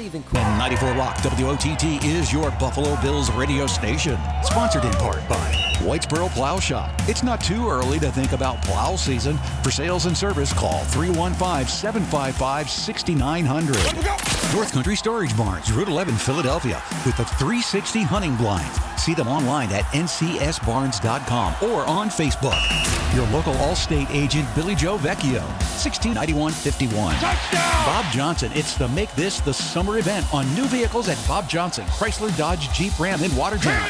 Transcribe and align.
even 0.00 0.22
When 0.22 0.58
94 0.58 0.92
Rock 0.94 1.16
WOTT 1.24 2.04
is 2.04 2.32
your 2.32 2.50
Buffalo 2.52 3.00
Bills 3.02 3.30
radio 3.32 3.66
station. 3.66 4.18
Sponsored 4.42 4.84
in 4.84 4.92
part 4.92 5.26
by 5.28 5.69
Whitesboro 5.80 6.28
Plow 6.30 6.58
Shop. 6.58 6.90
It's 7.08 7.22
not 7.22 7.40
too 7.40 7.68
early 7.68 7.98
to 8.00 8.12
think 8.12 8.32
about 8.32 8.62
plow 8.62 8.96
season. 8.96 9.38
For 9.62 9.70
sales 9.70 10.04
and 10.06 10.16
service, 10.16 10.52
call 10.52 10.84
315 10.84 11.66
755 11.66 12.68
6900. 12.68 14.54
North 14.54 14.72
Country 14.72 14.94
Storage 14.94 15.34
Barns, 15.36 15.72
Route 15.72 15.88
11, 15.88 16.16
Philadelphia, 16.16 16.82
with 17.06 17.16
the 17.16 17.24
360 17.24 18.02
hunting 18.02 18.36
blinds. 18.36 18.78
See 18.96 19.14
them 19.14 19.28
online 19.28 19.72
at 19.72 19.84
ncsbarns.com 19.86 21.54
or 21.62 21.84
on 21.86 22.08
Facebook. 22.08 22.60
Your 23.14 23.26
local 23.28 23.54
Allstate 23.54 24.10
agent, 24.10 24.46
Billy 24.54 24.74
Joe 24.74 24.98
Vecchio, 24.98 25.42
169151. 25.80 27.16
Bob 27.86 28.12
Johnson, 28.12 28.52
it's 28.54 28.76
the 28.76 28.88
Make 28.88 29.10
This 29.14 29.40
the 29.40 29.54
Summer 29.54 29.98
event 29.98 30.32
on 30.32 30.52
new 30.54 30.66
vehicles 30.66 31.08
at 31.08 31.18
Bob 31.26 31.48
Johnson, 31.48 31.86
Chrysler, 31.86 32.36
Dodge, 32.36 32.70
Jeep, 32.72 32.98
Ram 33.00 33.22
in 33.22 33.34
Watertown. 33.34 33.88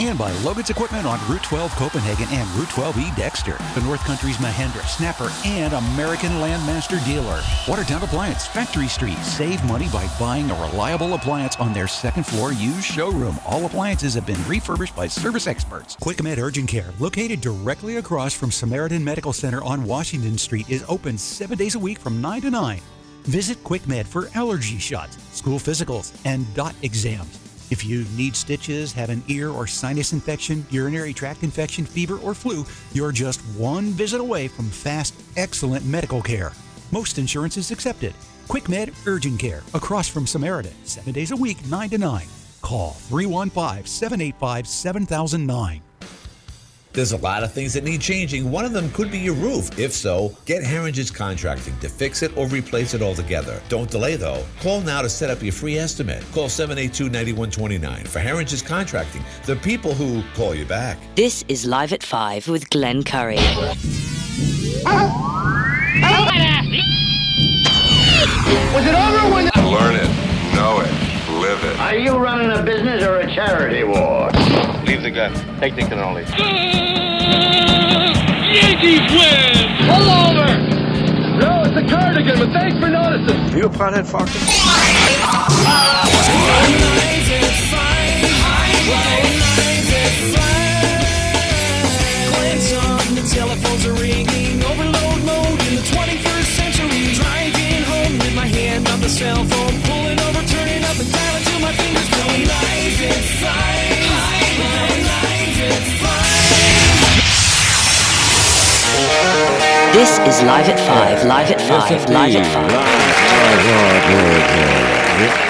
And 0.00 0.16
by 0.16 0.30
Logan's 0.42 0.70
Equipment 0.70 1.06
on 1.06 1.18
Route 1.28 1.42
12 1.42 1.74
Copenhagen 1.74 2.28
and 2.30 2.48
Route 2.50 2.68
12E 2.68 3.16
Dexter, 3.16 3.58
the 3.74 3.80
North 3.80 3.98
Country's 4.04 4.36
Mahindra, 4.36 4.86
Snapper, 4.86 5.28
and 5.44 5.74
American 5.74 6.30
Landmaster 6.38 7.04
dealer. 7.04 7.42
Watertown 7.66 8.04
Appliance, 8.04 8.46
Factory 8.46 8.86
Street. 8.86 9.18
Save 9.18 9.64
money 9.64 9.88
by 9.92 10.08
buying 10.20 10.48
a 10.52 10.54
reliable 10.54 11.14
appliance 11.14 11.56
on 11.56 11.72
their 11.72 11.88
second 11.88 12.24
floor 12.24 12.52
used 12.52 12.84
showroom. 12.84 13.40
All 13.44 13.66
appliances 13.66 14.14
have 14.14 14.24
been 14.24 14.42
refurbished 14.46 14.94
by 14.94 15.08
service 15.08 15.48
experts. 15.48 15.96
QuickMed 15.96 16.38
Urgent 16.38 16.68
Care, 16.68 16.94
located 17.00 17.40
directly 17.40 17.96
across 17.96 18.32
from 18.32 18.52
Samaritan 18.52 19.02
Medical 19.02 19.32
Center 19.32 19.64
on 19.64 19.82
Washington 19.82 20.38
Street, 20.38 20.70
is 20.70 20.84
open 20.86 21.18
seven 21.18 21.58
days 21.58 21.74
a 21.74 21.78
week 21.78 21.98
from 21.98 22.20
9 22.20 22.42
to 22.42 22.50
9. 22.52 22.80
Visit 23.24 23.64
QuickMed 23.64 24.06
for 24.06 24.28
allergy 24.36 24.78
shots, 24.78 25.18
school 25.36 25.58
physicals, 25.58 26.16
and 26.24 26.46
dot 26.54 26.76
exams. 26.82 27.47
If 27.70 27.84
you 27.84 28.04
need 28.16 28.34
stitches, 28.34 28.92
have 28.92 29.10
an 29.10 29.22
ear 29.28 29.50
or 29.50 29.66
sinus 29.66 30.12
infection, 30.12 30.66
urinary 30.70 31.12
tract 31.12 31.42
infection, 31.42 31.84
fever, 31.84 32.18
or 32.18 32.34
flu, 32.34 32.64
you're 32.92 33.12
just 33.12 33.40
one 33.56 33.86
visit 33.92 34.20
away 34.20 34.48
from 34.48 34.70
fast, 34.70 35.14
excellent 35.36 35.84
medical 35.84 36.22
care. 36.22 36.52
Most 36.90 37.18
insurance 37.18 37.56
is 37.56 37.70
accepted. 37.70 38.14
QuickMed 38.48 38.94
Urgent 39.06 39.38
Care, 39.38 39.62
across 39.74 40.08
from 40.08 40.26
Samaritan, 40.26 40.72
seven 40.84 41.12
days 41.12 41.30
a 41.32 41.36
week, 41.36 41.64
9 41.66 41.90
to 41.90 41.98
9. 41.98 42.26
Call 42.62 42.92
315 42.92 43.84
785 43.84 44.66
7009. 44.66 45.82
There's 46.98 47.12
a 47.12 47.18
lot 47.18 47.44
of 47.44 47.52
things 47.52 47.74
that 47.74 47.84
need 47.84 48.00
changing. 48.00 48.50
One 48.50 48.64
of 48.64 48.72
them 48.72 48.90
could 48.90 49.08
be 49.08 49.20
your 49.20 49.36
roof. 49.36 49.78
If 49.78 49.92
so, 49.92 50.34
get 50.46 50.64
Herringe's 50.64 51.12
Contracting 51.12 51.78
to 51.78 51.88
fix 51.88 52.24
it 52.24 52.36
or 52.36 52.48
replace 52.48 52.92
it 52.92 53.02
altogether. 53.02 53.62
Don't 53.68 53.88
delay 53.88 54.16
though. 54.16 54.44
Call 54.58 54.80
now 54.80 55.00
to 55.02 55.08
set 55.08 55.30
up 55.30 55.40
your 55.40 55.52
free 55.52 55.78
estimate. 55.78 56.24
Call 56.32 56.48
782-9129 56.48 58.08
for 58.08 58.18
Herringe's 58.18 58.62
Contracting, 58.62 59.22
the 59.46 59.54
people 59.54 59.94
who 59.94 60.24
call 60.34 60.56
you 60.56 60.64
back. 60.64 60.98
This 61.14 61.44
is 61.46 61.64
Live 61.64 61.92
at 61.92 62.02
5 62.02 62.48
with 62.48 62.68
Glenn 62.70 63.04
Curry. 63.04 63.36
Was 63.36 63.46
it 68.86 68.94
over 68.96 69.32
when? 69.32 69.44
Learn 69.70 69.94
it, 69.94 70.10
know 70.56 70.80
it, 70.80 70.90
live 71.40 71.62
it. 71.62 71.78
Are 71.78 71.94
you 71.96 72.16
running 72.16 72.50
a 72.50 72.60
business 72.64 73.04
or 73.04 73.18
a 73.20 73.32
charity 73.32 73.84
war? 73.84 74.32
Leave 74.98 75.14
the 75.14 75.20
gun. 75.20 75.60
Take 75.60 75.76
the 75.76 75.82
cannoli. 75.82 76.26
Yankees 78.50 78.98
win! 79.14 79.54
Pull 79.86 80.10
over! 80.10 80.48
No, 81.38 81.62
it's 81.62 81.76
a 81.76 81.86
cardigan, 81.88 82.38
but 82.40 82.50
thanks 82.50 82.76
for 82.80 82.88
noticing. 82.88 83.56
You 83.56 83.66
a 83.66 83.70
pothead 83.70 84.10
fucker? 84.10 84.26
Telephones 93.28 93.86
are 93.86 93.92
ringing, 93.92 94.64
overload 94.64 95.22
mode 95.22 95.60
in 95.68 95.76
the 95.76 95.82
21st 95.82 96.56
century. 96.58 97.14
Driving 97.14 97.82
home 97.84 98.18
with 98.18 98.34
my 98.34 98.46
hand 98.46 98.88
on 98.88 99.00
the 99.00 99.08
cell 99.08 99.44
phone, 99.44 99.80
pulling 99.82 100.18
over, 100.18 100.42
turning 100.48 100.82
up 100.82 100.98
and 100.98 101.12
dialing 101.12 101.44
till 101.44 101.60
my 101.60 101.72
fingers 101.72 102.08
going 102.08 102.42
live 102.48 103.02
at 103.02 103.24
five. 103.44 103.87
This 109.98 110.14
is 110.20 110.40
Live 110.44 110.68
at 110.68 110.78
5, 110.78 111.26
Live 111.26 111.50
at 111.50 111.60
5, 111.60 112.08
Live 112.10 112.36
at 112.36 112.46
5. 112.46 112.70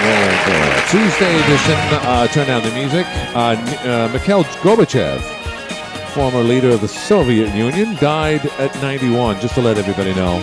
live 0.01 0.89
Tuesday 0.89 1.35
edition. 1.43 1.77
Uh, 2.01 2.25
turn 2.29 2.47
down 2.47 2.63
the 2.63 2.71
music. 2.71 3.05
Uh, 3.35 3.53
uh, 3.85 4.09
Mikhail 4.11 4.43
Gorbachev, 4.63 5.21
former 6.15 6.41
leader 6.41 6.71
of 6.71 6.81
the 6.81 6.87
Soviet 6.87 7.53
Union, 7.53 7.95
died 7.97 8.43
at 8.57 8.73
91. 8.81 9.39
Just 9.39 9.53
to 9.53 9.61
let 9.61 9.77
everybody 9.77 10.15
know, 10.15 10.39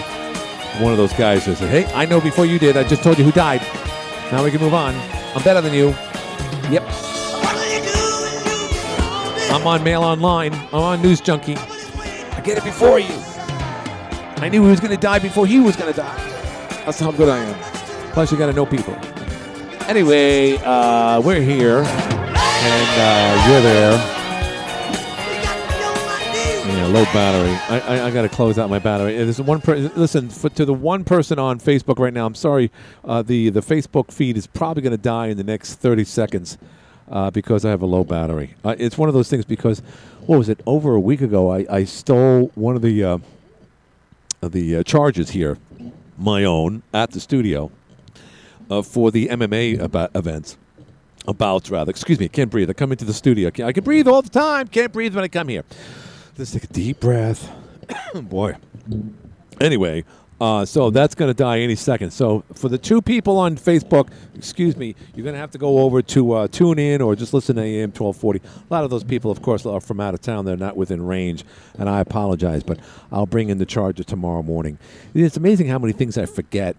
one 0.78 0.92
of 0.92 0.98
those 0.98 1.12
guys 1.14 1.44
who 1.44 1.56
said, 1.56 1.68
"Hey, 1.68 1.92
I 1.92 2.06
know 2.06 2.20
before 2.20 2.46
you 2.46 2.60
did. 2.60 2.76
I 2.76 2.84
just 2.84 3.02
told 3.02 3.18
you 3.18 3.24
who 3.24 3.32
died. 3.32 3.60
Now 4.30 4.44
we 4.44 4.52
can 4.52 4.60
move 4.60 4.74
on. 4.74 4.94
I'm 5.34 5.42
better 5.42 5.60
than 5.60 5.74
you." 5.74 5.88
Yep. 6.70 6.84
I'm 9.50 9.66
on 9.66 9.82
Mail 9.82 10.04
Online. 10.04 10.54
I'm 10.72 10.74
on 10.74 11.02
News 11.02 11.20
Junkie. 11.20 11.56
I 11.56 12.40
get 12.44 12.56
it 12.56 12.62
before 12.62 13.00
you. 13.00 13.25
I 14.38 14.50
knew 14.50 14.62
he 14.64 14.70
was 14.70 14.80
going 14.80 14.90
to 14.94 15.00
die 15.00 15.18
before 15.18 15.46
he 15.46 15.60
was 15.60 15.76
going 15.76 15.92
to 15.92 15.98
die. 15.98 16.16
That's 16.84 17.00
how 17.00 17.10
good 17.10 17.28
I 17.28 17.38
am. 17.38 18.12
Plus, 18.12 18.30
you 18.30 18.36
got 18.36 18.46
to 18.46 18.52
know 18.52 18.66
people. 18.66 18.94
Anyway, 19.88 20.58
uh, 20.58 21.20
we're 21.22 21.40
here, 21.40 21.78
and 21.78 22.90
uh, 23.00 23.46
you're 23.48 23.60
there. 23.62 23.92
Yeah, 26.66 26.86
low 26.86 27.04
battery. 27.06 27.54
I, 27.74 27.80
I, 27.80 28.06
I 28.06 28.10
got 28.10 28.22
to 28.22 28.28
close 28.28 28.58
out 28.58 28.68
my 28.68 28.78
battery. 28.78 29.16
There's 29.16 29.40
one 29.40 29.62
per- 29.62 29.76
listen 29.76 30.28
for, 30.28 30.50
to 30.50 30.64
the 30.66 30.74
one 30.74 31.04
person 31.04 31.38
on 31.38 31.58
Facebook 31.58 31.98
right 31.98 32.12
now. 32.12 32.26
I'm 32.26 32.34
sorry, 32.34 32.70
uh, 33.04 33.22
the 33.22 33.48
the 33.48 33.60
Facebook 33.60 34.12
feed 34.12 34.36
is 34.36 34.46
probably 34.46 34.82
going 34.82 34.90
to 34.90 34.98
die 34.98 35.28
in 35.28 35.38
the 35.38 35.44
next 35.44 35.76
30 35.76 36.04
seconds 36.04 36.58
uh, 37.08 37.30
because 37.30 37.64
I 37.64 37.70
have 37.70 37.80
a 37.82 37.86
low 37.86 38.04
battery. 38.04 38.54
Uh, 38.64 38.74
it's 38.78 38.98
one 38.98 39.08
of 39.08 39.14
those 39.14 39.30
things 39.30 39.44
because 39.44 39.80
what 40.26 40.38
was 40.38 40.48
it? 40.48 40.60
Over 40.66 40.94
a 40.94 41.00
week 41.00 41.22
ago, 41.22 41.50
I, 41.52 41.64
I 41.70 41.84
stole 41.84 42.50
one 42.54 42.76
of 42.76 42.82
the 42.82 43.02
uh, 43.02 43.18
the 44.48 44.76
uh, 44.76 44.82
charges 44.82 45.30
here, 45.30 45.58
my 46.18 46.44
own, 46.44 46.82
at 46.92 47.10
the 47.10 47.20
studio 47.20 47.70
uh, 48.70 48.82
for 48.82 49.10
the 49.10 49.28
MMA 49.28 49.80
about 49.80 50.14
events. 50.14 50.56
About 51.28 51.68
rather, 51.70 51.90
excuse 51.90 52.20
me, 52.20 52.26
I 52.26 52.28
can't 52.28 52.50
breathe. 52.50 52.70
I 52.70 52.72
come 52.72 52.92
into 52.92 53.04
the 53.04 53.12
studio. 53.12 53.48
I 53.48 53.72
can 53.72 53.82
breathe 53.82 54.06
all 54.06 54.22
the 54.22 54.30
time. 54.30 54.68
Can't 54.68 54.92
breathe 54.92 55.14
when 55.14 55.24
I 55.24 55.28
come 55.28 55.48
here. 55.48 55.64
Let's 56.38 56.52
take 56.52 56.64
a 56.64 56.68
deep 56.68 57.00
breath. 57.00 57.50
Boy. 58.14 58.56
Anyway, 59.60 60.04
uh, 60.40 60.64
so 60.66 60.90
that's 60.90 61.14
going 61.14 61.30
to 61.30 61.34
die 61.34 61.60
any 61.60 61.74
second. 61.74 62.10
So 62.10 62.44
for 62.54 62.68
the 62.68 62.76
two 62.76 63.00
people 63.00 63.38
on 63.38 63.56
Facebook, 63.56 64.10
excuse 64.34 64.76
me, 64.76 64.94
you're 65.14 65.24
going 65.24 65.34
to 65.34 65.40
have 65.40 65.50
to 65.52 65.58
go 65.58 65.78
over 65.78 66.02
to 66.02 66.32
uh, 66.32 66.48
tune 66.48 66.78
in 66.78 67.00
or 67.00 67.16
just 67.16 67.32
listen 67.32 67.56
to 67.56 67.62
AM 67.62 67.90
1240. 67.90 68.40
A 68.44 68.72
lot 68.72 68.84
of 68.84 68.90
those 68.90 69.04
people, 69.04 69.30
of 69.30 69.40
course, 69.40 69.64
are 69.64 69.80
from 69.80 69.98
out 70.00 70.12
of 70.12 70.20
town. 70.20 70.44
They're 70.44 70.56
not 70.56 70.76
within 70.76 71.06
range, 71.06 71.44
and 71.78 71.88
I 71.88 72.00
apologize, 72.00 72.62
but 72.62 72.78
I'll 73.10 73.26
bring 73.26 73.48
in 73.48 73.58
the 73.58 73.66
charger 73.66 74.04
tomorrow 74.04 74.42
morning. 74.42 74.78
It's 75.14 75.38
amazing 75.38 75.68
how 75.68 75.78
many 75.78 75.94
things 75.94 76.18
I 76.18 76.26
forget. 76.26 76.76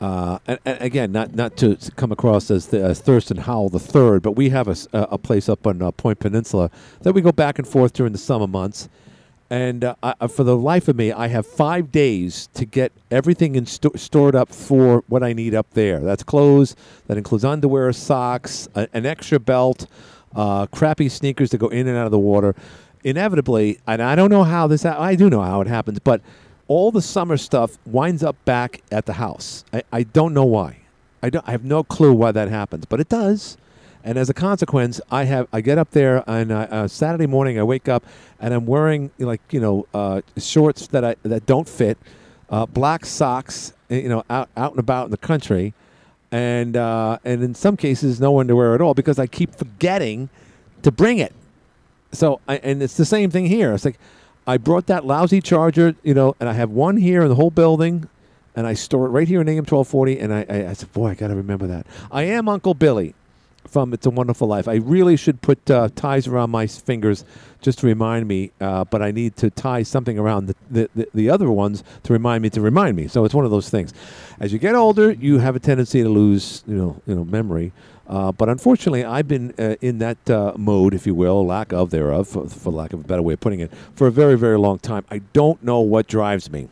Uh, 0.00 0.38
and, 0.46 0.58
and 0.64 0.80
again, 0.80 1.12
not 1.12 1.34
not 1.34 1.58
to 1.58 1.76
come 1.96 2.10
across 2.10 2.50
as, 2.50 2.68
the, 2.68 2.82
as 2.82 3.00
Thurston 3.00 3.36
Howell 3.36 3.68
the 3.68 3.78
third, 3.78 4.22
but 4.22 4.32
we 4.32 4.48
have 4.48 4.66
a, 4.66 4.76
a 4.92 5.18
place 5.18 5.48
up 5.48 5.66
on 5.66 5.82
uh, 5.82 5.90
Point 5.90 6.18
Peninsula 6.18 6.70
that 7.02 7.12
we 7.12 7.20
go 7.20 7.32
back 7.32 7.58
and 7.58 7.68
forth 7.68 7.92
during 7.92 8.12
the 8.12 8.18
summer 8.18 8.46
months. 8.46 8.88
And 9.50 9.82
uh, 9.82 9.96
I, 10.00 10.28
for 10.28 10.44
the 10.44 10.56
life 10.56 10.86
of 10.86 10.94
me, 10.94 11.10
I 11.10 11.26
have 11.26 11.44
five 11.44 11.90
days 11.90 12.48
to 12.54 12.64
get 12.64 12.92
everything 13.10 13.56
in 13.56 13.66
sto- 13.66 13.90
stored 13.96 14.36
up 14.36 14.50
for 14.50 15.02
what 15.08 15.24
I 15.24 15.32
need 15.32 15.56
up 15.56 15.66
there. 15.72 15.98
That's 15.98 16.22
clothes. 16.22 16.76
That 17.08 17.18
includes 17.18 17.44
underwear, 17.44 17.92
socks, 17.92 18.68
a, 18.76 18.86
an 18.92 19.06
extra 19.06 19.40
belt, 19.40 19.88
uh, 20.36 20.66
crappy 20.66 21.08
sneakers 21.08 21.50
to 21.50 21.58
go 21.58 21.66
in 21.66 21.88
and 21.88 21.98
out 21.98 22.04
of 22.04 22.12
the 22.12 22.18
water. 22.18 22.54
Inevitably, 23.02 23.80
and 23.88 24.00
I 24.00 24.14
don't 24.14 24.30
know 24.30 24.44
how 24.44 24.68
this. 24.68 24.84
I 24.84 25.16
do 25.16 25.28
know 25.28 25.40
how 25.40 25.60
it 25.62 25.66
happens, 25.66 25.98
but 25.98 26.20
all 26.68 26.92
the 26.92 27.02
summer 27.02 27.36
stuff 27.36 27.78
winds 27.86 28.22
up 28.22 28.36
back 28.44 28.82
at 28.92 29.06
the 29.06 29.14
house. 29.14 29.64
I, 29.72 29.82
I 29.90 30.02
don't 30.04 30.32
know 30.32 30.44
why. 30.44 30.76
I 31.22 31.30
don't. 31.30 31.46
I 31.48 31.52
have 31.52 31.64
no 31.64 31.82
clue 31.82 32.12
why 32.12 32.30
that 32.30 32.48
happens, 32.48 32.84
but 32.84 33.00
it 33.00 33.08
does. 33.08 33.56
And 34.02 34.16
as 34.16 34.30
a 34.30 34.34
consequence, 34.34 35.00
I 35.10 35.24
have 35.24 35.46
I 35.52 35.60
get 35.60 35.76
up 35.76 35.90
there 35.90 36.28
on 36.28 36.50
uh, 36.50 36.88
Saturday 36.88 37.26
morning. 37.26 37.58
I 37.58 37.62
wake 37.62 37.88
up 37.88 38.04
and 38.38 38.54
I'm 38.54 38.66
wearing 38.66 39.10
like 39.18 39.42
you 39.50 39.60
know 39.60 39.86
uh, 39.92 40.22
shorts 40.38 40.86
that 40.88 41.04
I 41.04 41.16
that 41.22 41.46
don't 41.46 41.68
fit, 41.68 41.98
uh, 42.48 42.66
black 42.66 43.04
socks, 43.04 43.74
uh, 43.90 43.94
you 43.94 44.08
know, 44.08 44.24
out 44.30 44.48
out 44.56 44.72
and 44.72 44.80
about 44.80 45.06
in 45.06 45.10
the 45.10 45.18
country, 45.18 45.74
and 46.32 46.76
uh, 46.76 47.18
and 47.24 47.42
in 47.42 47.54
some 47.54 47.76
cases 47.76 48.20
no 48.20 48.40
underwear 48.40 48.74
at 48.74 48.80
all 48.80 48.94
because 48.94 49.18
I 49.18 49.26
keep 49.26 49.54
forgetting 49.54 50.30
to 50.82 50.90
bring 50.90 51.18
it. 51.18 51.34
So 52.12 52.40
I, 52.48 52.56
and 52.58 52.82
it's 52.82 52.96
the 52.96 53.04
same 53.04 53.30
thing 53.30 53.46
here. 53.46 53.74
It's 53.74 53.84
like 53.84 53.98
I 54.46 54.56
brought 54.56 54.86
that 54.86 55.04
lousy 55.04 55.42
charger, 55.42 55.94
you 56.02 56.14
know, 56.14 56.34
and 56.40 56.48
I 56.48 56.54
have 56.54 56.70
one 56.70 56.96
here 56.96 57.22
in 57.22 57.28
the 57.28 57.34
whole 57.34 57.50
building, 57.50 58.08
and 58.56 58.66
I 58.66 58.72
store 58.72 59.06
it 59.06 59.10
right 59.10 59.28
here 59.28 59.42
in 59.42 59.48
AM 59.48 59.58
1240. 59.58 60.18
And 60.18 60.32
I, 60.32 60.46
I, 60.48 60.70
I 60.70 60.72
said, 60.72 60.90
boy, 60.92 61.08
I 61.08 61.14
got 61.14 61.28
to 61.28 61.36
remember 61.36 61.66
that. 61.66 61.86
I 62.10 62.22
am 62.22 62.48
Uncle 62.48 62.72
Billy 62.74 63.14
from 63.66 63.92
It's 63.92 64.06
a 64.06 64.10
Wonderful 64.10 64.48
Life. 64.48 64.68
I 64.68 64.76
really 64.76 65.16
should 65.16 65.40
put 65.42 65.70
uh, 65.70 65.88
ties 65.94 66.26
around 66.26 66.50
my 66.50 66.66
fingers 66.66 67.24
just 67.60 67.78
to 67.80 67.86
remind 67.86 68.26
me, 68.26 68.52
uh, 68.60 68.84
but 68.84 69.02
I 69.02 69.10
need 69.10 69.36
to 69.36 69.50
tie 69.50 69.82
something 69.82 70.18
around 70.18 70.46
the, 70.46 70.56
the, 70.70 70.90
the, 70.94 71.08
the 71.14 71.30
other 71.30 71.50
ones 71.50 71.84
to 72.04 72.12
remind 72.12 72.42
me 72.42 72.50
to 72.50 72.60
remind 72.60 72.96
me. 72.96 73.06
So 73.06 73.24
it's 73.24 73.34
one 73.34 73.44
of 73.44 73.50
those 73.50 73.70
things. 73.70 73.92
As 74.40 74.52
you 74.52 74.58
get 74.58 74.74
older, 74.74 75.12
you 75.12 75.38
have 75.38 75.56
a 75.56 75.60
tendency 75.60 76.02
to 76.02 76.08
lose, 76.08 76.64
you 76.66 76.74
know, 76.74 77.00
you 77.06 77.14
know, 77.14 77.24
memory. 77.24 77.72
Uh, 78.08 78.32
but 78.32 78.48
unfortunately, 78.48 79.04
I've 79.04 79.28
been 79.28 79.54
uh, 79.56 79.76
in 79.80 79.98
that 79.98 80.28
uh, 80.28 80.54
mode, 80.56 80.94
if 80.94 81.06
you 81.06 81.14
will, 81.14 81.46
lack 81.46 81.72
of 81.72 81.90
thereof, 81.90 82.26
for, 82.26 82.48
for 82.48 82.72
lack 82.72 82.92
of 82.92 83.00
a 83.00 83.04
better 83.04 83.22
way 83.22 83.34
of 83.34 83.40
putting 83.40 83.60
it, 83.60 83.70
for 83.94 84.08
a 84.08 84.10
very, 84.10 84.36
very 84.36 84.58
long 84.58 84.80
time. 84.80 85.04
I 85.10 85.18
don't 85.32 85.62
know 85.62 85.80
what 85.80 86.08
drives 86.08 86.50
me 86.50 86.68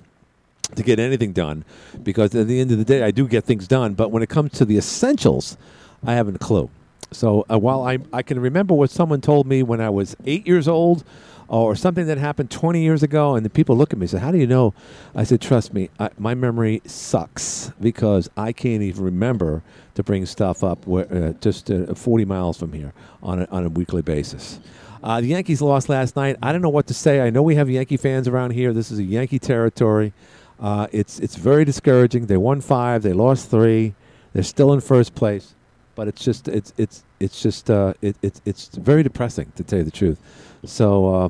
to 0.74 0.82
get 0.82 0.98
anything 0.98 1.32
done 1.32 1.64
because 2.02 2.34
at 2.34 2.46
the 2.46 2.60
end 2.60 2.72
of 2.72 2.78
the 2.78 2.84
day, 2.84 3.02
I 3.02 3.10
do 3.10 3.28
get 3.28 3.44
things 3.44 3.68
done. 3.68 3.94
But 3.94 4.10
when 4.10 4.22
it 4.22 4.28
comes 4.28 4.52
to 4.52 4.64
the 4.64 4.76
essentials, 4.76 5.56
I 6.04 6.14
haven't 6.14 6.36
a 6.36 6.38
clue. 6.38 6.70
So 7.10 7.46
uh, 7.50 7.58
while 7.58 7.82
I, 7.82 7.98
I 8.12 8.22
can 8.22 8.38
remember 8.38 8.74
what 8.74 8.90
someone 8.90 9.20
told 9.20 9.46
me 9.46 9.62
when 9.62 9.80
I 9.80 9.90
was 9.90 10.16
eight 10.24 10.46
years 10.46 10.68
old 10.68 11.04
or 11.48 11.74
something 11.74 12.06
that 12.06 12.18
happened 12.18 12.50
20 12.50 12.82
years 12.82 13.02
ago, 13.02 13.34
and 13.34 13.44
the 13.44 13.50
people 13.50 13.74
look 13.76 13.92
at 13.92 13.98
me 13.98 14.04
and 14.04 14.10
say, 14.10 14.18
How 14.18 14.30
do 14.30 14.38
you 14.38 14.46
know? 14.46 14.74
I 15.14 15.24
said, 15.24 15.40
Trust 15.40 15.72
me, 15.72 15.88
I, 15.98 16.10
my 16.18 16.34
memory 16.34 16.82
sucks 16.84 17.72
because 17.80 18.28
I 18.36 18.52
can't 18.52 18.82
even 18.82 19.02
remember 19.02 19.62
to 19.94 20.02
bring 20.02 20.26
stuff 20.26 20.62
up 20.62 20.86
where, 20.86 21.10
uh, 21.12 21.32
just 21.40 21.70
uh, 21.70 21.94
40 21.94 22.24
miles 22.26 22.58
from 22.58 22.72
here 22.72 22.92
on 23.22 23.42
a, 23.42 23.48
on 23.50 23.64
a 23.64 23.68
weekly 23.70 24.02
basis. 24.02 24.60
Uh, 25.02 25.20
the 25.20 25.28
Yankees 25.28 25.62
lost 25.62 25.88
last 25.88 26.16
night. 26.16 26.36
I 26.42 26.52
don't 26.52 26.60
know 26.60 26.68
what 26.68 26.86
to 26.88 26.94
say. 26.94 27.20
I 27.20 27.30
know 27.30 27.42
we 27.42 27.54
have 27.54 27.70
Yankee 27.70 27.96
fans 27.96 28.28
around 28.28 28.50
here. 28.50 28.72
This 28.72 28.90
is 28.90 28.98
a 28.98 29.04
Yankee 29.04 29.38
territory. 29.38 30.12
Uh, 30.60 30.88
it's 30.90 31.20
it's 31.20 31.36
very 31.36 31.64
discouraging. 31.64 32.26
They 32.26 32.36
won 32.36 32.60
five. 32.60 33.02
They 33.02 33.12
lost 33.12 33.48
three. 33.48 33.94
They're 34.32 34.42
still 34.42 34.72
in 34.72 34.80
first 34.80 35.14
place, 35.14 35.54
but 35.98 36.06
it's 36.06 36.24
just 36.24 36.46
it's 36.46 36.72
it's 36.78 37.02
it's 37.18 37.42
just 37.42 37.68
uh, 37.68 37.92
it, 38.00 38.16
it's 38.22 38.40
it's 38.44 38.68
very 38.68 39.02
depressing 39.02 39.50
to 39.56 39.64
tell 39.64 39.80
you 39.80 39.84
the 39.84 39.90
truth. 39.90 40.20
So 40.64 41.12
uh, 41.12 41.28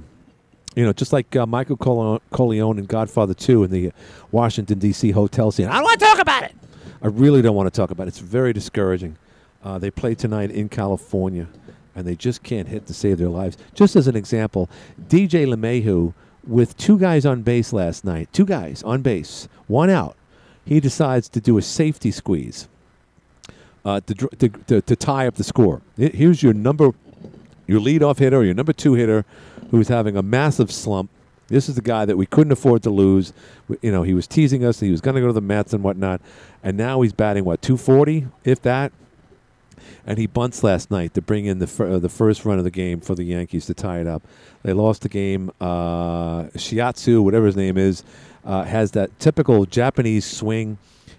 you 0.77 0.85
know, 0.85 0.93
just 0.93 1.11
like 1.11 1.35
uh, 1.35 1.47
Michael 1.47 1.79
Corleone 1.79 2.79
in 2.79 2.85
Godfather 2.85 3.33
Two 3.33 3.65
in 3.65 3.71
the 3.71 3.93
Washington 4.31 4.79
D.C. 4.79 5.11
hotel 5.13 5.51
scene. 5.53 5.69
I 5.69 5.77
don't 5.77 5.85
want 5.85 5.99
to 5.99 6.05
talk 6.05 6.19
about 6.19 6.43
it. 6.43 6.55
I 7.01 7.07
really 7.07 7.41
don't 7.41 7.57
want 7.57 7.73
to 7.73 7.75
talk 7.75 7.91
about 7.91 8.09
it. 8.09 8.09
It's 8.09 8.19
very 8.19 8.53
discouraging. 8.53 9.17
Uh, 9.65 9.79
they 9.79 9.91
play 9.91 10.15
tonight 10.15 10.51
in 10.51 10.69
California, 10.69 11.49
and 11.97 12.07
they 12.07 12.15
just 12.15 12.43
can't 12.43 12.69
hit 12.69 12.87
to 12.89 12.93
save 12.93 13.17
their 13.17 13.31
lives. 13.31 13.57
Just 13.73 13.97
as 13.97 14.07
an 14.07 14.17
example, 14.17 14.69
DJ 15.09 15.47
LeMahieu 15.47 16.13
with 16.47 16.77
two 16.77 16.99
guys 16.99 17.25
on 17.25 17.41
base 17.41 17.73
last 17.73 18.05
night, 18.05 18.31
two 18.35 18.45
guys 18.45 18.83
on 18.83 19.01
base, 19.01 19.49
one 19.67 19.89
out. 19.89 20.15
He 20.67 20.79
decides 20.79 21.31
to 21.31 21.41
do 21.41 21.57
a 21.57 21.63
safety 21.63 22.11
squeeze 22.11 22.69
uh, 23.89 24.01
to, 24.01 24.15
to, 24.15 24.49
to, 24.49 24.81
to 24.83 24.97
tie 24.97 25.27
up 25.27 25.37
the 25.37 25.45
score. 25.45 25.81
Here's 25.97 26.43
your 26.43 26.53
number, 26.53 26.91
your 27.67 27.81
leadoff 27.81 28.19
hitter, 28.19 28.45
your 28.45 28.53
number 28.53 28.75
two 28.75 28.95
hitter, 28.95 29.25
who's 29.71 29.89
having 29.89 30.15
a 30.15 30.23
massive 30.23 30.71
slump. 30.71 31.11
This 31.47 31.71
is 31.71 31.77
the 31.77 31.83
guy 31.83 32.05
that 32.05 32.19
we 32.19 32.27
couldn't 32.27 32.53
afford 32.53 32.83
to 32.83 32.91
lose. 32.91 33.33
You 33.81 33.91
know, 33.91 34.03
he 34.03 34.13
was 34.13 34.27
teasing 34.27 34.63
us. 34.63 34.81
He 34.81 34.91
was 34.91 35.01
going 35.01 35.15
to 35.15 35.23
go 35.23 35.29
to 35.29 35.33
the 35.33 35.41
Mets 35.41 35.73
and 35.73 35.83
whatnot, 35.83 36.21
and 36.63 36.77
now 36.77 37.01
he's 37.01 37.15
batting 37.15 37.47
what 37.47 37.63
240, 37.63 38.27
if 38.45 38.61
that. 38.63 38.93
And 40.07 40.19
he 40.19 40.27
bunts 40.27 40.63
last 40.63 40.91
night 40.91 41.15
to 41.15 41.23
bring 41.23 41.47
in 41.47 41.59
the 41.59 41.67
fir- 41.67 41.99
the 41.99 42.09
first 42.11 42.45
run 42.45 42.59
of 42.59 42.65
the 42.65 42.71
game 42.71 43.01
for 43.01 43.15
the 43.15 43.25
Yankees 43.25 43.65
to 43.67 43.75
tie 43.75 44.01
it 44.01 44.07
up. 44.07 44.23
They 44.63 44.75
lost 44.75 45.01
the 45.03 45.09
game. 45.09 45.51
Uh, 45.61 46.45
Shiatsu, 46.57 47.23
whatever 47.23 47.47
his 47.47 47.57
name 47.57 47.79
is, 47.79 48.05
uh, 48.45 48.65
has 48.65 48.91
that 48.93 49.19
typical 49.19 49.65
Japanese 49.65 50.27
swing. 50.27 50.77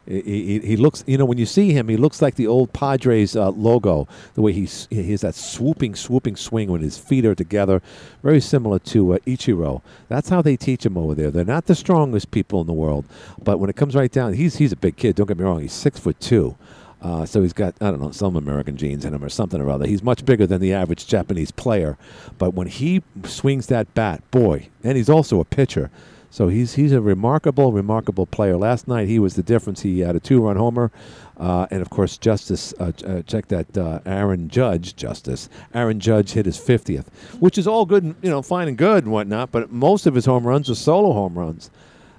He, 0.09 0.59
he, 0.59 0.75
looks, 0.75 1.03
you 1.05 1.19
know, 1.19 1.25
when 1.25 1.37
you 1.37 1.45
see 1.45 1.71
him, 1.71 1.87
he 1.87 1.95
looks 1.95 2.19
like 2.19 2.33
the 2.33 2.47
old 2.47 2.73
Padres 2.73 3.35
uh, 3.35 3.51
logo. 3.51 4.07
The 4.33 4.41
way 4.41 4.53
he's, 4.53 4.87
he 4.89 5.11
has 5.11 5.21
that 5.21 5.35
swooping, 5.35 5.93
swooping 5.93 6.35
swing 6.35 6.71
when 6.71 6.81
his 6.81 6.97
feet 6.97 7.25
are 7.25 7.35
together, 7.35 7.79
very 8.23 8.41
similar 8.41 8.79
to 8.79 9.13
uh, 9.13 9.17
Ichiro. 9.27 9.83
That's 10.07 10.29
how 10.29 10.41
they 10.41 10.57
teach 10.57 10.83
him 10.83 10.97
over 10.97 11.13
there. 11.13 11.29
They're 11.29 11.45
not 11.45 11.67
the 11.67 11.75
strongest 11.75 12.31
people 12.31 12.59
in 12.59 12.65
the 12.65 12.73
world, 12.73 13.05
but 13.43 13.59
when 13.59 13.69
it 13.69 13.75
comes 13.75 13.95
right 13.95 14.11
down, 14.11 14.33
he's 14.33 14.55
he's 14.55 14.71
a 14.71 14.75
big 14.75 14.97
kid. 14.97 15.15
Don't 15.15 15.27
get 15.27 15.37
me 15.37 15.43
wrong. 15.43 15.61
He's 15.61 15.73
six 15.73 15.99
foot 15.99 16.19
two. 16.19 16.57
Uh, 17.01 17.25
so 17.25 17.41
he's 17.43 17.53
got, 17.53 17.75
I 17.79 17.91
don't 17.91 18.01
know, 18.01 18.11
some 18.11 18.35
American 18.35 18.75
genes 18.77 19.05
in 19.05 19.13
him 19.13 19.23
or 19.23 19.29
something 19.29 19.61
or 19.61 19.69
other. 19.69 19.85
He's 19.85 20.03
much 20.03 20.25
bigger 20.25 20.45
than 20.45 20.59
the 20.59 20.73
average 20.73 21.07
Japanese 21.07 21.51
player. 21.51 21.97
But 22.37 22.55
when 22.55 22.67
he 22.67 23.03
swings 23.23 23.67
that 23.67 23.93
bat, 23.93 24.21
boy, 24.31 24.69
and 24.83 24.97
he's 24.97 25.09
also 25.09 25.39
a 25.39 25.45
pitcher. 25.45 25.91
So 26.31 26.47
he's 26.47 26.75
he's 26.75 26.91
a 26.91 27.01
remarkable, 27.01 27.71
remarkable 27.71 28.25
player. 28.25 28.55
Last 28.55 28.87
night 28.87 29.07
he 29.07 29.17
was 29.17 29.35
the 29.35 29.43
difference. 29.43 29.81
He 29.81 29.99
had 30.01 30.15
a 30.15 30.19
two-run 30.19 30.57
homer, 30.57 30.91
uh, 31.37 31.65
and 31.71 31.81
of 31.81 31.89
course 31.89 32.17
Justice. 32.17 32.73
Uh, 32.79 32.91
uh, 33.05 33.21
check 33.23 33.47
that, 33.47 33.75
uh, 33.77 33.99
Aaron 34.05 34.47
Judge. 34.47 34.95
Justice. 34.95 35.49
Aaron 35.73 35.99
Judge 35.99 36.31
hit 36.33 36.45
his 36.45 36.57
fiftieth, 36.57 37.09
which 37.39 37.57
is 37.57 37.67
all 37.67 37.85
good, 37.85 38.03
and, 38.03 38.15
you 38.21 38.29
know, 38.29 38.41
fine 38.43 38.67
and 38.67 38.77
good 38.77 39.05
and 39.05 39.11
whatnot. 39.11 39.51
But 39.51 39.71
most 39.71 40.05
of 40.05 40.13
his 40.13 40.25
home 40.25 40.45
runs 40.45 40.69
are 40.69 40.75
solo 40.75 41.13
home 41.13 41.37
runs. 41.37 41.71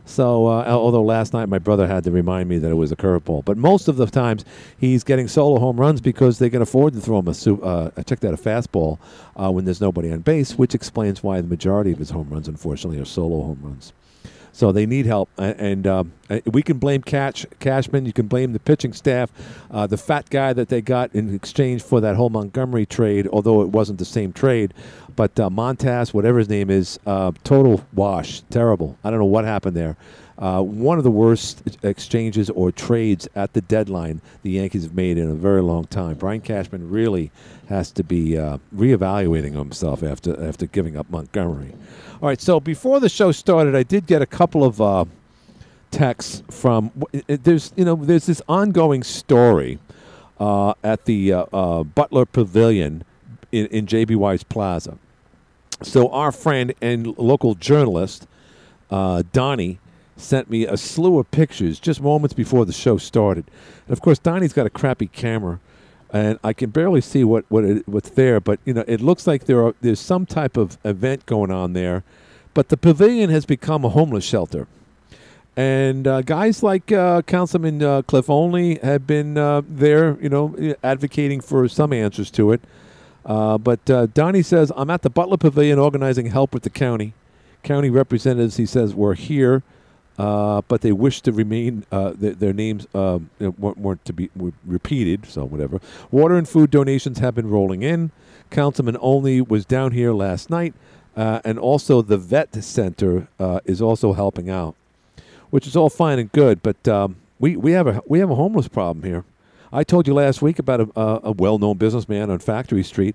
So, 0.07 0.47
uh, 0.49 0.65
although 0.67 1.05
last 1.05 1.33
night 1.33 1.49
my 1.49 1.61
brother 1.61 1.87
had 1.87 2.03
to 2.03 2.11
remind 2.11 2.49
me 2.49 2.59
that 2.59 2.71
it 2.71 2.75
was 2.75 2.91
a 2.91 2.97
curveball, 2.97 3.45
but 3.45 3.57
most 3.57 3.87
of 3.87 3.97
the 3.97 4.07
times 4.07 4.45
he's 4.77 5.05
getting 5.05 5.29
solo 5.29 5.61
home 5.61 5.79
runs 5.79 6.01
because 6.01 6.41
they 6.41 6.51
can 6.51 6.63
afford 6.63 6.95
to 6.95 7.01
throw 7.01 7.21
him 7.21 7.29
a 7.29 7.35
su- 7.35 7.63
uh, 7.63 7.91
check 8.03 8.19
that 8.21 8.35
a 8.35 8.37
fastball 8.37 8.99
uh, 9.37 9.53
when 9.53 9.67
there's 9.67 9.81
nobody 9.81 10.11
on 10.11 10.19
base, 10.19 10.59
which 10.59 10.75
explains 10.75 11.23
why 11.23 11.41
the 11.41 11.47
majority 11.47 11.93
of 11.93 11.99
his 11.99 12.11
home 12.11 12.29
runs, 12.29 12.49
unfortunately, 12.49 12.99
are 12.99 13.05
solo 13.05 13.43
home 13.43 13.61
runs. 13.63 13.93
So 14.61 14.73
they 14.73 14.85
need 14.85 15.07
help, 15.07 15.31
and 15.39 15.87
um, 15.87 16.13
we 16.47 16.63
can 16.63 16.79
blame 16.79 17.03
Catch 17.03 17.47
Cashman. 17.59 18.07
You 18.07 18.13
can 18.13 18.27
blame 18.27 18.53
the 18.53 18.61
pitching 18.61 18.93
staff, 18.93 19.31
uh, 19.71 19.87
the 19.87 19.97
fat 19.97 20.31
guy 20.31 20.53
that 20.53 20.69
they 20.69 20.81
got 20.81 21.15
in 21.15 21.35
exchange 21.35 21.83
for 21.83 22.01
that 22.01 22.17
whole 22.17 22.31
Montgomery 22.31 22.87
trade, 22.87 23.29
although 23.33 23.63
it 23.63 23.69
wasn't 23.69 23.99
the 23.99 24.05
same 24.05 24.33
trade. 24.33 24.75
But 25.17 25.39
uh, 25.39 25.51
Montas, 25.51 26.15
whatever 26.15 26.39
his 26.39 26.49
name 26.49 26.71
is, 26.71 26.99
uh, 27.07 27.33
total 27.45 27.85
wash, 27.93 28.43
terrible. 28.51 28.97
I 29.05 29.11
don't 29.11 29.19
know 29.19 29.25
what 29.25 29.45
happened 29.45 29.77
there. 29.77 29.97
Uh, 30.39 30.63
one 30.63 30.97
of 30.97 31.05
the 31.05 31.11
worst 31.11 31.63
exchanges 31.83 32.49
or 32.49 32.73
trades 32.73 33.29
at 33.35 33.53
the 33.53 33.61
deadline 33.61 34.23
the 34.43 34.53
Yankees 34.53 34.85
have 34.85 34.95
made 34.95 35.19
in 35.19 35.29
a 35.29 35.35
very 35.35 35.61
long 35.61 35.85
time. 35.85 36.15
Brian 36.15 36.41
Cashman 36.41 36.89
really 36.89 37.31
has 37.69 37.91
to 37.93 38.03
be 38.03 38.39
uh, 38.39 38.57
reevaluating 38.75 39.53
himself 39.53 40.03
after 40.03 40.43
after 40.43 40.65
giving 40.65 40.97
up 40.97 41.11
Montgomery. 41.11 41.75
All 42.23 42.29
right, 42.29 42.41
so 42.41 42.59
before 42.59 43.01
the 43.01 43.11
show 43.11 43.33
started, 43.33 43.77
I 43.77 43.83
did 43.83 44.07
get 44.07 44.23
a 44.23 44.27
couple 44.27 44.65
of 44.65 44.81
uh, 44.81 45.05
texts 45.91 46.43
from. 46.51 46.91
There's 47.27 47.73
you 47.77 47.85
know 47.85 47.97
there's 47.97 48.27
this 48.27 48.43
ongoing 48.49 49.03
story 49.03 49.79
uh, 50.39 50.75
at 50.83 51.05
the 51.05 51.33
uh, 51.33 51.47
uh, 51.53 51.83
Butler 51.85 52.27
Pavilion 52.27 53.05
in, 53.53 53.67
in 53.67 53.87
JB 53.87 54.17
Wise 54.17 54.43
Plaza. 54.43 54.99
So 55.83 56.09
our 56.11 56.33
friend 56.33 56.75
and 56.83 57.17
local 57.19 57.55
journalist 57.55 58.27
uh, 58.91 59.23
Donnie 59.33 59.79
sent 60.17 60.51
me 60.51 60.67
a 60.67 60.77
slew 60.77 61.19
of 61.19 61.31
pictures 61.31 61.81
just 61.81 62.01
moments 62.01 62.35
before 62.35 62.67
the 62.67 62.73
show 62.73 62.99
started. 62.99 63.47
And 63.87 63.93
of 63.93 64.03
course, 64.03 64.19
Donnie's 64.19 64.53
got 64.53 64.67
a 64.67 64.71
crappy 64.71 65.07
camera, 65.07 65.59
and 66.13 66.39
I 66.45 66.53
can 66.53 66.71
barely 66.71 67.01
see 67.01 67.25
what 67.25 67.45
what 67.49 67.65
it, 67.65 67.89
what's 67.89 68.11
there. 68.11 68.41
But 68.41 68.61
you 68.65 68.75
know, 68.75 68.85
it 68.87 69.01
looks 69.01 69.27
like 69.27 69.45
there 69.45 69.65
are 69.65 69.75
there's 69.81 70.01
some 70.01 70.27
type 70.27 70.57
of 70.57 70.79
event 70.85 71.27
going 71.27 71.51
on 71.51 71.73
there. 71.73 72.05
But 72.53 72.69
the 72.69 72.77
pavilion 72.77 73.31
has 73.31 73.47
become 73.47 73.85
a 73.85 73.91
homeless 73.91 74.25
shelter. 74.25 74.67
And 75.57 76.07
uh, 76.07 76.23
guys 76.23 76.63
like 76.63 76.93
uh, 76.93 77.23
Councilman 77.23 77.83
uh, 77.83 78.03
Cliff 78.03 78.31
Olney 78.31 78.79
have 78.79 79.07
been 79.07 79.37
uh, 79.37 79.63
there, 79.69 80.17
you 80.21 80.29
know, 80.29 80.75
advocating 80.83 81.41
for 81.41 81.69
some 81.69 81.93
answers 81.93 82.31
to 82.33 82.53
it. 82.53 82.61
Uh, 83.27 83.59
but 83.59 83.91
uh, 83.91 84.07
Donnie 84.07 84.43
says, 84.43 84.73
I'm 84.77 84.91
at 84.91 85.03
the 85.03 85.11
Butler 85.11 85.37
Pavilion 85.37 85.79
organizing 85.79 86.27
help 86.27 86.55
with 86.55 86.63
the 86.63 86.71
county. 86.71 87.15
County 87.63 87.91
representatives, 87.91 88.57
he 88.57 88.65
says, 88.65 88.95
were 88.95 89.15
here, 89.15 89.63
but 90.17 90.81
they 90.81 90.93
wish 90.93 91.21
to 91.23 91.33
remain, 91.33 91.85
uh, 91.93 92.13
their, 92.15 92.55
names 92.55 92.87
weren't, 92.95 94.05
to 94.07 94.13
be 94.13 94.31
were 94.35 94.53
repeated, 94.65 95.27
so 95.27 95.45
whatever. 95.45 95.81
Water 96.11 96.37
and 96.37 96.49
food 96.49 96.71
donations 96.71 97.19
have 97.19 97.35
been 97.35 97.51
rolling 97.51 97.83
in. 97.83 98.13
Councilman 98.49 98.97
Olney 98.97 99.43
was 99.43 99.67
down 99.67 99.93
here 99.93 100.15
last 100.15 100.49
night, 100.49 100.73
and 101.15 101.59
also 101.59 102.01
the 102.01 102.17
vet 102.17 102.55
center 102.65 103.29
is 103.67 103.83
also 103.83 104.15
helping 104.15 104.49
out 104.49 104.75
which 105.51 105.67
is 105.67 105.77
all 105.77 105.91
fine 105.91 106.19
and 106.19 106.33
good, 106.33 106.63
but 106.63 106.89
um, 106.89 107.17
we, 107.39 107.57
we 107.57 107.73
have 107.73 107.87
a 107.87 108.03
we 108.07 108.19
have 108.19 108.31
a 108.31 108.35
homeless 108.35 108.69
problem 108.69 109.05
here. 109.05 109.25
I 109.73 109.85
told 109.85 110.07
you 110.07 110.15
last 110.15 110.43
week 110.43 110.59
about 110.59 110.81
a, 110.81 111.01
a, 111.01 111.21
a 111.25 111.33
well-known 111.33 111.77
businessman 111.77 112.31
on 112.31 112.41
Factory 112.41 112.83
Street 112.83 113.15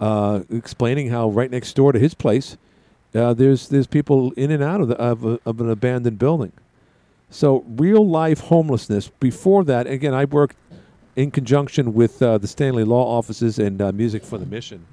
uh, 0.00 0.42
explaining 0.50 1.10
how 1.10 1.28
right 1.28 1.50
next 1.50 1.74
door 1.74 1.92
to 1.92 1.98
his 1.98 2.14
place, 2.14 2.56
uh, 3.14 3.34
there's 3.34 3.68
there's 3.68 3.86
people 3.86 4.32
in 4.32 4.50
and 4.50 4.62
out 4.62 4.80
of 4.80 4.88
the, 4.88 4.96
of, 4.96 5.24
a, 5.24 5.40
of 5.44 5.60
an 5.60 5.70
abandoned 5.70 6.18
building. 6.18 6.52
So 7.30 7.64
real 7.68 8.06
life 8.06 8.40
homelessness. 8.40 9.08
Before 9.20 9.64
that, 9.64 9.86
again, 9.86 10.14
I 10.14 10.24
worked 10.24 10.56
in 11.16 11.30
conjunction 11.30 11.94
with 11.94 12.22
uh, 12.22 12.38
the 12.38 12.46
Stanley 12.46 12.84
Law 12.84 13.18
Offices 13.18 13.58
and 13.58 13.82
uh, 13.82 13.92
Music 13.92 14.24
for 14.24 14.38
the 14.38 14.46
Mission. 14.46 14.86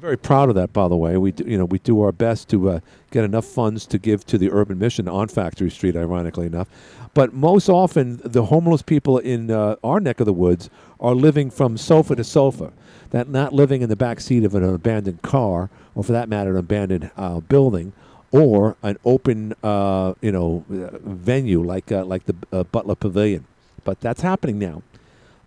Very 0.00 0.16
proud 0.16 0.48
of 0.48 0.54
that, 0.54 0.72
by 0.72 0.88
the 0.88 0.96
way. 0.96 1.18
We 1.18 1.32
do, 1.32 1.44
you 1.44 1.58
know 1.58 1.66
we 1.66 1.78
do 1.78 2.00
our 2.00 2.10
best 2.10 2.48
to 2.48 2.70
uh, 2.70 2.80
get 3.10 3.22
enough 3.22 3.44
funds 3.44 3.84
to 3.88 3.98
give 3.98 4.24
to 4.26 4.38
the 4.38 4.50
urban 4.50 4.78
mission 4.78 5.06
on 5.06 5.28
Factory 5.28 5.70
Street. 5.70 5.94
Ironically 5.94 6.46
enough, 6.46 6.68
but 7.12 7.34
most 7.34 7.68
often 7.68 8.18
the 8.24 8.46
homeless 8.46 8.80
people 8.80 9.18
in 9.18 9.50
uh, 9.50 9.76
our 9.84 10.00
neck 10.00 10.18
of 10.18 10.24
the 10.24 10.32
woods 10.32 10.70
are 11.00 11.14
living 11.14 11.50
from 11.50 11.76
sofa 11.76 12.16
to 12.16 12.24
sofa. 12.24 12.72
That 13.10 13.28
not 13.28 13.52
living 13.52 13.82
in 13.82 13.90
the 13.90 13.96
back 13.96 14.20
seat 14.20 14.42
of 14.44 14.54
an 14.54 14.64
abandoned 14.64 15.20
car, 15.20 15.68
or 15.94 16.02
for 16.02 16.12
that 16.12 16.30
matter, 16.30 16.52
an 16.52 16.56
abandoned 16.56 17.10
uh, 17.18 17.40
building, 17.40 17.92
or 18.32 18.76
an 18.82 18.96
open 19.04 19.52
uh, 19.62 20.14
you 20.22 20.32
know 20.32 20.64
venue 20.68 21.62
like 21.62 21.92
uh, 21.92 22.06
like 22.06 22.24
the 22.24 22.36
uh, 22.52 22.62
Butler 22.64 22.94
Pavilion. 22.94 23.44
But 23.84 24.00
that's 24.00 24.22
happening 24.22 24.58
now. 24.58 24.82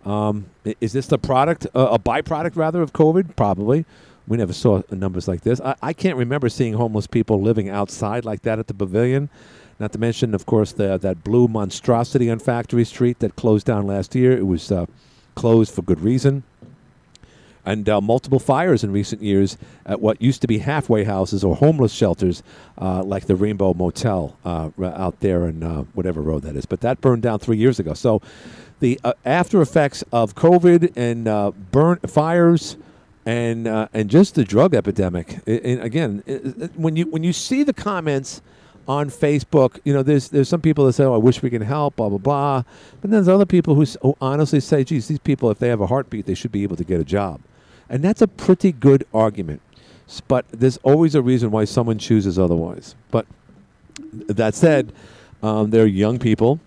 Um, 0.08 0.46
is 0.80 0.92
this 0.92 1.06
the 1.08 1.18
product, 1.18 1.66
uh, 1.74 1.88
a 1.90 1.98
byproduct 1.98 2.56
rather, 2.56 2.82
of 2.82 2.92
COVID? 2.92 3.34
Probably. 3.34 3.84
We 4.26 4.36
never 4.36 4.52
saw 4.52 4.82
numbers 4.90 5.28
like 5.28 5.42
this. 5.42 5.60
I, 5.60 5.74
I 5.82 5.92
can't 5.92 6.16
remember 6.16 6.48
seeing 6.48 6.74
homeless 6.74 7.06
people 7.06 7.40
living 7.40 7.68
outside 7.68 8.24
like 8.24 8.42
that 8.42 8.58
at 8.58 8.68
the 8.68 8.74
pavilion. 8.74 9.28
Not 9.78 9.92
to 9.92 9.98
mention, 9.98 10.34
of 10.34 10.46
course, 10.46 10.72
the, 10.72 10.98
that 10.98 11.24
blue 11.24 11.48
monstrosity 11.48 12.30
on 12.30 12.38
Factory 12.38 12.84
Street 12.84 13.18
that 13.18 13.36
closed 13.36 13.66
down 13.66 13.86
last 13.86 14.14
year. 14.14 14.32
It 14.36 14.46
was 14.46 14.70
uh, 14.70 14.86
closed 15.34 15.74
for 15.74 15.82
good 15.82 16.00
reason. 16.00 16.44
And 17.66 17.88
uh, 17.88 18.00
multiple 18.00 18.38
fires 18.38 18.84
in 18.84 18.92
recent 18.92 19.22
years 19.22 19.56
at 19.86 20.00
what 20.00 20.20
used 20.20 20.42
to 20.42 20.46
be 20.46 20.58
halfway 20.58 21.04
houses 21.04 21.42
or 21.42 21.56
homeless 21.56 21.92
shelters, 21.92 22.42
uh, 22.78 23.02
like 23.02 23.26
the 23.26 23.36
Rainbow 23.36 23.72
Motel 23.72 24.36
uh, 24.44 24.70
out 24.80 25.20
there 25.20 25.46
in 25.48 25.62
uh, 25.62 25.82
whatever 25.94 26.20
road 26.20 26.42
that 26.42 26.56
is. 26.56 26.66
But 26.66 26.82
that 26.82 27.00
burned 27.00 27.22
down 27.22 27.38
three 27.38 27.56
years 27.56 27.80
ago. 27.80 27.94
So 27.94 28.20
the 28.80 29.00
uh, 29.02 29.14
after 29.24 29.62
effects 29.62 30.04
of 30.12 30.34
COVID 30.34 30.92
and 30.94 31.24
burn 31.72 31.98
fires 32.00 32.76
and 33.26 33.66
uh, 33.66 33.88
and 33.92 34.10
just 34.10 34.34
the 34.34 34.44
drug 34.44 34.74
epidemic. 34.74 35.40
And 35.46 35.80
again, 35.80 36.18
when 36.76 36.96
you 36.96 37.06
when 37.06 37.24
you 37.24 37.32
see 37.32 37.62
the 37.62 37.72
comments 37.72 38.42
on 38.86 39.08
Facebook, 39.08 39.80
you 39.84 39.94
know, 39.94 40.02
there's 40.02 40.28
there's 40.28 40.48
some 40.48 40.60
people 40.60 40.86
that 40.86 40.92
say, 40.92 41.04
"Oh, 41.04 41.14
I 41.14 41.18
wish 41.18 41.42
we 41.42 41.50
can 41.50 41.62
help," 41.62 41.96
blah 41.96 42.08
blah 42.08 42.18
blah. 42.18 42.62
But 43.00 43.10
then 43.10 43.12
there's 43.12 43.28
other 43.28 43.46
people 43.46 43.74
who, 43.74 43.84
who 44.02 44.16
honestly 44.20 44.60
say, 44.60 44.84
"Geez, 44.84 45.08
these 45.08 45.18
people, 45.18 45.50
if 45.50 45.58
they 45.58 45.68
have 45.68 45.80
a 45.80 45.86
heartbeat, 45.86 46.26
they 46.26 46.34
should 46.34 46.52
be 46.52 46.62
able 46.62 46.76
to 46.76 46.84
get 46.84 47.00
a 47.00 47.04
job," 47.04 47.40
and 47.88 48.02
that's 48.02 48.22
a 48.22 48.28
pretty 48.28 48.72
good 48.72 49.06
argument. 49.14 49.62
But 50.28 50.44
there's 50.50 50.76
always 50.78 51.14
a 51.14 51.22
reason 51.22 51.50
why 51.50 51.64
someone 51.64 51.98
chooses 51.98 52.38
otherwise. 52.38 52.94
But 53.10 53.26
that 54.12 54.54
said, 54.54 54.92
um, 55.42 55.70
they're 55.70 55.86
young 55.86 56.18
people, 56.18 56.60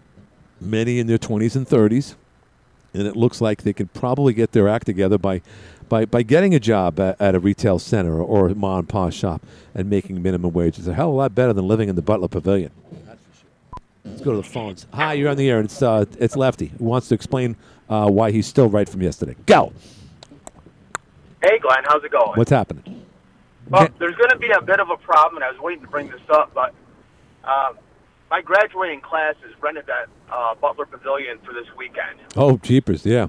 many 0.60 1.00
in 1.00 1.08
their 1.08 1.20
20s 1.20 1.56
and 1.56 1.68
30s, 1.68 2.16
and 2.98 3.08
it 3.08 3.16
looks 3.16 3.40
like 3.42 3.64
they 3.64 3.74
could 3.74 3.94
probably 3.94 4.34
get 4.34 4.52
their 4.52 4.68
act 4.68 4.86
together 4.86 5.18
by, 5.18 5.42
by, 5.88 6.06
by 6.06 6.24
getting 6.24 6.56
a 6.56 6.60
job 6.60 7.00
at, 7.00 7.20
at 7.22 7.36
a 7.36 7.40
retail 7.40 7.80
center 7.80 8.22
or 8.22 8.48
a 8.48 8.56
mom 8.56 8.80
and 8.80 8.90
pop 8.90 9.14
shop 9.14 9.42
and 9.74 9.90
making 9.90 10.22
minimum 10.22 10.52
wage. 10.54 10.78
It's 10.78 10.88
a 10.88 10.94
hell 10.94 11.10
of 11.10 11.14
a 11.14 11.18
lot 11.18 11.36
better 11.36 11.54
than 11.54 11.68
living 11.68 11.90
in 11.90 11.96
the 11.96 12.02
Butler 12.02 12.28
Pavilion. 12.28 12.72
Let's 14.04 14.22
go 14.22 14.32
to 14.32 14.38
the 14.38 14.44
phones. 14.44 14.88
Hi, 14.94 15.14
you're 15.14 15.30
on 15.30 15.38
the 15.38 15.50
air. 15.50 15.60
It's 15.60 15.82
uh, 15.82 16.06
it's 16.18 16.36
Lefty 16.36 16.68
who 16.78 16.86
wants 16.86 17.10
to 17.10 17.16
explain 17.16 17.58
uh, 17.90 18.10
why 18.10 18.32
he's 18.32 18.48
still 18.48 18.70
right 18.70 18.88
from 18.88 19.02
yesterday. 19.02 19.36
Go. 19.46 19.74
Hey, 21.44 21.60
Glenn, 21.60 21.84
how's 21.84 22.04
it 22.04 22.12
going? 22.12 22.34
What's 22.36 22.52
happening? 22.52 23.06
Well, 23.70 23.90
there's 24.00 24.16
going 24.16 24.30
to 24.30 24.38
be 24.38 24.50
a 24.50 24.62
bit 24.62 24.80
of 24.80 24.90
a 24.90 24.98
problem, 24.98 25.36
and 25.36 25.44
I 25.44 25.52
was 25.52 25.60
waiting 25.60 25.84
to 25.84 25.90
bring 25.90 26.08
this 26.08 26.22
up, 26.30 26.54
but 26.54 26.74
um, 27.44 27.78
my 28.30 28.42
graduating 28.42 29.02
class 29.02 29.36
has 29.44 29.52
rented 29.62 29.86
that 29.88 30.08
uh, 30.32 30.56
Butler 30.56 30.86
Pavilion 30.86 31.40
for 31.46 31.54
this 31.54 31.68
weekend. 31.78 32.20
Oh, 32.36 32.58
jeepers, 32.58 33.06
yeah. 33.06 33.28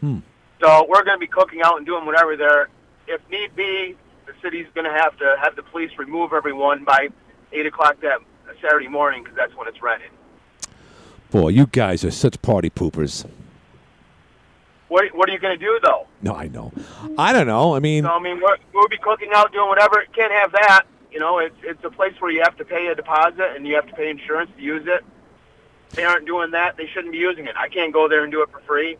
Hmm. 0.00 0.18
So 0.60 0.86
we're 0.88 1.02
going 1.04 1.16
to 1.16 1.20
be 1.20 1.26
cooking 1.26 1.62
out 1.62 1.76
and 1.76 1.86
doing 1.86 2.06
whatever 2.06 2.36
there. 2.36 2.68
If 3.08 3.20
need 3.30 3.54
be, 3.56 3.96
the 4.26 4.32
city's 4.40 4.66
going 4.74 4.84
to 4.84 4.92
have 4.96 5.16
to 5.18 5.36
have 5.42 5.56
the 5.56 5.62
police 5.62 5.90
remove 5.98 6.32
everyone 6.32 6.84
by 6.84 7.08
8 7.52 7.66
o'clock 7.66 8.00
that 8.00 8.18
Saturday 8.60 8.88
morning 8.88 9.24
because 9.24 9.36
that's 9.36 9.54
when 9.56 9.66
it's 9.66 9.82
rented. 9.82 10.10
Boy, 11.30 11.48
you 11.48 11.66
guys 11.66 12.04
are 12.04 12.10
such 12.10 12.40
party 12.42 12.70
poopers. 12.70 13.26
What, 14.88 15.06
what 15.14 15.28
are 15.28 15.32
you 15.32 15.38
going 15.38 15.58
to 15.58 15.64
do, 15.64 15.80
though? 15.82 16.06
No, 16.20 16.34
I 16.34 16.48
know. 16.48 16.70
I 17.16 17.32
don't 17.32 17.46
know. 17.46 17.74
I 17.74 17.78
mean, 17.80 18.04
So, 18.04 18.10
I 18.10 18.20
mean, 18.20 18.40
we're, 18.40 18.56
we'll 18.74 18.88
be 18.88 18.98
cooking 18.98 19.30
out, 19.34 19.50
doing 19.50 19.68
whatever. 19.68 20.04
Can't 20.14 20.30
have 20.32 20.52
that. 20.52 20.82
You 21.12 21.20
know, 21.20 21.38
it's 21.38 21.56
it's 21.62 21.84
a 21.84 21.90
place 21.90 22.14
where 22.20 22.30
you 22.30 22.42
have 22.42 22.56
to 22.56 22.64
pay 22.64 22.86
a 22.86 22.94
deposit 22.94 23.54
and 23.54 23.66
you 23.66 23.74
have 23.74 23.86
to 23.86 23.92
pay 23.94 24.08
insurance 24.10 24.50
to 24.56 24.62
use 24.62 24.84
it. 24.86 25.04
If 25.90 25.96
they 25.96 26.04
aren't 26.04 26.26
doing 26.26 26.52
that, 26.52 26.76
they 26.78 26.86
shouldn't 26.86 27.12
be 27.12 27.18
using 27.18 27.46
it. 27.46 27.54
I 27.56 27.68
can't 27.68 27.92
go 27.92 28.08
there 28.08 28.22
and 28.22 28.32
do 28.32 28.42
it 28.42 28.50
for 28.50 28.60
free. 28.60 28.96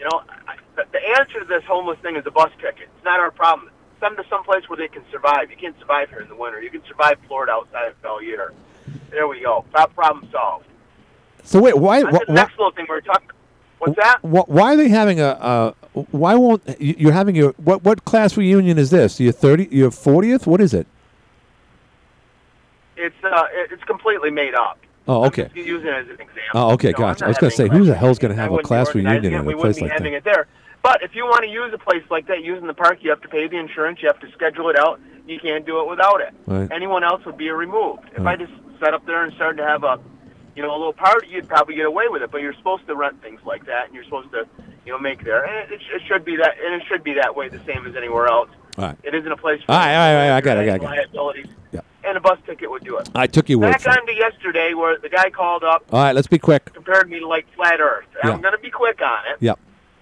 You 0.00 0.04
know, 0.04 0.22
I, 0.48 0.56
the, 0.76 0.98
answer 1.18 1.40
to 1.40 1.44
this 1.44 1.62
homeless 1.64 1.98
thing 2.00 2.16
is 2.16 2.26
a 2.26 2.30
bus 2.30 2.50
ticket. 2.60 2.88
It's 2.96 3.04
not 3.04 3.20
our 3.20 3.30
problem. 3.30 3.70
Send 4.00 4.16
them 4.16 4.24
to 4.24 4.28
some 4.30 4.42
place 4.44 4.68
where 4.68 4.76
they 4.76 4.88
can 4.88 5.02
survive. 5.10 5.50
You 5.50 5.56
can't 5.56 5.78
survive 5.78 6.08
here 6.10 6.20
in 6.20 6.28
the 6.28 6.36
winter. 6.36 6.60
You 6.60 6.70
can 6.70 6.84
survive 6.86 7.18
Florida 7.28 7.52
outside 7.52 7.88
of 7.88 7.94
all 8.04 8.22
year. 8.22 8.52
There 9.10 9.26
we 9.28 9.40
go. 9.40 9.64
Pro- 9.72 9.86
Problem 9.88 10.28
solved. 10.32 10.66
so 11.44 11.60
wait, 11.60 11.76
why? 11.78 12.02
The 12.02 12.24
next 12.28 12.58
little 12.58 12.72
thing 12.72 12.86
we're 12.88 13.00
talking. 13.00 13.30
What's 13.78 13.96
that? 13.96 14.18
why, 14.22 14.42
why 14.46 14.74
are 14.74 14.76
they 14.76 14.88
having 14.88 15.20
a? 15.20 15.28
Uh, 15.28 15.72
why 16.10 16.34
won't 16.34 16.62
you- 16.80 16.96
you're 16.98 17.12
having 17.12 17.36
your 17.36 17.52
what? 17.58 17.84
What 17.84 18.04
class 18.04 18.36
reunion 18.36 18.76
is 18.76 18.90
this? 18.90 19.20
Your 19.20 19.32
thirty? 19.32 19.68
Your 19.70 19.90
fortieth? 19.92 20.46
What 20.48 20.60
is 20.60 20.74
it? 20.74 20.86
It's 22.98 23.24
uh, 23.24 23.44
it's 23.52 23.84
completely 23.84 24.30
made 24.30 24.54
up. 24.54 24.78
Oh, 25.06 25.24
okay. 25.26 25.48
using 25.54 25.86
it 25.88 25.94
as 25.94 26.04
an 26.06 26.12
example. 26.20 26.42
Oh, 26.54 26.72
okay, 26.72 26.88
You 26.88 26.94
gotcha. 26.94 27.24
I 27.24 27.28
was 27.28 27.38
gonna 27.38 27.50
say, 27.50 27.66
who 27.68 27.84
the 27.84 27.94
hell's 27.94 28.18
gonna 28.18 28.34
have 28.34 28.52
a 28.52 28.58
class 28.58 28.94
reunion 28.94 29.32
in 29.32 29.44
we 29.46 29.54
a 29.54 29.56
wouldn't 29.56 29.60
place 29.60 29.76
be 29.76 29.82
like 29.82 29.92
having 29.92 30.12
that? 30.12 30.18
it 30.18 30.24
there. 30.24 30.46
But 30.82 31.02
if 31.02 31.14
you 31.14 31.24
want 31.24 31.44
to 31.44 31.50
use 31.50 31.72
a 31.72 31.78
place 31.78 32.02
like 32.10 32.26
that, 32.28 32.42
using 32.44 32.66
the 32.66 32.74
park, 32.74 32.98
you 33.00 33.10
have 33.10 33.20
to 33.22 33.28
pay 33.28 33.48
the 33.48 33.56
insurance. 33.56 34.00
You 34.02 34.08
have 34.08 34.20
to 34.20 34.30
schedule 34.32 34.68
it 34.68 34.76
out. 34.78 35.00
You 35.26 35.38
can't 35.40 35.64
do 35.66 35.80
it 35.80 35.88
without 35.88 36.20
it. 36.20 36.32
Right. 36.46 36.70
Anyone 36.70 37.04
else 37.04 37.24
would 37.24 37.36
be 37.36 37.50
removed. 37.50 38.04
If 38.12 38.18
Right. 38.24 38.38
I 38.40 38.44
just 38.44 38.52
sat 38.80 38.94
up 38.94 39.04
there 39.06 39.24
and 39.24 39.32
started 39.34 39.58
to 39.58 39.66
have 39.66 39.82
a, 39.82 39.98
you 40.54 40.62
know, 40.62 40.70
a 40.70 40.78
little 40.78 40.92
party, 40.92 41.28
you'd 41.28 41.48
probably 41.48 41.74
get 41.74 41.86
away 41.86 42.08
with 42.08 42.22
it. 42.22 42.30
But 42.30 42.42
you're 42.42 42.54
supposed 42.54 42.86
to 42.86 42.94
rent 42.94 43.20
things 43.22 43.40
like 43.44 43.64
that, 43.66 43.86
and 43.86 43.94
you're 43.94 44.04
supposed 44.04 44.30
to, 44.32 44.46
you 44.86 44.92
know, 44.92 44.98
make 44.98 45.24
there. 45.24 45.44
And 45.44 45.72
it, 45.72 45.80
it 45.94 46.02
should 46.06 46.24
be 46.24 46.36
that, 46.36 46.54
and 46.64 46.74
it 46.80 46.86
should 46.86 47.02
be 47.02 47.14
that 47.14 47.34
way, 47.34 47.48
the 47.48 47.60
same 47.64 47.86
as 47.86 47.96
anywhere 47.96 48.26
else. 48.28 48.50
All 48.78 48.84
right. 48.84 48.96
It 49.02 49.14
isn't 49.14 49.30
a 49.32 49.36
place 49.36 49.60
for 49.64 49.72
All 49.72 49.78
right, 49.78 49.94
all 49.94 49.98
right, 49.98 50.12
all 50.26 50.30
right, 50.30 50.36
I 50.36 50.40
got 50.40 50.56
it, 50.58 50.60
I 50.60 50.64
got 50.66 50.72
it, 50.72 50.74
I 50.74 50.78
got 50.78 50.84
it. 50.84 50.98
liabilities. 51.00 51.46
Yeah. 51.72 51.80
And 52.08 52.16
a 52.16 52.20
bus 52.20 52.38
ticket 52.46 52.70
would 52.70 52.84
do 52.84 52.96
it. 52.96 53.10
I 53.14 53.26
took 53.26 53.50
you 53.50 53.60
Back 53.60 53.86
on 53.86 54.06
to 54.06 54.14
yesterday, 54.14 54.72
where 54.72 54.96
the 54.98 55.10
guy 55.10 55.28
called 55.28 55.62
up, 55.62 55.84
All 55.92 56.02
right, 56.02 56.14
let's 56.14 56.26
be 56.26 56.38
quick. 56.38 56.72
compared 56.72 57.10
me 57.10 57.18
to 57.20 57.28
like 57.28 57.46
flat 57.54 57.80
Earth. 57.80 58.06
Yeah. 58.24 58.30
I'm 58.32 58.40
going 58.40 58.54
to 58.54 58.58
be 58.62 58.70
quick 58.70 59.02
on 59.02 59.18
it. 59.30 59.36
Yep. 59.40 59.58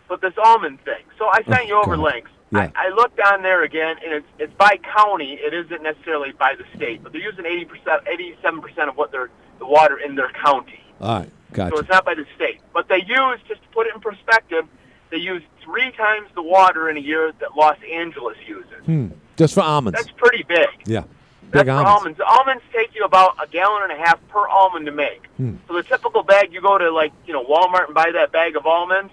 But 0.09 0.21
this 0.21 0.35
almond 0.43 0.79
thing. 0.85 1.03
So 1.19 1.27
I 1.27 1.43
sent 1.43 1.63
Oh, 1.63 1.67
you 1.67 1.75
over 1.75 1.97
God. 1.97 2.03
links. 2.05 2.31
Yeah. 2.53 2.71
I, 2.77 2.87
I 2.87 2.89
looked 2.95 3.19
on 3.19 3.43
there 3.43 3.65
again, 3.65 3.97
and 4.05 4.15
it's 4.15 4.27
it's 4.39 4.55
by 4.55 4.79
county. 4.97 5.33
It 5.33 5.53
isn't 5.53 5.83
necessarily 5.83 6.31
by 6.31 6.55
the 6.57 6.65
state, 6.77 7.03
but 7.03 7.11
they're 7.11 7.21
using 7.21 7.45
80 7.45 7.65
percent, 7.65 8.03
87 8.07 8.61
percent 8.61 8.89
of 8.89 8.97
what 8.97 9.11
their 9.11 9.31
the 9.59 9.67
water 9.67 9.99
in 9.99 10.15
their 10.15 10.31
county. 10.31 10.79
All 11.01 11.19
right, 11.19 11.31
gotcha. 11.53 11.75
So 11.75 11.81
it's 11.81 11.89
not 11.91 12.05
by 12.05 12.15
the 12.15 12.25
state. 12.37 12.61
But 12.73 12.87
they 12.89 13.03
use, 13.05 13.41
just 13.49 13.63
to 13.65 13.69
put 13.73 13.89
it 13.89 13.97
in 13.97 14.01
perspective, 14.01 14.65
they 15.11 15.17
use 15.17 15.43
three 15.65 15.91
times 15.97 16.29
the 16.37 16.43
water 16.43 16.89
in 16.89 16.97
a 16.97 17.01
year 17.01 17.33
that 17.41 17.57
Los 17.57 17.79
Angeles 17.93 18.37
uses. 18.47 18.85
Hmm. 18.85 19.09
Just 19.37 19.55
for 19.55 19.63
almonds. 19.63 19.99
That's 19.99 20.13
pretty 20.17 20.45
big. 20.45 20.69
Yeah. 20.87 21.03
Big 21.51 21.69
almonds. 21.69 21.91
almonds. 21.91 22.21
Almonds 22.27 22.65
take 22.73 22.95
you 22.95 23.05
about 23.05 23.37
a 23.43 23.47
gallon 23.49 23.91
and 23.91 23.93
a 23.93 24.05
half 24.05 24.19
per 24.29 24.47
almond 24.49 24.87
to 24.87 24.93
make. 24.93 25.27
Hmm. 25.37 25.57
So 25.69 25.75
the 25.75 25.83
typical 25.83 26.23
bag, 26.23 26.53
you 26.53 26.61
go 26.61 26.79
to 26.79 26.91
like 26.91 27.13
you 27.27 27.33
know 27.33 27.45
Walmart 27.45 27.87
and 27.87 27.95
buy 27.95 28.11
that 28.13 28.33
bag 28.33 28.57
of 28.57 28.67
almonds. 28.67 29.13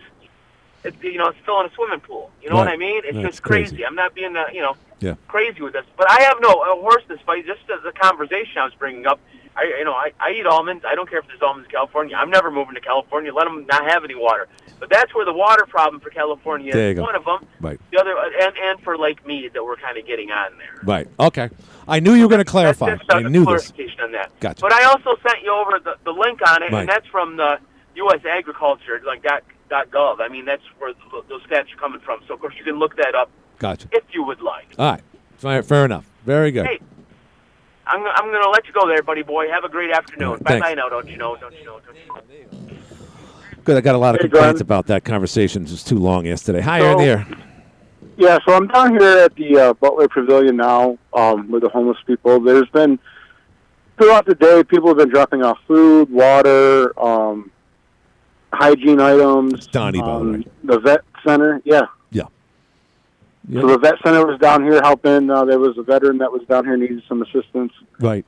It's 0.83 1.01
you 1.01 1.17
know 1.17 1.27
it's 1.27 1.39
filling 1.45 1.67
a 1.67 1.73
swimming 1.73 1.99
pool. 2.01 2.31
You 2.41 2.49
know 2.49 2.55
what 2.57 2.67
I 2.67 2.75
mean? 2.77 3.01
It's 3.05 3.15
That's 3.15 3.27
just 3.27 3.43
crazy. 3.43 3.69
crazy. 3.69 3.85
I'm 3.85 3.95
not 3.95 4.13
being 4.15 4.35
uh, 4.35 4.45
you 4.51 4.61
know 4.61 4.75
Yeah. 5.03 5.15
crazy 5.27 5.61
with 5.61 5.73
this, 5.73 5.85
but 5.97 6.09
I 6.09 6.21
have 6.23 6.37
no 6.41 6.49
uh, 6.49 6.75
horse 6.81 7.03
this 7.07 7.19
fight. 7.25 7.45
Just 7.45 7.61
as 7.75 7.83
the 7.83 7.91
conversation 7.91 8.57
I 8.57 8.65
was 8.65 8.73
bringing 8.75 9.05
up, 9.05 9.19
I 9.55 9.63
you 9.77 9.83
know 9.85 9.93
I, 9.93 10.11
I 10.19 10.31
eat 10.31 10.45
almonds. 10.45 10.83
I 10.87 10.95
don't 10.95 11.09
care 11.09 11.19
if 11.19 11.27
there's 11.27 11.41
almonds 11.41 11.67
in 11.67 11.71
California. 11.71 12.15
I'm 12.15 12.29
never 12.29 12.49
moving 12.49 12.75
to 12.75 12.81
California. 12.81 13.33
Let 13.33 13.45
them 13.45 13.65
not 13.67 13.83
have 13.85 14.03
any 14.03 14.15
water. 14.15 14.47
But 14.79 14.89
that's 14.89 15.13
where 15.13 15.25
the 15.25 15.33
water 15.33 15.65
problem 15.65 15.99
for 16.01 16.09
California 16.09 16.75
is 16.75 16.95
go. 16.95 17.03
one 17.03 17.15
of 17.15 17.25
them. 17.25 17.45
Right. 17.59 17.79
The 17.91 17.99
other 17.99 18.15
and 18.41 18.53
and 18.57 18.79
for 18.81 18.97
Lake 18.97 19.25
Mead 19.27 19.53
that 19.53 19.63
we're 19.63 19.75
kind 19.75 19.97
of 19.97 20.05
getting 20.07 20.31
on 20.31 20.57
there. 20.57 20.79
Right. 20.83 21.07
Okay. 21.19 21.49
I 21.87 21.99
knew 21.99 22.13
you 22.13 22.23
were 22.23 22.29
going 22.29 22.39
to 22.39 22.45
clarify. 22.45 22.91
That's 22.91 23.01
just 23.01 23.11
I 23.13 23.19
a 23.19 23.29
knew 23.29 23.39
this. 23.45 23.69
clarification 23.69 23.99
on 24.01 24.11
that. 24.13 24.31
Gotcha. 24.39 24.61
But 24.61 24.71
I 24.71 24.85
also 24.85 25.15
sent 25.27 25.43
you 25.43 25.51
over 25.53 25.79
the, 25.79 25.95
the 26.05 26.11
link 26.11 26.39
on 26.47 26.63
it, 26.63 26.71
Right. 26.71 26.79
and 26.81 26.89
that's 26.89 27.07
from 27.07 27.35
the 27.35 27.59
U.S. 27.95 28.21
Agriculture, 28.25 29.01
like 29.05 29.21
dot, 29.23 29.43
dot 29.69 29.91
gov. 29.91 30.21
I 30.21 30.29
mean, 30.29 30.45
that's 30.45 30.63
where 30.79 30.93
th 30.93 31.23
those 31.27 31.41
stats 31.43 31.71
are 31.73 31.77
coming 31.77 31.99
from. 31.99 32.21
So 32.27 32.33
of 32.35 32.39
course 32.39 32.55
you 32.57 32.63
can 32.63 32.79
look 32.79 32.95
that 32.97 33.15
up 33.15 33.29
Gotcha. 33.63 33.87
if 33.93 34.03
you 34.11 34.23
would 34.23 34.41
like. 34.41 34.75
All 34.77 34.91
right. 34.91 35.01
Fair, 35.37 35.63
fair 35.63 35.85
enough. 35.85 36.05
Very 36.25 36.51
good. 36.51 36.65
Hey, 36.65 36.81
I'm, 37.87 38.05
I'm 38.05 38.29
going 38.29 38.43
to 38.43 38.49
let 38.49 38.67
you 38.67 38.73
go 38.73 38.85
there, 38.87 39.01
buddy 39.01 39.23
boy. 39.23 39.47
Have 39.49 39.63
a 39.63 39.69
great 39.69 39.89
afternoon. 39.89 40.27
All 40.27 40.35
right, 40.35 40.43
bye 40.43 40.59
bye 40.59 40.73
now. 40.73 40.89
Don't 40.89 41.07
you 41.07 41.15
know? 41.15 41.37
Don't 41.37 41.53
you 41.57 41.63
know? 41.63 41.79
Don't 41.85 41.95
you 41.95 42.05
know? 42.07 42.77
Good. 43.63 43.77
I 43.77 43.81
got 43.81 43.95
a 43.95 43.97
lot 43.97 44.15
of 44.15 44.21
Hey, 44.21 44.27
complaints 44.27 44.59
Glenn. 44.59 44.61
about 44.63 44.87
that 44.87 45.05
conversation. 45.05 45.63
It 45.63 45.71
was 45.71 45.81
too 45.81 45.97
long 45.97 46.25
yesterday. 46.25 46.59
Hi, 46.59 46.79
you're 46.79 46.89
on 46.89 46.97
the 46.97 47.03
So- 47.03 47.09
air. 47.09 47.27
Yeah, 48.17 48.37
so 48.45 48.53
I'm 48.53 48.67
down 48.67 48.91
here 48.99 49.19
at 49.19 49.33
the 49.35 49.57
uh, 49.57 49.73
Butler 49.75 50.07
Pavilion 50.09 50.57
now 50.57 50.99
um, 51.13 51.49
with 51.49 51.63
the 51.63 51.69
homeless 51.69 51.97
people. 52.05 52.39
There's 52.41 52.69
been 52.69 52.99
throughout 53.97 54.25
the 54.25 54.35
day, 54.35 54.63
people 54.63 54.89
have 54.89 54.97
been 54.97 55.09
dropping 55.09 55.41
off 55.41 55.57
food, 55.67 56.11
water, 56.11 56.97
um, 56.99 57.49
hygiene 58.51 58.99
items. 58.99 59.65
Donnie, 59.67 59.99
by 59.99 60.05
the 60.05 60.13
um, 60.13 60.33
way. 60.33 60.45
The 60.63 60.79
vet 60.79 61.01
center, 61.25 61.61
yeah. 61.65 61.87
Yeah. 63.47 63.61
So 63.61 63.67
the 63.67 63.77
vet 63.77 63.95
center 64.03 64.25
was 64.25 64.39
down 64.39 64.63
here 64.63 64.79
helping. 64.83 65.29
Uh, 65.29 65.45
there 65.45 65.59
was 65.59 65.77
a 65.77 65.83
veteran 65.83 66.19
that 66.19 66.31
was 66.31 66.41
down 66.47 66.65
here 66.65 66.77
needed 66.77 67.03
some 67.09 67.21
assistance. 67.21 67.73
Right. 67.99 68.25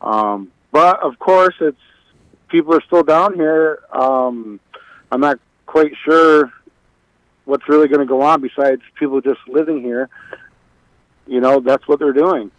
Um, 0.00 0.52
but 0.70 1.00
of 1.02 1.18
course, 1.18 1.54
it's 1.60 1.78
people 2.48 2.74
are 2.74 2.82
still 2.82 3.02
down 3.02 3.34
here. 3.34 3.80
Um, 3.92 4.60
I'm 5.10 5.20
not 5.20 5.40
quite 5.66 5.92
sure 6.04 6.52
what's 7.44 7.68
really 7.68 7.88
going 7.88 8.00
to 8.00 8.06
go 8.06 8.22
on 8.22 8.40
besides 8.40 8.82
people 8.98 9.20
just 9.20 9.40
living 9.48 9.80
here. 9.80 10.08
You 11.26 11.40
know, 11.40 11.60
that's 11.60 11.86
what 11.88 11.98
they're 11.98 12.12
doing. 12.12 12.50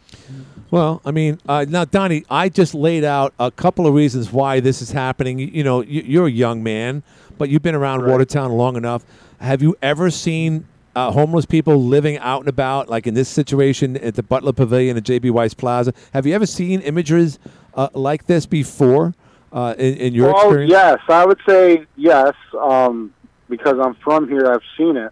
Well, 0.71 1.01
I 1.05 1.11
mean, 1.11 1.39
uh, 1.47 1.65
now, 1.67 1.85
Donnie, 1.85 2.25
I 2.29 2.49
just 2.49 2.73
laid 2.73 3.03
out 3.03 3.33
a 3.39 3.51
couple 3.51 3.85
of 3.85 3.93
reasons 3.93 4.31
why 4.31 4.59
this 4.59 4.81
is 4.81 4.91
happening. 4.91 5.37
You, 5.37 5.47
you 5.47 5.63
know, 5.63 5.81
you, 5.81 6.01
you're 6.01 6.27
a 6.27 6.31
young 6.31 6.63
man, 6.63 7.03
but 7.37 7.49
you've 7.49 7.61
been 7.61 7.75
around 7.75 8.05
Watertown 8.05 8.51
long 8.51 8.75
enough. 8.75 9.05
Have 9.39 9.61
you 9.61 9.75
ever 9.81 10.09
seen 10.09 10.65
uh, 10.95 11.11
homeless 11.11 11.45
people 11.45 11.81
living 11.83 12.17
out 12.19 12.41
and 12.41 12.49
about, 12.49 12.89
like 12.89 13.07
in 13.07 13.13
this 13.13 13.29
situation 13.29 13.97
at 13.97 14.15
the 14.15 14.23
Butler 14.23 14.53
Pavilion 14.53 14.97
at 14.97 15.03
JB 15.03 15.31
Wise 15.31 15.53
Plaza? 15.53 15.93
Have 16.13 16.25
you 16.25 16.33
ever 16.35 16.45
seen 16.45 16.81
images 16.81 17.39
uh, 17.73 17.89
like 17.93 18.25
this 18.27 18.45
before 18.45 19.13
uh, 19.51 19.73
in, 19.77 19.95
in 19.95 20.13
your 20.13 20.31
well, 20.33 20.43
experience? 20.45 20.71
yes, 20.71 20.99
I 21.09 21.25
would 21.25 21.39
say 21.47 21.85
yes, 21.95 22.33
um, 22.59 23.13
because 23.49 23.77
I'm 23.81 23.95
from 23.95 24.27
here. 24.29 24.45
I've 24.51 24.61
seen 24.77 24.97
it, 24.97 25.11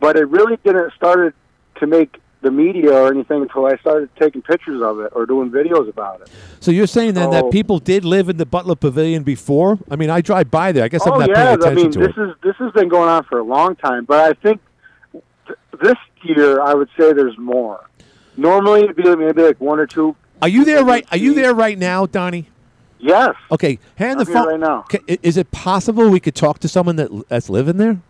but 0.00 0.16
it 0.16 0.28
really 0.28 0.58
didn't 0.64 0.92
started 0.94 1.34
to 1.76 1.86
make 1.86 2.20
the 2.42 2.50
media 2.50 2.92
or 2.92 3.08
anything 3.10 3.40
until 3.40 3.64
I 3.64 3.74
started 3.78 4.10
taking 4.20 4.42
pictures 4.42 4.82
of 4.82 5.00
it 5.00 5.12
or 5.16 5.24
doing 5.24 5.50
videos 5.50 5.88
about 5.88 6.20
it. 6.20 6.28
So 6.60 6.70
you're 6.70 6.86
saying 6.86 7.14
then 7.14 7.30
that 7.30 7.44
Oh. 7.44 7.50
people 7.50 7.78
did 7.78 8.04
live 8.04 8.28
in 8.28 8.36
the 8.36 8.44
Butler 8.44 8.74
Pavilion 8.74 9.22
before? 9.22 9.78
I 9.90 9.96
mean, 9.96 10.10
I 10.10 10.20
drive 10.20 10.50
by 10.50 10.70
there. 10.70 10.84
I 10.84 10.88
guess 10.88 11.06
I'm 11.06 11.14
oh 11.14 11.18
not 11.20 11.30
yeah, 11.30 11.34
paying 11.36 11.48
I 11.48 11.52
attention 11.54 11.76
mean 11.76 11.90
to 11.92 11.98
this 12.00 12.12
it. 12.18 12.20
is 12.20 12.34
this 12.42 12.56
has 12.56 12.70
been 12.72 12.88
going 12.90 13.08
on 13.08 13.24
for 13.24 13.38
a 13.38 13.42
long 13.42 13.76
time, 13.76 14.04
but 14.04 14.20
I 14.20 14.34
think 14.46 14.60
th- 14.60 14.60
this 15.80 15.96
year 16.22 16.60
I 16.60 16.74
would 16.74 16.88
say 16.98 17.12
there's 17.12 17.36
more. 17.38 17.88
Normally 18.36 18.84
it'd 18.84 18.96
be 18.96 19.14
maybe 19.16 19.42
like 19.42 19.60
one 19.60 19.78
or 19.78 19.86
two. 19.86 20.16
Are 20.42 20.48
you 20.48 20.64
there 20.64 20.84
right? 20.84 21.06
Are 21.10 21.16
you 21.16 21.34
there 21.34 21.54
right 21.54 21.78
now, 21.78 22.06
Donnie? 22.06 22.48
Yes. 22.98 23.34
Okay, 23.52 23.78
hand 23.96 24.18
I'm 24.20 24.24
the 24.26 24.32
phone 24.32 24.46
right 24.48 24.60
now. 24.60 24.82
Ca- 24.88 25.18
Is 25.22 25.36
it 25.36 25.50
possible 25.50 26.08
we 26.08 26.20
could 26.20 26.34
talk 26.34 26.58
to 26.60 26.68
someone 26.68 26.96
that 26.96 27.10
that's 27.28 27.48
living 27.50 27.76
there? 27.76 28.00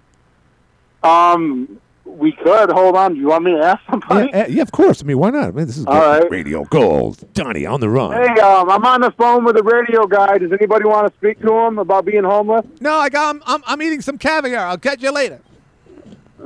Um, 1.02 1.80
we 2.04 2.32
could 2.32 2.70
hold 2.70 2.96
on. 2.96 3.14
Do 3.14 3.20
you 3.20 3.26
want 3.28 3.44
me 3.44 3.52
to 3.52 3.58
ask 3.58 3.82
somebody? 3.90 4.30
Yeah, 4.32 4.46
yeah, 4.46 4.62
of 4.62 4.72
course. 4.72 5.02
I 5.02 5.06
mean, 5.06 5.18
why 5.18 5.30
not? 5.30 5.48
I 5.48 5.50
mean, 5.50 5.66
this 5.66 5.76
is 5.76 5.86
All 5.86 5.94
right. 5.98 6.30
radio 6.30 6.64
gold. 6.64 7.24
Donnie 7.34 7.66
on 7.66 7.80
the 7.80 7.88
run. 7.88 8.12
Hey, 8.12 8.40
um, 8.40 8.70
I'm 8.70 8.84
on 8.84 9.00
the 9.00 9.10
phone 9.12 9.44
with 9.44 9.56
a 9.56 9.62
radio 9.62 10.06
guy. 10.06 10.38
Does 10.38 10.52
anybody 10.52 10.84
want 10.84 11.10
to 11.10 11.16
speak 11.18 11.40
to 11.40 11.52
him 11.52 11.78
about 11.78 12.04
being 12.04 12.24
homeless? 12.24 12.64
No, 12.80 12.94
I 12.94 13.08
got. 13.08 13.34
I'm, 13.36 13.42
I'm, 13.46 13.62
I'm 13.66 13.82
eating 13.82 14.00
some 14.00 14.16
caviar. 14.18 14.66
I'll 14.66 14.78
catch 14.78 15.02
you 15.02 15.10
later. 15.10 15.40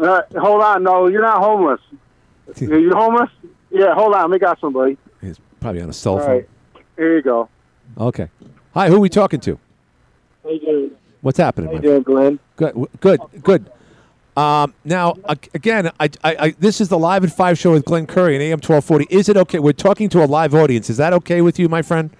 Uh, 0.00 0.22
hold 0.36 0.62
on. 0.62 0.82
No, 0.82 1.08
you're 1.08 1.22
not 1.22 1.38
homeless. 1.38 1.80
Are 2.62 2.78
you 2.78 2.92
homeless? 2.94 3.30
Yeah, 3.70 3.94
hold 3.94 4.14
on. 4.14 4.30
We 4.30 4.38
got 4.38 4.58
somebody. 4.60 4.96
He's 5.20 5.38
probably 5.60 5.82
on 5.82 5.90
a 5.90 5.92
cell 5.92 6.14
All 6.14 6.20
phone. 6.20 6.28
right. 6.30 6.48
Here 6.96 7.16
you 7.16 7.22
go. 7.22 7.48
Okay. 7.98 8.28
Hi, 8.74 8.88
who 8.88 8.96
are 8.96 9.00
we 9.00 9.08
talking 9.08 9.40
to? 9.40 9.58
How 10.42 10.50
you 10.50 10.60
doing? 10.60 10.90
What's 11.20 11.38
happening? 11.38 11.68
How 11.68 11.76
you 11.76 11.80
doing, 11.80 12.02
Glenn? 12.02 12.38
Good, 12.56 12.74
good, 13.00 13.20
good. 13.42 13.70
Um, 14.36 14.72
now, 14.84 15.16
again, 15.54 15.90
I, 15.98 16.04
I, 16.22 16.36
I, 16.38 16.50
this 16.60 16.80
is 16.80 16.88
the 16.88 16.98
Live 16.98 17.24
at 17.24 17.32
Five 17.32 17.58
show 17.58 17.72
with 17.72 17.84
Glenn 17.84 18.06
Curry 18.06 18.34
and 18.36 18.42
AM 18.42 18.60
twelve 18.60 18.84
forty. 18.84 19.06
Is 19.10 19.28
it 19.28 19.36
okay? 19.36 19.58
We're 19.58 19.72
talking 19.72 20.08
to 20.10 20.22
a 20.22 20.26
live 20.26 20.54
audience. 20.54 20.88
Is 20.90 20.96
that 20.98 21.12
okay 21.12 21.40
with 21.40 21.58
you, 21.58 21.68
my 21.68 21.82
friend? 21.82 22.10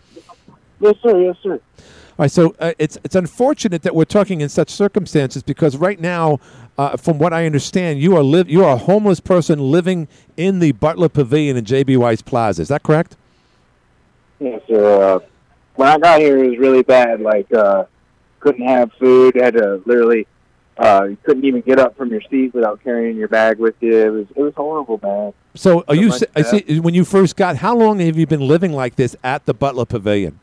Yes, 0.81 0.97
sir. 1.03 1.21
Yes, 1.21 1.37
sir. 1.43 1.61
All 2.19 2.25
right, 2.25 2.33
so 2.33 2.57
uh, 2.59 2.73
it's 2.81 2.99
it's 3.05 3.15
unfortunate 3.15 3.83
that 3.83 3.95
we're 3.95 4.05
talking 4.05 4.41
in 4.41 4.49
such 4.49 4.71
circumstances 4.71 5.45
because 5.45 5.77
right 5.77 6.01
now, 6.01 6.41
uh, 6.77 6.97
from 6.97 7.19
what 7.19 7.33
I 7.33 7.47
understand, 7.47 8.01
you 8.01 8.17
are 8.17 8.25
live 8.25 8.51
you 8.51 8.65
are 8.65 8.75
a 8.75 8.77
homeless 8.77 9.21
person 9.21 9.61
living 9.61 10.09
in 10.37 10.59
the 10.59 10.73
Butler 10.73 11.09
Pavilion 11.09 11.57
in 11.57 11.65
JB 11.65 11.97
Wise 11.99 12.21
Plaza. 12.21 12.63
Is 12.63 12.69
that 12.69 12.83
correct? 12.83 13.17
Yes, 14.41 14.61
sir. 14.67 15.15
Uh, 15.15 15.19
when 15.77 15.89
I 15.89 15.97
got 15.99 16.19
here, 16.19 16.43
it 16.43 16.49
was 16.49 16.59
really 16.59 16.83
bad. 16.83 17.21
Like, 17.21 17.53
uh, 17.53 17.85
couldn't 18.41 18.67
have 18.67 18.91
food. 18.95 19.37
Had 19.37 19.55
to 19.55 19.81
literally, 19.87 20.27
uh, 20.77 21.07
you 21.11 21.19
couldn't 21.23 21.45
even 21.45 21.61
get 21.61 21.79
up 21.79 21.97
from 21.97 22.11
your 22.11 22.23
seat 22.23 22.53
without 22.53 22.83
carrying 22.83 23.17
your 23.17 23.29
bag 23.29 23.61
with 23.61 23.77
you. 23.79 23.97
It 23.97 24.11
was, 24.11 24.27
it 24.35 24.43
was 24.43 24.55
horrible, 24.57 24.99
man. 25.01 25.35
So, 25.55 25.85
are 25.87 25.95
you? 25.95 26.13
I 26.35 26.43
see. 26.43 26.81
When 26.81 26.95
you 26.95 27.05
first 27.05 27.37
got, 27.37 27.59
how 27.59 27.77
long 27.77 28.01
have 28.01 28.19
you 28.19 28.27
been 28.27 28.49
living 28.49 28.73
like 28.73 28.97
this 28.97 29.15
at 29.23 29.47
the 29.47 29.55
Butler 29.55 29.85
Pavilion? 29.85 30.41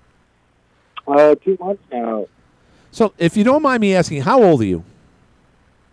Uh, 1.08 1.36
two 1.36 1.58
months 1.60 1.84
now. 1.92 2.28
So, 2.92 3.14
if 3.18 3.36
you 3.36 3.44
don't 3.44 3.62
mind 3.62 3.82
me 3.82 3.94
asking, 3.94 4.22
how 4.22 4.42
old 4.42 4.62
are 4.62 4.66
you? 4.66 4.84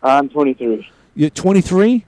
I'm 0.03 0.29
23. 0.29 0.89
You're 1.15 1.31
23. 1.31 2.05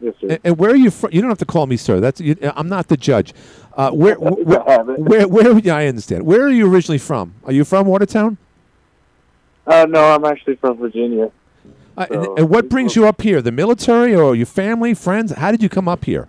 Yes, 0.00 0.14
sir. 0.20 0.26
And, 0.30 0.40
and 0.44 0.58
where 0.58 0.70
are 0.70 0.76
you 0.76 0.90
from? 0.90 1.10
You 1.12 1.20
don't 1.20 1.30
have 1.30 1.38
to 1.38 1.44
call 1.46 1.66
me 1.66 1.76
sir. 1.76 2.00
That's 2.00 2.20
you, 2.20 2.36
I'm 2.42 2.68
not 2.68 2.88
the 2.88 2.96
judge. 2.96 3.32
Uh, 3.74 3.90
where, 3.90 4.14
where, 4.18 4.60
where, 4.84 5.28
where, 5.28 5.58
yeah, 5.58 5.76
I 5.76 5.86
understand. 5.86 6.24
Where 6.26 6.42
are 6.42 6.50
you 6.50 6.70
originally 6.70 6.98
from? 6.98 7.34
Are 7.44 7.52
you 7.52 7.64
from 7.64 7.86
Watertown? 7.86 8.36
Uh, 9.66 9.86
no, 9.88 10.14
I'm 10.14 10.24
actually 10.24 10.56
from 10.56 10.76
Virginia. 10.76 11.30
Uh, 11.96 12.06
and, 12.10 12.38
and 12.38 12.50
what 12.50 12.68
brings 12.68 12.96
you 12.96 13.06
up 13.06 13.22
here? 13.22 13.40
The 13.40 13.52
military 13.52 14.14
or 14.14 14.34
your 14.34 14.46
family, 14.46 14.94
friends? 14.94 15.32
How 15.32 15.50
did 15.50 15.62
you 15.62 15.68
come 15.68 15.88
up 15.88 16.04
here? 16.04 16.28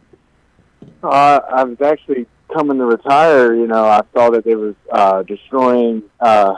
Uh, 1.03 1.39
I 1.49 1.63
was 1.63 1.81
actually 1.81 2.27
coming 2.55 2.77
to 2.77 2.85
retire. 2.85 3.53
You 3.53 3.67
know, 3.67 3.83
I 3.85 4.01
saw 4.13 4.29
that 4.31 4.45
they 4.45 4.55
was 4.55 4.75
uh, 4.91 5.23
destroying, 5.23 6.03
uh, 6.19 6.55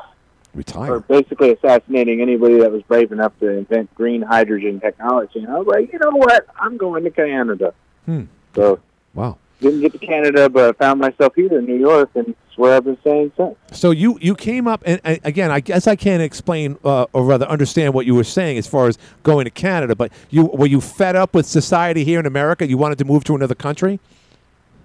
retire, 0.53 0.93
or 0.93 0.99
basically 0.99 1.51
assassinating 1.51 2.21
anybody 2.21 2.60
that 2.60 2.71
was 2.71 2.83
brave 2.83 3.12
enough 3.12 3.33
to 3.39 3.49
invent 3.49 3.93
green 3.95 4.21
hydrogen 4.21 4.79
technology. 4.79 5.39
And 5.39 5.49
I 5.49 5.57
was 5.57 5.67
like, 5.67 5.91
you 5.91 5.99
know 5.99 6.12
what? 6.15 6.45
I'm 6.60 6.77
going 6.77 7.03
to 7.03 7.10
Canada. 7.12 7.73
Hmm. 8.05 8.23
So 8.55 8.79
Wow. 9.15 9.38
didn't 9.60 9.81
get 9.81 9.91
to 9.93 9.97
Canada, 9.97 10.49
but 10.49 10.77
found 10.77 10.99
myself 10.99 11.33
here 11.36 11.57
in 11.57 11.65
New 11.65 11.75
York, 11.77 12.12
and 12.13 12.27
it's 12.29 12.57
where 12.57 12.75
I've 12.75 12.86
been 12.86 12.99
staying 13.01 13.31
since. 13.36 13.55
So 13.71 13.89
you 13.89 14.19
you 14.21 14.36
came 14.36 14.67
up 14.67 14.83
and, 14.86 15.01
and 15.03 15.19
again, 15.23 15.49
I 15.49 15.60
guess 15.62 15.88
I 15.88 15.95
can't 15.95 16.21
explain 16.21 16.77
uh, 16.86 17.05
or 17.13 17.23
rather 17.25 17.47
understand 17.47 17.95
what 17.95 18.05
you 18.05 18.13
were 18.13 18.23
saying 18.23 18.60
as 18.60 18.67
far 18.67 18.88
as 18.88 18.99
going 19.23 19.45
to 19.45 19.51
Canada. 19.51 19.95
But 19.95 20.12
you 20.29 20.45
were 20.45 20.67
you 20.67 20.79
fed 20.79 21.15
up 21.15 21.33
with 21.33 21.47
society 21.47 22.03
here 22.03 22.19
in 22.19 22.27
America? 22.27 22.67
You 22.67 22.77
wanted 22.77 22.99
to 22.99 23.05
move 23.05 23.23
to 23.25 23.36
another 23.36 23.55
country? 23.55 23.99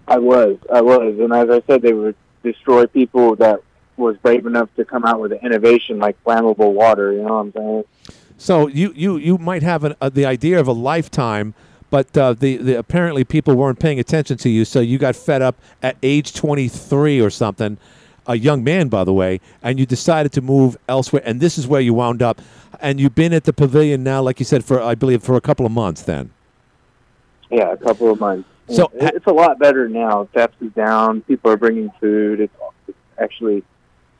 I 0.08 0.18
was, 0.18 0.58
I 0.72 0.80
was, 0.80 1.18
and 1.18 1.32
as 1.32 1.48
I 1.50 1.62
said, 1.66 1.82
they 1.82 1.92
would 1.92 2.16
destroy 2.42 2.86
people 2.86 3.36
that 3.36 3.62
was 3.96 4.16
brave 4.18 4.46
enough 4.46 4.68
to 4.76 4.84
come 4.84 5.04
out 5.04 5.20
with 5.20 5.32
an 5.32 5.38
innovation 5.42 5.98
like 5.98 6.22
flammable 6.24 6.72
water. 6.72 7.12
You 7.12 7.22
know 7.22 7.34
what 7.34 7.40
I'm 7.40 7.52
saying? 7.52 7.84
So 8.36 8.66
you 8.66 8.92
you 8.96 9.16
you 9.16 9.38
might 9.38 9.62
have 9.62 9.84
an, 9.84 9.94
uh, 10.00 10.08
the 10.08 10.26
idea 10.26 10.58
of 10.58 10.66
a 10.66 10.72
lifetime, 10.72 11.54
but 11.90 12.16
uh, 12.16 12.32
the, 12.32 12.56
the 12.56 12.78
apparently 12.78 13.22
people 13.22 13.54
weren't 13.54 13.78
paying 13.78 14.00
attention 14.00 14.36
to 14.38 14.48
you, 14.48 14.64
so 14.64 14.80
you 14.80 14.98
got 14.98 15.14
fed 15.14 15.42
up 15.42 15.56
at 15.82 15.96
age 16.02 16.34
23 16.34 17.20
or 17.20 17.30
something, 17.30 17.78
a 18.26 18.36
young 18.36 18.64
man 18.64 18.88
by 18.88 19.04
the 19.04 19.12
way, 19.12 19.40
and 19.62 19.78
you 19.78 19.86
decided 19.86 20.32
to 20.32 20.40
move 20.40 20.76
elsewhere, 20.88 21.22
and 21.24 21.40
this 21.40 21.56
is 21.56 21.68
where 21.68 21.80
you 21.80 21.94
wound 21.94 22.22
up, 22.22 22.40
and 22.80 22.98
you've 22.98 23.14
been 23.14 23.32
at 23.32 23.44
the 23.44 23.52
pavilion 23.52 24.02
now, 24.02 24.20
like 24.20 24.40
you 24.40 24.44
said, 24.44 24.64
for 24.64 24.82
I 24.82 24.96
believe 24.96 25.22
for 25.22 25.36
a 25.36 25.40
couple 25.40 25.64
of 25.64 25.70
months. 25.72 26.02
Then 26.02 26.32
Yeah, 27.50 27.72
a 27.72 27.76
couple 27.76 28.10
of 28.10 28.18
months. 28.18 28.48
So- 28.72 28.90
it's 28.94 29.26
a 29.26 29.32
lot 29.32 29.58
better 29.58 29.88
now. 29.88 30.28
Theft 30.34 30.54
is 30.60 30.72
down. 30.72 31.22
People 31.22 31.50
are 31.50 31.56
bringing 31.56 31.90
food. 32.00 32.40
It's 32.40 32.54
it 32.88 32.94
actually 33.18 33.62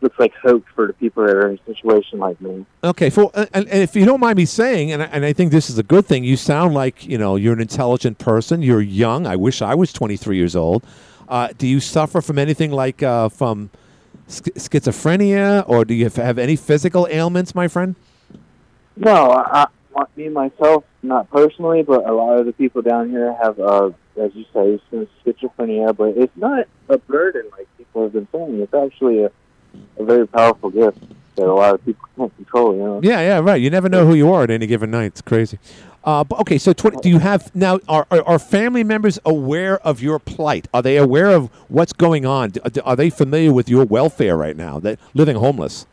looks 0.01 0.19
like 0.19 0.33
hope 0.35 0.65
for 0.75 0.89
the 0.89 0.93
people 0.95 1.25
that 1.25 1.35
are 1.35 1.49
in 1.49 1.59
a 1.59 1.65
situation 1.65 2.19
like 2.19 2.41
me. 2.41 2.67
Okay, 2.83 3.09
for 3.09 3.31
and, 3.35 3.49
and 3.55 3.69
if 3.69 3.95
you 3.95 4.05
don't 4.05 4.21
mind 4.21 4.37
me 4.37 4.45
saying, 4.45 4.91
and 4.93 5.03
I, 5.03 5.07
and 5.07 5.25
I 5.25 5.33
think 5.33 5.53
this 5.53 5.71
is 5.71 5.79
a 5.79 5.83
good 5.83 6.07
thing, 6.07 6.25
you 6.25 6.37
sound 6.37 6.75
like 6.75 7.07
you 7.07 7.19
know 7.19 7.37
you're 7.37 7.55
an 7.55 7.61
intelligent 7.61 8.19
person. 8.19 8.63
You're 8.63 8.81
young. 8.81 9.27
I 9.27 9.37
wish 9.37 9.63
I 9.63 9.75
was 9.75 9.93
23 9.93 10.37
years 10.37 10.57
old. 10.57 10.85
Uh, 11.29 11.49
do 11.57 11.67
you 11.67 11.81
suffer 11.81 12.21
from 12.21 12.39
anything 12.39 12.73
like 12.73 13.03
uh, 13.03 13.29
from 13.29 13.71
sch- 14.29 14.53
schizophrenia, 14.57 15.65
or 15.67 15.85
do 15.85 15.95
you 15.95 16.05
have, 16.05 16.17
have 16.17 16.39
any 16.39 16.57
physical 16.57 17.07
ailments, 17.11 17.55
my 17.55 17.69
friend? 17.69 17.95
No, 18.97 19.31
I, 19.31 19.67
I, 19.97 20.05
me 20.17 20.29
myself, 20.29 20.85
not 21.03 21.31
personally, 21.31 21.83
but 21.83 22.07
a 22.07 22.13
lot 22.13 22.39
of 22.39 22.47
the 22.47 22.53
people 22.53 22.83
down 22.83 23.11
here 23.11 23.35
have, 23.43 23.59
uh, 23.59 23.91
as 24.21 24.35
you 24.35 24.45
say, 24.53 24.81
some 24.91 25.09
schizophrenia. 25.25 25.97
But 25.97 26.17
it's 26.17 26.37
not 26.37 26.67
a 26.89 26.99
burden 26.99 27.49
like 27.57 27.69
people 27.79 28.05
have 28.05 28.13
been 28.13 28.29
saying. 28.33 28.61
It's 28.61 28.75
actually 28.75 29.25
a, 29.25 29.31
a 29.99 30.05
very 30.05 30.27
powerful 30.27 30.71
gift 30.71 30.99
that 31.37 31.47
a 31.47 31.53
lot 31.53 31.75
of 31.75 31.85
people 31.85 32.09
can't 32.17 32.35
control. 32.37 32.75
You 32.75 32.83
know. 32.83 33.01
Yeah, 33.03 33.21
yeah, 33.21 33.39
right. 33.41 33.61
You 33.61 33.71
never 33.71 33.89
know 33.89 34.07
who 34.07 34.15
you 34.15 34.33
are 34.33 34.43
at 34.43 34.51
any 34.51 34.67
given 34.67 34.91
night. 34.91 35.07
It's 35.07 35.23
crazy. 35.23 35.59
Uh, 36.05 36.25
but 36.25 36.41
okay, 36.41 36.59
so 36.59 36.73
20, 36.73 36.99
do 37.01 37.09
you 37.09 37.21
have 37.21 37.55
now? 37.55 37.79
Are, 37.89 38.07
are 38.11 38.23
are 38.27 38.39
family 38.39 38.83
members 38.83 39.21
aware 39.25 39.79
of 39.87 40.03
your 40.03 40.19
plight? 40.19 40.67
Are 40.75 40.83
they 40.83 40.97
aware 40.97 41.31
of 41.31 41.47
what's 41.69 41.93
going 41.93 42.27
on? 42.27 42.51
D- 42.51 42.81
Are 42.81 42.97
they 42.97 43.09
familiar 43.09 43.53
with 43.53 43.69
your 43.69 43.85
welfare 43.85 44.37
right 44.37 44.57
now? 44.57 44.81
That 44.81 44.99
living 45.15 45.37
homeless. 45.37 45.87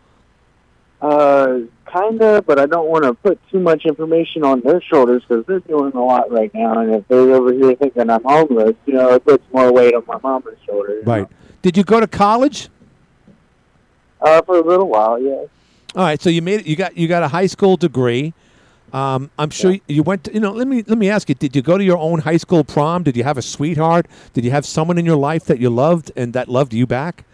Uh, 0.99 1.59
kinda, 1.91 2.41
but 2.41 2.59
I 2.59 2.65
don't 2.65 2.89
want 2.89 3.03
to 3.05 3.13
put 3.13 3.39
too 3.51 3.59
much 3.59 3.85
information 3.85 4.43
on 4.43 4.61
their 4.61 4.81
shoulders 4.81 5.23
because 5.27 5.45
they're 5.45 5.59
doing 5.59 5.93
a 5.93 6.03
lot 6.03 6.31
right 6.31 6.53
now. 6.53 6.79
And 6.79 6.93
if 6.95 7.07
they're 7.07 7.19
over 7.19 7.53
here 7.53 7.75
thinking 7.75 8.09
I'm 8.09 8.23
homeless, 8.23 8.75
you 8.85 8.93
know, 8.93 9.13
it 9.13 9.25
puts 9.25 9.43
more 9.51 9.71
weight 9.71 9.93
on 9.93 10.03
my 10.07 10.19
mama's 10.21 10.57
shoulders. 10.65 11.05
Right. 11.05 11.27
Did 11.61 11.77
you 11.77 11.83
go 11.83 11.99
to 11.99 12.07
college? 12.07 12.69
Uh, 14.21 14.41
for 14.41 14.57
a 14.57 14.61
little 14.61 14.87
while, 14.87 15.21
yes. 15.21 15.47
All 15.95 16.03
right, 16.03 16.21
so 16.21 16.29
you 16.29 16.41
made 16.41 16.61
it. 16.61 16.67
You 16.67 16.75
got 16.75 16.95
you 16.95 17.07
got 17.07 17.23
a 17.23 17.27
high 17.27 17.47
school 17.47 17.75
degree. 17.75 18.33
Um, 18.93 19.31
I'm 19.39 19.49
sure 19.49 19.77
you 19.87 20.03
went. 20.03 20.25
To, 20.25 20.33
you 20.33 20.39
know, 20.39 20.51
let 20.51 20.67
me 20.67 20.83
let 20.85 20.97
me 20.97 21.09
ask 21.09 21.29
you: 21.29 21.35
Did 21.35 21.55
you 21.55 21.61
go 21.61 21.77
to 21.77 21.83
your 21.83 21.97
own 21.97 22.19
high 22.19 22.37
school 22.37 22.63
prom? 22.63 23.03
Did 23.03 23.17
you 23.17 23.23
have 23.23 23.37
a 23.37 23.41
sweetheart? 23.41 24.07
Did 24.33 24.45
you 24.45 24.51
have 24.51 24.65
someone 24.65 24.97
in 24.97 25.05
your 25.05 25.15
life 25.15 25.45
that 25.45 25.59
you 25.59 25.69
loved 25.69 26.11
and 26.15 26.33
that 26.33 26.47
loved 26.47 26.73
you 26.73 26.85
back? 26.85 27.25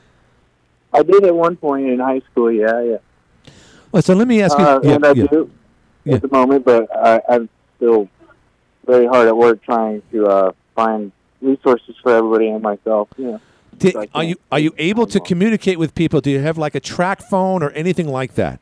I 0.93 1.03
did 1.03 1.25
at 1.25 1.35
one 1.35 1.57
point 1.57 1.87
in 1.87 1.99
high 1.99 2.21
school. 2.31 2.49
Yeah, 2.51 2.81
yeah. 2.81 2.97
Well, 3.95 4.01
so 4.01 4.13
let 4.13 4.27
me 4.27 4.41
ask 4.41 4.59
you. 4.59 4.65
Uh, 4.65 4.81
yeah, 4.83 4.95
and 4.95 5.05
I 5.05 5.11
yeah. 5.13 5.27
do 5.27 5.49
at 6.07 6.21
the 6.21 6.27
moment, 6.27 6.65
but 6.65 6.93
I, 6.93 7.21
I'm 7.29 7.47
still 7.77 8.09
very 8.85 9.05
hard 9.07 9.29
at 9.29 9.37
work 9.37 9.63
trying 9.63 10.01
to 10.11 10.27
uh, 10.27 10.51
find 10.75 11.13
resources 11.39 11.95
for 12.03 12.11
everybody 12.13 12.49
and 12.49 12.61
myself. 12.61 13.07
You 13.15 13.25
know. 13.25 13.41
Did- 13.77 13.93
So 13.93 14.05
are 14.13 14.25
you 14.25 14.35
are 14.51 14.59
you 14.59 14.73
able 14.77 15.07
to 15.07 15.21
communicate 15.21 15.79
with 15.79 15.95
people? 15.95 16.19
Do 16.19 16.29
you 16.29 16.41
have 16.41 16.57
like 16.57 16.75
a 16.75 16.81
track 16.81 17.21
phone 17.21 17.63
or 17.63 17.69
anything 17.69 18.09
like 18.09 18.35
that? 18.35 18.59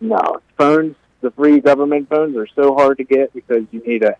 No, 0.00 0.40
phones, 0.56 0.94
the 1.20 1.32
free 1.32 1.58
government 1.58 2.08
phones 2.08 2.36
are 2.36 2.46
so 2.54 2.76
hard 2.76 2.98
to 2.98 3.04
get 3.04 3.34
because 3.34 3.64
you 3.72 3.80
need 3.84 4.04
a 4.04 4.14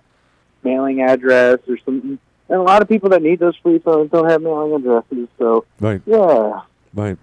mailing 0.64 1.00
address 1.00 1.58
or 1.68 1.78
something. 1.84 2.18
And 2.48 2.58
a 2.58 2.62
lot 2.62 2.82
of 2.82 2.88
people 2.88 3.10
that 3.10 3.22
need 3.22 3.38
those 3.38 3.54
free 3.62 3.78
phones 3.78 4.10
don't 4.10 4.28
have 4.28 4.42
mailing 4.42 4.74
addresses. 4.74 5.28
So, 5.38 5.64
Right. 5.78 6.00
yeah. 6.06 6.62
Right. 6.92 7.16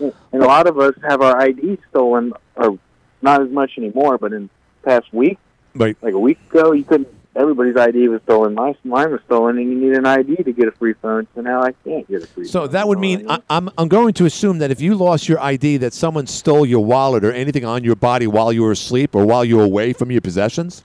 And 0.00 0.42
a 0.42 0.46
lot 0.46 0.66
of 0.66 0.78
us 0.78 0.94
have 1.08 1.22
our 1.22 1.40
ID 1.40 1.78
stolen, 1.90 2.32
or 2.56 2.78
not 3.22 3.42
as 3.42 3.50
much 3.50 3.72
anymore, 3.78 4.18
but 4.18 4.32
in 4.32 4.48
the 4.82 4.90
past 4.90 5.12
week, 5.12 5.38
Right. 5.74 5.96
like 6.02 6.14
a 6.14 6.18
week 6.18 6.38
ago, 6.50 6.72
you 6.72 6.84
couldn't. 6.84 7.08
Everybody's 7.34 7.76
ID 7.76 8.08
was 8.08 8.22
stolen. 8.22 8.54
My 8.54 8.74
mine 8.82 9.12
was 9.12 9.20
stolen, 9.26 9.58
and 9.58 9.68
you 9.70 9.76
need 9.76 9.92
an 9.92 10.06
ID 10.06 10.36
to 10.44 10.52
get 10.52 10.68
a 10.68 10.72
free 10.72 10.94
phone. 10.94 11.26
So 11.34 11.42
now 11.42 11.62
I 11.62 11.72
can't 11.84 12.08
get 12.08 12.22
a 12.22 12.26
free. 12.26 12.44
Phone. 12.44 12.50
So 12.50 12.66
that 12.68 12.88
would 12.88 12.98
mean 12.98 13.30
I, 13.30 13.40
I'm 13.50 13.68
I'm 13.76 13.88
going 13.88 14.14
to 14.14 14.24
assume 14.24 14.56
that 14.60 14.70
if 14.70 14.80
you 14.80 14.94
lost 14.94 15.28
your 15.28 15.38
ID, 15.38 15.76
that 15.78 15.92
someone 15.92 16.26
stole 16.26 16.64
your 16.64 16.82
wallet 16.82 17.24
or 17.26 17.32
anything 17.32 17.66
on 17.66 17.84
your 17.84 17.94
body 17.94 18.26
while 18.26 18.54
you 18.54 18.62
were 18.62 18.72
asleep 18.72 19.14
or 19.14 19.26
while 19.26 19.44
you 19.44 19.58
were 19.58 19.64
away 19.64 19.92
from 19.92 20.10
your 20.10 20.22
possessions. 20.22 20.82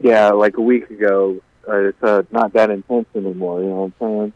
Yeah, 0.00 0.30
like 0.32 0.58
a 0.58 0.60
week 0.60 0.90
ago. 0.90 1.40
Uh, 1.66 1.76
it's 1.76 2.02
uh, 2.02 2.24
not 2.30 2.52
that 2.52 2.68
intense 2.70 3.06
anymore. 3.14 3.62
You 3.62 3.68
know 3.68 3.74
what 3.76 4.06
I'm 4.06 4.08
saying? 4.18 4.32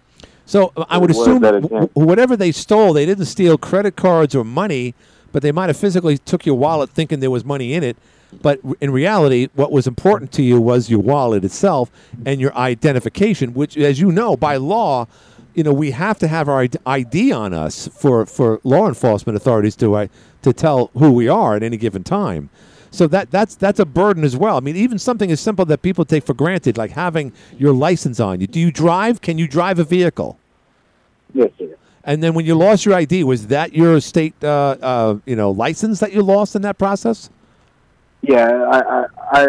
So 0.47 0.73
I 0.89 0.97
would 0.99 1.11
assume 1.11 1.41
that 1.43 1.55
wh- 1.55 1.65
intense. 1.65 1.91
wh- 1.93 1.97
whatever 1.97 2.37
they 2.37 2.53
stole, 2.53 2.93
they 2.93 3.05
didn't 3.05 3.27
steal 3.27 3.59
credit 3.59 3.97
cards 3.97 4.35
or 4.35 4.45
money, 4.45 4.95
but 5.33 5.43
they 5.43 5.53
might 5.53 5.69
have 5.69 5.77
physically 5.77 6.19
took 6.19 6.47
your 6.47 6.57
wallet 6.57 6.89
thinking 6.91 7.21
there 7.21 7.31
was 7.31 7.45
money 7.45 7.75
in 7.75 7.83
it. 7.83 7.97
But 8.43 8.61
in 8.81 8.91
reality, 8.91 9.49
what 9.55 9.71
was 9.73 9.87
important 9.87 10.33
to 10.33 10.43
you 10.43 10.61
was 10.61 10.89
your 10.91 11.01
wallet 11.01 11.45
itself 11.45 11.91
and 12.25 12.41
your 12.41 12.55
identification, 12.57 13.55
which, 13.55 13.77
as 13.77 14.01
you 14.01 14.11
know, 14.13 14.37
by 14.37 14.57
law, 14.57 15.07
you 15.55 15.63
know 15.63 15.73
we 15.73 15.93
have 15.93 16.19
to 16.19 16.29
have 16.29 16.49
our 16.49 16.63
id- 16.65 16.77
ID 16.85 17.33
on 17.33 17.55
us 17.55 17.89
for, 17.89 18.27
for 18.27 18.61
law 18.63 18.87
enforcement 18.89 19.37
authorities 19.37 19.75
to 19.77 19.95
uh, 19.95 20.07
to 20.43 20.53
tell 20.53 20.91
who 20.99 21.13
we 21.13 21.29
are 21.29 21.57
at 21.57 21.63
any 21.63 21.77
given 21.77 22.05
time. 22.05 22.51
So 22.97 23.07
that 23.09 23.31
that's 23.31 23.55
that's 23.55 23.79
a 23.79 23.85
burden 23.85 24.25
as 24.25 24.37
well. 24.37 24.57
I 24.57 24.61
mean, 24.61 24.75
even 24.75 24.99
something 24.99 25.31
as 25.31 25.39
simple 25.39 25.67
that 25.67 25.83
people 25.83 26.07
take 26.07 26.25
for 26.25 26.33
granted, 26.33 26.79
like 26.79 26.93
having 26.93 27.33
your 27.59 27.75
license 27.75 28.21
on 28.21 28.41
you. 28.41 28.47
Do 28.47 28.59
you 28.59 28.73
drive? 28.73 29.21
Can 29.21 29.37
you 29.37 29.47
drive 29.47 29.79
a 29.79 29.85
vehicle? 29.85 30.39
Yes, 31.35 31.51
sir. 31.59 31.77
And 32.05 32.23
then 32.23 32.35
when 32.35 32.47
you 32.47 32.55
lost 32.55 32.87
your 32.87 32.95
ID, 32.95 33.25
was 33.25 33.49
that 33.49 33.75
your 33.75 34.01
state, 34.01 34.33
uh, 34.43 34.77
uh, 34.81 35.19
you 35.27 35.35
know, 35.35 35.51
license 35.51 35.99
that 36.01 36.13
you 36.13 36.23
lost 36.23 36.55
in 36.55 36.63
that 36.63 36.79
process? 36.79 37.29
Yeah, 38.23 38.47
I, 38.49 38.81
I, 38.81 39.07
I, 39.33 39.49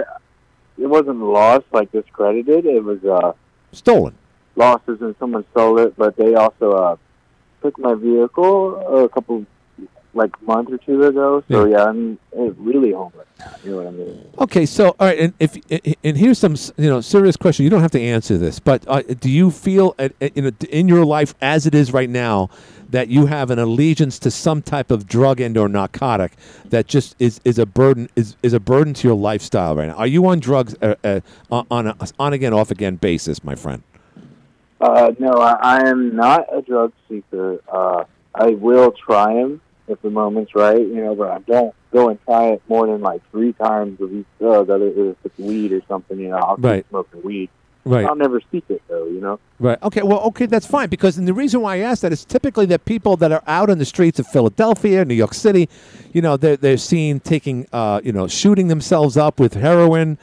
it 0.79 0.87
wasn't 0.87 1.19
lost 1.19 1.65
like 1.71 1.91
discredited. 1.91 2.65
It 2.65 2.83
was 2.83 3.03
uh, 3.05 3.33
stolen. 3.71 4.15
Lost 4.55 4.89
as 4.89 4.99
in 5.01 5.15
someone 5.19 5.45
stole 5.51 5.77
it, 5.79 5.95
but 5.97 6.17
they 6.17 6.33
also 6.33 6.71
uh, 6.71 6.95
took 7.61 7.77
my 7.77 7.93
vehicle 7.93 9.03
a 9.05 9.07
couple, 9.07 9.45
like 10.17 10.31
a 10.41 10.45
month 10.45 10.71
or 10.71 10.77
two 10.79 11.03
ago. 11.03 11.43
So 11.49 11.65
yeah, 11.65 11.85
I'm 11.85 12.17
uh, 12.37 12.51
really 12.53 12.91
homeless 12.91 13.27
now. 13.39 13.51
You 13.63 13.71
know 13.71 13.77
what 13.77 13.87
I 13.87 13.91
mean? 13.91 14.31
Okay, 14.39 14.65
so 14.65 14.95
all 14.99 15.07
right, 15.07 15.19
and 15.19 15.33
if 15.39 15.55
and 16.03 16.17
here's 16.17 16.39
some 16.39 16.55
you 16.77 16.89
know 16.89 16.99
serious 16.99 17.37
question. 17.37 17.63
You 17.63 17.69
don't 17.69 17.81
have 17.81 17.91
to 17.91 18.01
answer 18.01 18.37
this, 18.37 18.59
but 18.59 18.83
uh, 18.87 19.01
do 19.03 19.29
you 19.29 19.51
feel 19.51 19.95
at, 19.99 20.13
at- 20.19 20.35
in, 20.35 20.47
a, 20.47 20.53
in 20.69 20.87
your 20.87 21.05
life 21.05 21.33
as 21.41 21.65
it 21.65 21.73
is 21.75 21.93
right 21.93 22.09
now 22.09 22.49
that 22.89 23.09
you 23.09 23.25
have 23.25 23.51
an 23.51 23.59
allegiance 23.59 24.17
to 24.17 24.31
some 24.31 24.61
type 24.61 24.91
of 24.91 25.07
drug 25.07 25.39
and 25.41 25.57
or 25.57 25.67
narcotic 25.67 26.31
that 26.65 26.87
just 26.87 27.15
is, 27.19 27.41
is 27.43 27.59
a 27.59 27.65
burden 27.65 28.09
is, 28.15 28.35
is 28.41 28.53
a 28.53 28.59
burden 28.61 28.93
to 28.93 29.07
your 29.07 29.17
lifestyle 29.17 29.75
right 29.75 29.87
now? 29.87 29.95
Are 29.95 30.07
you 30.07 30.25
on 30.27 30.39
drugs 30.39 30.75
uh, 30.81 30.95
uh, 31.03 31.19
on 31.51 31.87
a 31.87 31.95
on 32.19 32.33
again 32.33 32.53
off 32.53 32.71
again 32.71 32.95
basis, 32.95 33.43
my 33.43 33.55
friend? 33.55 33.83
Uh, 34.79 35.11
no, 35.19 35.31
I, 35.33 35.53
I 35.79 35.89
am 35.89 36.15
not 36.15 36.45
a 36.55 36.61
drug 36.61 36.93
seeker. 37.09 37.61
Uh, 37.71 38.03
I 38.35 38.49
will 38.51 38.91
try 38.91 39.33
them 39.33 39.59
if 39.87 40.01
the 40.01 40.09
moment's 40.09 40.53
right, 40.55 40.79
you 40.79 41.03
know, 41.03 41.15
but 41.15 41.29
I 41.31 41.39
don't 41.39 41.73
go 41.91 42.09
and 42.09 42.21
try 42.25 42.47
it 42.49 42.61
more 42.67 42.87
than 42.87 43.01
like 43.01 43.21
three 43.31 43.53
times 43.53 43.99
of 44.01 44.13
each 44.13 44.25
drug, 44.39 44.69
other 44.69 44.87
if 44.87 45.15
it's 45.23 45.37
weed 45.39 45.71
or 45.71 45.81
something, 45.87 46.19
you 46.19 46.29
know, 46.29 46.37
I'll 46.37 46.57
Right. 46.57 46.77
keep 46.83 46.89
smoking 46.89 47.21
weed. 47.23 47.49
Right. 47.85 48.05
I'll 48.05 48.15
never 48.17 48.41
seek 48.51 48.65
it 48.67 48.81
though, 48.89 49.05
you 49.05 49.21
know. 49.21 49.39
Right. 49.59 49.77
Okay. 49.81 50.01
Well, 50.01 50.19
okay, 50.23 50.45
that's 50.45 50.67
fine 50.67 50.89
because 50.89 51.17
and 51.17 51.25
the 51.25 51.33
reason 51.33 51.61
why 51.61 51.75
I 51.75 51.79
ask 51.79 52.01
that 52.01 52.11
is 52.11 52.25
typically 52.25 52.65
that 52.65 52.83
people 52.83 53.15
that 53.15 53.31
are 53.31 53.41
out 53.47 53.69
in 53.69 53.77
the 53.77 53.85
streets 53.85 54.19
of 54.19 54.27
Philadelphia, 54.27 55.05
New 55.05 55.13
York 55.15 55.33
City, 55.33 55.69
you 56.11 56.21
know, 56.21 56.35
they're 56.35 56.57
they're 56.57 56.75
seen 56.75 57.21
taking, 57.21 57.65
uh, 57.71 58.01
you 58.03 58.11
know, 58.11 58.27
shooting 58.27 58.67
themselves 58.67 59.15
up 59.15 59.39
with 59.39 59.53
heroin, 59.53 60.17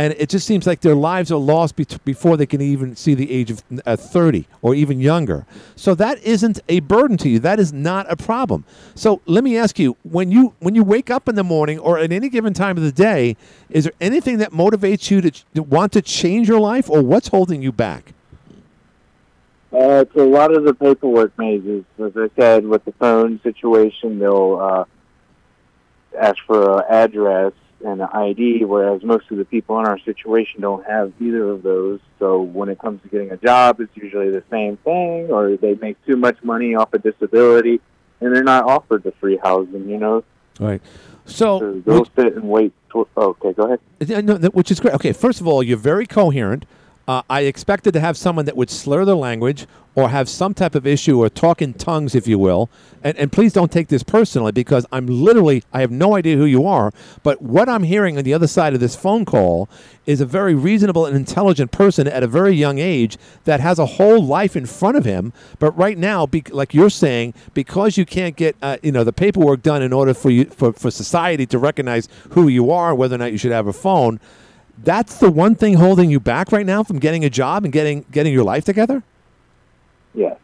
and 0.00 0.14
it 0.16 0.30
just 0.30 0.46
seems 0.46 0.66
like 0.66 0.80
their 0.80 0.94
lives 0.94 1.30
are 1.30 1.38
lost 1.38 1.76
be- 1.76 1.86
before 2.06 2.38
they 2.38 2.46
can 2.46 2.62
even 2.62 2.96
see 2.96 3.12
the 3.12 3.30
age 3.30 3.50
of 3.50 3.62
uh, 3.84 3.96
thirty 3.96 4.46
or 4.62 4.74
even 4.74 4.98
younger. 4.98 5.44
So 5.76 5.94
that 5.94 6.16
isn't 6.22 6.58
a 6.70 6.80
burden 6.80 7.18
to 7.18 7.28
you. 7.28 7.38
That 7.38 7.60
is 7.60 7.70
not 7.70 8.10
a 8.10 8.16
problem. 8.16 8.64
So 8.94 9.20
let 9.26 9.44
me 9.44 9.58
ask 9.58 9.78
you: 9.78 9.98
when 10.02 10.30
you 10.30 10.54
when 10.58 10.74
you 10.74 10.84
wake 10.84 11.10
up 11.10 11.28
in 11.28 11.34
the 11.34 11.44
morning 11.44 11.78
or 11.78 11.98
at 11.98 12.12
any 12.12 12.30
given 12.30 12.54
time 12.54 12.78
of 12.78 12.82
the 12.82 12.92
day, 12.92 13.36
is 13.68 13.84
there 13.84 13.92
anything 14.00 14.38
that 14.38 14.52
motivates 14.52 15.10
you 15.10 15.20
to, 15.20 15.30
ch- 15.30 15.44
to 15.54 15.62
want 15.62 15.92
to 15.92 16.00
change 16.00 16.48
your 16.48 16.60
life, 16.60 16.88
or 16.88 17.02
what's 17.02 17.28
holding 17.28 17.60
you 17.60 17.70
back? 17.70 18.14
Uh, 19.70 20.04
it's 20.06 20.16
a 20.16 20.24
lot 20.24 20.50
of 20.50 20.64
the 20.64 20.72
paperwork 20.72 21.36
mazes. 21.36 21.84
As 22.02 22.16
I 22.16 22.30
said, 22.36 22.64
with 22.66 22.86
the 22.86 22.92
phone 22.92 23.38
situation, 23.42 24.18
they'll 24.18 24.58
uh, 24.58 24.84
ask 26.18 26.38
for 26.46 26.78
an 26.78 26.84
address 26.88 27.52
and 27.84 28.00
an 28.00 28.08
ID, 28.12 28.64
whereas 28.64 29.02
most 29.02 29.30
of 29.30 29.38
the 29.38 29.44
people 29.44 29.78
in 29.80 29.86
our 29.86 29.98
situation 30.00 30.60
don't 30.60 30.84
have 30.86 31.12
either 31.20 31.48
of 31.48 31.62
those. 31.62 32.00
So 32.18 32.42
when 32.42 32.68
it 32.68 32.78
comes 32.78 33.02
to 33.02 33.08
getting 33.08 33.30
a 33.30 33.36
job, 33.36 33.80
it's 33.80 33.96
usually 33.96 34.30
the 34.30 34.44
same 34.50 34.76
thing, 34.78 35.30
or 35.30 35.56
they 35.56 35.74
make 35.74 36.04
too 36.06 36.16
much 36.16 36.42
money 36.42 36.74
off 36.74 36.92
of 36.94 37.02
disability, 37.02 37.80
and 38.20 38.34
they're 38.34 38.42
not 38.42 38.64
offered 38.64 39.02
the 39.02 39.12
free 39.12 39.38
housing. 39.42 39.88
You 39.88 39.98
know, 39.98 40.24
Right. 40.60 40.82
So, 41.24 41.58
so 41.58 41.82
they'll 41.86 42.04
sit 42.16 42.36
and 42.36 42.48
wait. 42.48 42.72
To, 42.92 43.06
okay, 43.16 43.52
go 43.52 43.78
ahead. 44.00 44.24
No, 44.24 44.36
which 44.48 44.70
is 44.70 44.80
great. 44.80 44.94
Okay, 44.94 45.12
first 45.12 45.40
of 45.40 45.46
all, 45.46 45.62
you're 45.62 45.78
very 45.78 46.06
coherent. 46.06 46.66
Uh, 47.10 47.22
I 47.28 47.40
expected 47.40 47.92
to 47.94 48.00
have 48.00 48.16
someone 48.16 48.44
that 48.44 48.56
would 48.56 48.70
slur 48.70 49.04
their 49.04 49.16
language 49.16 49.66
or 49.96 50.10
have 50.10 50.28
some 50.28 50.54
type 50.54 50.76
of 50.76 50.86
issue 50.86 51.18
or 51.18 51.28
talk 51.28 51.60
in 51.60 51.74
tongues, 51.74 52.14
if 52.14 52.28
you 52.28 52.38
will. 52.38 52.70
And, 53.02 53.18
and 53.18 53.32
please 53.32 53.52
don't 53.52 53.72
take 53.72 53.88
this 53.88 54.04
personally 54.04 54.52
because 54.52 54.86
I'm 54.92 55.08
literally, 55.08 55.64
I 55.72 55.80
have 55.80 55.90
no 55.90 56.14
idea 56.14 56.36
who 56.36 56.44
you 56.44 56.68
are. 56.68 56.92
But 57.24 57.42
what 57.42 57.68
I'm 57.68 57.82
hearing 57.82 58.16
on 58.16 58.22
the 58.22 58.32
other 58.32 58.46
side 58.46 58.74
of 58.74 58.78
this 58.78 58.94
phone 58.94 59.24
call 59.24 59.68
is 60.06 60.20
a 60.20 60.24
very 60.24 60.54
reasonable 60.54 61.04
and 61.04 61.16
intelligent 61.16 61.72
person 61.72 62.06
at 62.06 62.22
a 62.22 62.28
very 62.28 62.52
young 62.54 62.78
age 62.78 63.18
that 63.42 63.58
has 63.58 63.80
a 63.80 63.86
whole 63.86 64.24
life 64.24 64.54
in 64.54 64.64
front 64.64 64.96
of 64.96 65.04
him. 65.04 65.32
But 65.58 65.76
right 65.76 65.98
now, 65.98 66.26
be, 66.26 66.44
like 66.50 66.74
you're 66.74 66.90
saying, 66.90 67.34
because 67.54 67.96
you 67.96 68.06
can't 68.06 68.36
get 68.36 68.54
uh, 68.62 68.76
you 68.84 68.92
know 68.92 69.02
the 69.02 69.12
paperwork 69.12 69.62
done 69.62 69.82
in 69.82 69.92
order 69.92 70.14
for 70.14 70.30
you 70.30 70.44
for, 70.44 70.72
for 70.72 70.92
society 70.92 71.44
to 71.46 71.58
recognize 71.58 72.08
who 72.30 72.46
you 72.46 72.70
are, 72.70 72.94
whether 72.94 73.16
or 73.16 73.18
not 73.18 73.32
you 73.32 73.38
should 73.38 73.50
have 73.50 73.66
a 73.66 73.72
phone, 73.72 74.20
that's 74.82 75.18
the 75.18 75.30
one 75.30 75.54
thing 75.54 75.74
holding 75.74 76.10
you 76.10 76.20
back 76.20 76.52
right 76.52 76.66
now 76.66 76.82
from 76.82 76.98
getting 76.98 77.24
a 77.24 77.30
job 77.30 77.64
and 77.64 77.72
getting 77.72 78.04
getting 78.10 78.32
your 78.32 78.44
life 78.44 78.64
together. 78.64 79.02
Yes. 80.14 80.38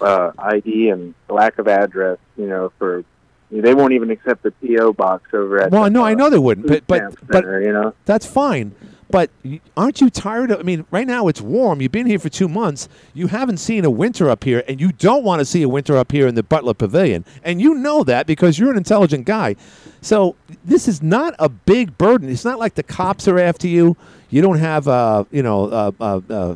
Uh, 0.00 0.32
ID 0.38 0.90
and 0.90 1.14
lack 1.28 1.58
of 1.58 1.68
address, 1.68 2.18
you 2.36 2.46
know, 2.46 2.72
for 2.78 3.04
they 3.50 3.74
won't 3.74 3.92
even 3.92 4.10
accept 4.10 4.42
the 4.42 4.50
PO 4.50 4.92
box 4.94 5.32
over 5.32 5.60
at. 5.60 5.70
Well, 5.70 5.84
the, 5.84 5.90
no, 5.90 6.04
I 6.04 6.14
know 6.14 6.30
they 6.30 6.38
wouldn't, 6.38 6.66
but 6.66 6.86
but 6.86 7.14
but 7.26 7.42
center, 7.44 7.62
you 7.62 7.72
know, 7.72 7.94
that's 8.04 8.26
fine. 8.26 8.74
But 9.14 9.30
aren't 9.76 10.00
you 10.00 10.10
tired 10.10 10.50
of? 10.50 10.58
I 10.58 10.64
mean, 10.64 10.86
right 10.90 11.06
now 11.06 11.28
it's 11.28 11.40
warm. 11.40 11.80
You've 11.80 11.92
been 11.92 12.08
here 12.08 12.18
for 12.18 12.28
two 12.28 12.48
months. 12.48 12.88
You 13.14 13.28
haven't 13.28 13.58
seen 13.58 13.84
a 13.84 13.90
winter 13.90 14.28
up 14.28 14.42
here, 14.42 14.64
and 14.66 14.80
you 14.80 14.90
don't 14.90 15.22
want 15.22 15.38
to 15.38 15.44
see 15.44 15.62
a 15.62 15.68
winter 15.68 15.96
up 15.96 16.10
here 16.10 16.26
in 16.26 16.34
the 16.34 16.42
Butler 16.42 16.74
Pavilion, 16.74 17.24
and 17.44 17.60
you 17.60 17.74
know 17.76 18.02
that 18.02 18.26
because 18.26 18.58
you're 18.58 18.72
an 18.72 18.76
intelligent 18.76 19.24
guy. 19.24 19.54
So 20.00 20.34
this 20.64 20.88
is 20.88 21.00
not 21.00 21.36
a 21.38 21.48
big 21.48 21.96
burden. 21.96 22.28
It's 22.28 22.44
not 22.44 22.58
like 22.58 22.74
the 22.74 22.82
cops 22.82 23.28
are 23.28 23.38
after 23.38 23.68
you. 23.68 23.96
You 24.30 24.42
don't 24.42 24.58
have, 24.58 24.88
uh, 24.88 25.26
you 25.30 25.44
know, 25.44 25.66
uh, 25.66 25.92
uh, 26.00 26.20
uh, 26.28 26.54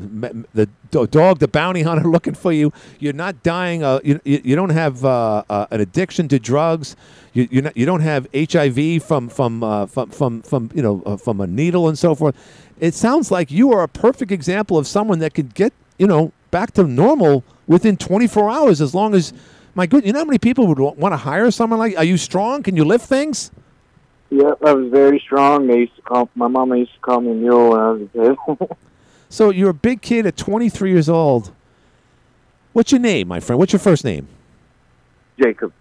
the 0.52 0.68
dog, 0.90 1.38
the 1.38 1.48
bounty 1.48 1.82
hunter, 1.82 2.08
looking 2.08 2.34
for 2.34 2.52
you. 2.52 2.72
You're 2.98 3.12
not 3.12 3.42
dying. 3.42 3.82
Uh, 3.82 4.00
you, 4.04 4.20
you 4.24 4.56
don't 4.56 4.70
have 4.70 5.04
uh, 5.04 5.44
uh, 5.48 5.66
an 5.70 5.80
addiction 5.80 6.28
to 6.28 6.38
drugs. 6.38 6.96
You 7.32 7.48
you, 7.50 7.62
not, 7.62 7.76
you 7.76 7.86
don't 7.86 8.00
have 8.00 8.26
HIV 8.34 9.02
from 9.02 9.28
from 9.28 9.62
uh, 9.62 9.86
from 9.86 10.10
from 10.10 10.42
from 10.42 10.70
you 10.74 10.82
know 10.82 11.02
uh, 11.06 11.16
from 11.16 11.40
a 11.40 11.46
needle 11.46 11.88
and 11.88 11.98
so 11.98 12.14
forth. 12.14 12.36
It 12.80 12.94
sounds 12.94 13.30
like 13.30 13.50
you 13.50 13.72
are 13.72 13.82
a 13.82 13.88
perfect 13.88 14.32
example 14.32 14.78
of 14.78 14.86
someone 14.86 15.18
that 15.20 15.34
could 15.34 15.54
get 15.54 15.72
you 15.98 16.06
know 16.06 16.32
back 16.50 16.72
to 16.72 16.84
normal 16.84 17.44
within 17.66 17.96
24 17.96 18.50
hours 18.50 18.80
as 18.80 18.94
long 18.94 19.14
as 19.14 19.32
my 19.74 19.86
good. 19.86 20.04
You 20.06 20.12
know 20.12 20.20
how 20.20 20.24
many 20.24 20.38
people 20.38 20.66
would 20.66 20.78
want 20.78 21.12
to 21.12 21.16
hire 21.16 21.50
someone 21.50 21.78
like? 21.78 21.96
Are 21.96 22.04
you 22.04 22.16
strong? 22.16 22.62
Can 22.62 22.76
you 22.76 22.84
lift 22.84 23.06
things? 23.06 23.50
Yep, 24.30 24.58
I 24.62 24.74
was 24.74 24.90
very 24.90 25.20
strong. 25.20 25.66
They 25.66 25.78
used 25.78 25.96
to 25.96 26.02
call 26.02 26.28
my 26.34 26.48
mama 26.48 26.76
used 26.76 26.92
to 26.92 27.00
call 27.00 27.20
me 27.20 27.32
Mule 27.32 27.70
when 27.70 27.80
I 27.80 27.90
was 27.90 28.02
a 28.02 28.56
kid. 28.58 28.76
So 29.28 29.50
you're 29.50 29.70
a 29.70 29.74
big 29.74 30.00
kid 30.00 30.26
at 30.26 30.36
23 30.36 30.90
years 30.90 31.08
old. 31.08 31.52
What's 32.72 32.92
your 32.92 33.00
name, 33.00 33.28
my 33.28 33.40
friend? 33.40 33.58
What's 33.58 33.72
your 33.72 33.80
first 33.80 34.04
name? 34.04 34.28
Jacob. 35.40 35.72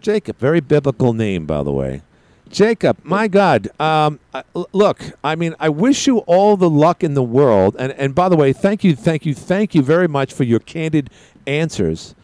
Jacob. 0.00 0.38
Very 0.38 0.60
biblical 0.60 1.12
name, 1.12 1.46
by 1.46 1.62
the 1.62 1.72
way. 1.72 2.02
Jacob, 2.50 2.98
my 3.04 3.28
God. 3.28 3.68
Um, 3.80 4.18
look, 4.72 5.00
I 5.22 5.36
mean, 5.36 5.54
I 5.60 5.68
wish 5.68 6.06
you 6.06 6.18
all 6.18 6.56
the 6.56 6.68
luck 6.68 7.04
in 7.04 7.14
the 7.14 7.22
world. 7.22 7.76
And, 7.78 7.92
and 7.92 8.14
by 8.14 8.28
the 8.28 8.36
way, 8.36 8.52
thank 8.52 8.82
you, 8.82 8.96
thank 8.96 9.24
you, 9.24 9.34
thank 9.34 9.74
you 9.74 9.82
very 9.82 10.08
much 10.08 10.32
for 10.32 10.42
your 10.42 10.58
candid 10.58 11.10
answers. 11.46 12.14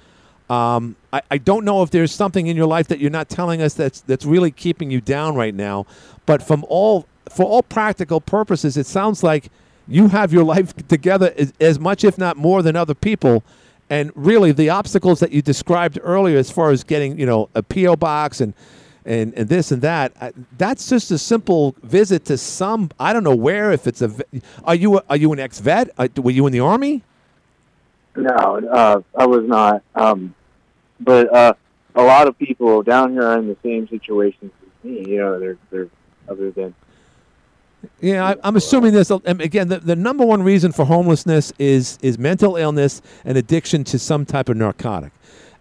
Um, 0.51 0.97
I, 1.13 1.23
I 1.31 1.39
don't 1.39 1.65
know 1.65 1.83
if 1.83 1.91
there's 1.91 2.13
something 2.13 2.47
in 2.47 2.57
your 2.57 2.67
life 2.67 2.89
that 2.89 2.99
you're 2.99 3.11
not 3.11 3.29
telling 3.29 3.63
us 3.63 3.75
that's 3.75 4.01
that's 4.03 4.25
really 4.25 4.53
keeping 4.53 4.91
you 4.91 5.01
down 5.01 5.35
right 5.35 5.55
now. 5.55 5.87
But 6.25 6.43
from 6.43 6.65
all 6.69 7.07
for 7.29 7.45
all 7.45 7.63
practical 7.63 8.21
purposes, 8.21 8.77
it 8.77 8.87
sounds 8.87 9.23
like 9.25 9.51
you 9.89 10.09
have 10.09 10.33
your 10.33 10.45
life 10.45 10.75
together 10.89 11.33
as, 11.37 11.53
as 11.61 11.79
much, 11.79 12.05
if 12.05 12.19
not 12.19 12.37
more, 12.37 12.63
than 12.63 12.77
other 12.77 12.95
people. 12.95 13.45
And 13.89 14.11
really, 14.15 14.53
the 14.53 14.71
obstacles 14.71 15.21
that 15.21 15.31
you 15.31 15.43
described 15.43 15.99
earlier, 16.03 16.39
as 16.39 16.51
far 16.51 16.71
as 16.71 16.83
getting, 16.83 17.19
you 17.19 17.27
know, 17.27 17.49
a 17.55 17.63
PO 17.63 17.97
box 17.97 18.41
and 18.41 18.55
and, 19.05 19.33
and 19.35 19.49
this 19.49 19.71
and 19.71 19.81
that, 19.83 20.13
uh, 20.21 20.33
that's 20.59 20.89
just 20.89 21.13
a 21.13 21.19
simple 21.19 21.77
visit 21.85 22.25
to 22.25 22.37
some. 22.37 22.91
I 22.99 23.13
don't 23.13 23.23
know 23.23 23.37
where. 23.37 23.71
If 23.71 23.87
it's 23.87 24.03
a, 24.03 24.13
are 24.65 24.75
you 24.75 24.99
a, 24.99 25.05
are 25.09 25.17
you 25.17 25.33
an 25.33 25.39
ex 25.39 25.61
vet? 25.61 25.97
Were 26.19 26.33
you 26.33 26.45
in 26.47 26.53
the 26.53 26.59
army? 26.59 27.05
No, 28.17 28.33
uh, 28.33 29.01
I 29.15 29.27
was 29.27 29.45
not. 29.47 29.85
Um, 29.95 30.35
but 30.99 31.33
uh, 31.33 31.55
a 31.95 32.03
lot 32.03 32.27
of 32.27 32.37
people 32.37 32.83
down 32.83 33.13
here 33.13 33.23
are 33.23 33.39
in 33.39 33.47
the 33.47 33.57
same 33.63 33.89
situations 33.89 34.51
as 34.63 34.85
me. 34.85 35.05
You 35.09 35.19
know, 35.19 35.39
they're 35.39 35.59
they're 35.71 35.89
other 36.29 36.51
than 36.51 36.75
Yeah, 38.01 38.27
I, 38.29 38.37
I'm 38.45 38.57
assuming 38.57 38.93
this. 38.93 39.11
Again, 39.11 39.69
the, 39.69 39.79
the 39.79 39.97
number 39.97 40.25
one 40.25 40.43
reason 40.43 40.73
for 40.73 40.85
homelessness 40.85 41.53
is 41.59 41.99
is 42.03 42.19
mental 42.19 42.57
illness 42.57 43.03
and 43.25 43.37
addiction 43.39 43.85
to 43.85 43.99
some 43.99 44.25
type 44.25 44.49
of 44.49 44.57
narcotic. 44.57 45.13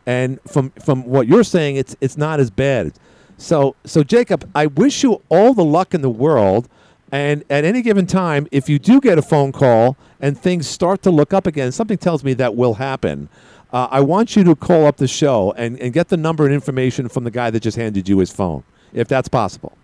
And 0.05 0.39
from 0.41 0.71
from 0.83 1.03
what 1.05 1.27
you're 1.27 1.43
saying, 1.43 1.77
it's 1.77 1.95
it's 2.01 2.17
not 2.17 2.39
as 2.39 2.51
bad. 2.51 2.93
So 3.37 3.75
so 3.85 4.03
Jacob, 4.03 4.49
I 4.55 4.67
wish 4.67 5.03
you 5.03 5.21
all 5.29 5.53
the 5.53 5.65
luck 5.65 5.93
in 5.93 6.01
the 6.01 6.09
world. 6.09 6.69
And 7.11 7.43
at 7.49 7.63
any 7.63 7.81
given 7.81 8.07
time, 8.07 8.47
if 8.51 8.67
you 8.67 8.79
do 8.79 8.99
get 8.99 9.17
a 9.17 9.21
phone 9.21 9.51
call 9.51 9.95
and 10.19 10.37
things 10.37 10.67
start 10.67 11.01
to 11.03 11.11
look 11.11 11.33
up 11.33 11.47
again, 11.47 11.71
something 11.71 11.97
tells 11.97 12.23
me 12.23 12.33
that 12.33 12.55
will 12.55 12.73
happen. 12.73 13.29
Uh, 13.71 13.87
I 13.91 14.01
want 14.01 14.35
you 14.35 14.43
to 14.43 14.55
call 14.55 14.85
up 14.85 14.97
the 14.97 15.07
show 15.07 15.53
and, 15.55 15.79
and 15.79 15.93
get 15.93 16.09
the 16.09 16.17
number 16.17 16.45
and 16.45 16.53
information 16.53 17.07
from 17.07 17.23
the 17.23 17.31
guy 17.31 17.51
that 17.51 17.59
just 17.61 17.77
handed 17.77 18.09
you 18.09 18.17
his 18.19 18.31
phone, 18.31 18.63
if 18.91 19.07
that's 19.07 19.27
possible. 19.27 19.77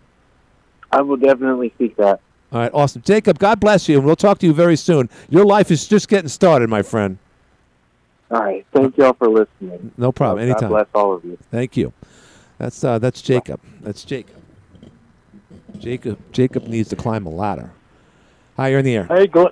I 0.91 1.01
will 1.01 1.17
definitely 1.17 1.73
seek 1.77 1.95
that. 1.97 2.21
All 2.51 2.59
right, 2.59 2.71
awesome. 2.73 3.01
Jacob, 3.01 3.39
God 3.39 3.59
bless 3.59 3.87
you, 3.87 3.97
and 3.97 4.05
we'll 4.05 4.15
talk 4.15 4.39
to 4.39 4.45
you 4.45 4.53
very 4.53 4.75
soon. 4.75 5.09
Your 5.29 5.45
life 5.45 5.71
is 5.71 5.87
just 5.87 6.09
getting 6.09 6.27
started, 6.27 6.69
my 6.69 6.81
friend. 6.81 7.17
All 8.29 8.41
right. 8.41 8.65
Thank 8.73 8.97
y'all 8.97 9.13
for 9.13 9.29
listening. 9.29 9.91
No 9.97 10.11
problem. 10.11 10.45
Anytime. 10.45 10.69
God 10.69 10.75
bless 10.75 10.87
all 10.93 11.13
of 11.13 11.25
you. 11.25 11.37
Thank 11.51 11.75
you. 11.75 11.91
That's 12.57 12.83
uh, 12.83 12.99
that's 12.99 13.21
Jacob. 13.21 13.59
That's 13.81 14.03
Jacob. 14.05 14.35
Jacob 15.77 16.19
Jacob 16.31 16.67
needs 16.67 16.89
to 16.89 16.95
climb 16.95 17.25
a 17.25 17.29
ladder. 17.29 17.71
Hi, 18.55 18.69
you're 18.69 18.79
in 18.79 18.85
the 18.85 18.95
air. 18.95 19.05
Hey, 19.05 19.27
Glenn. 19.27 19.47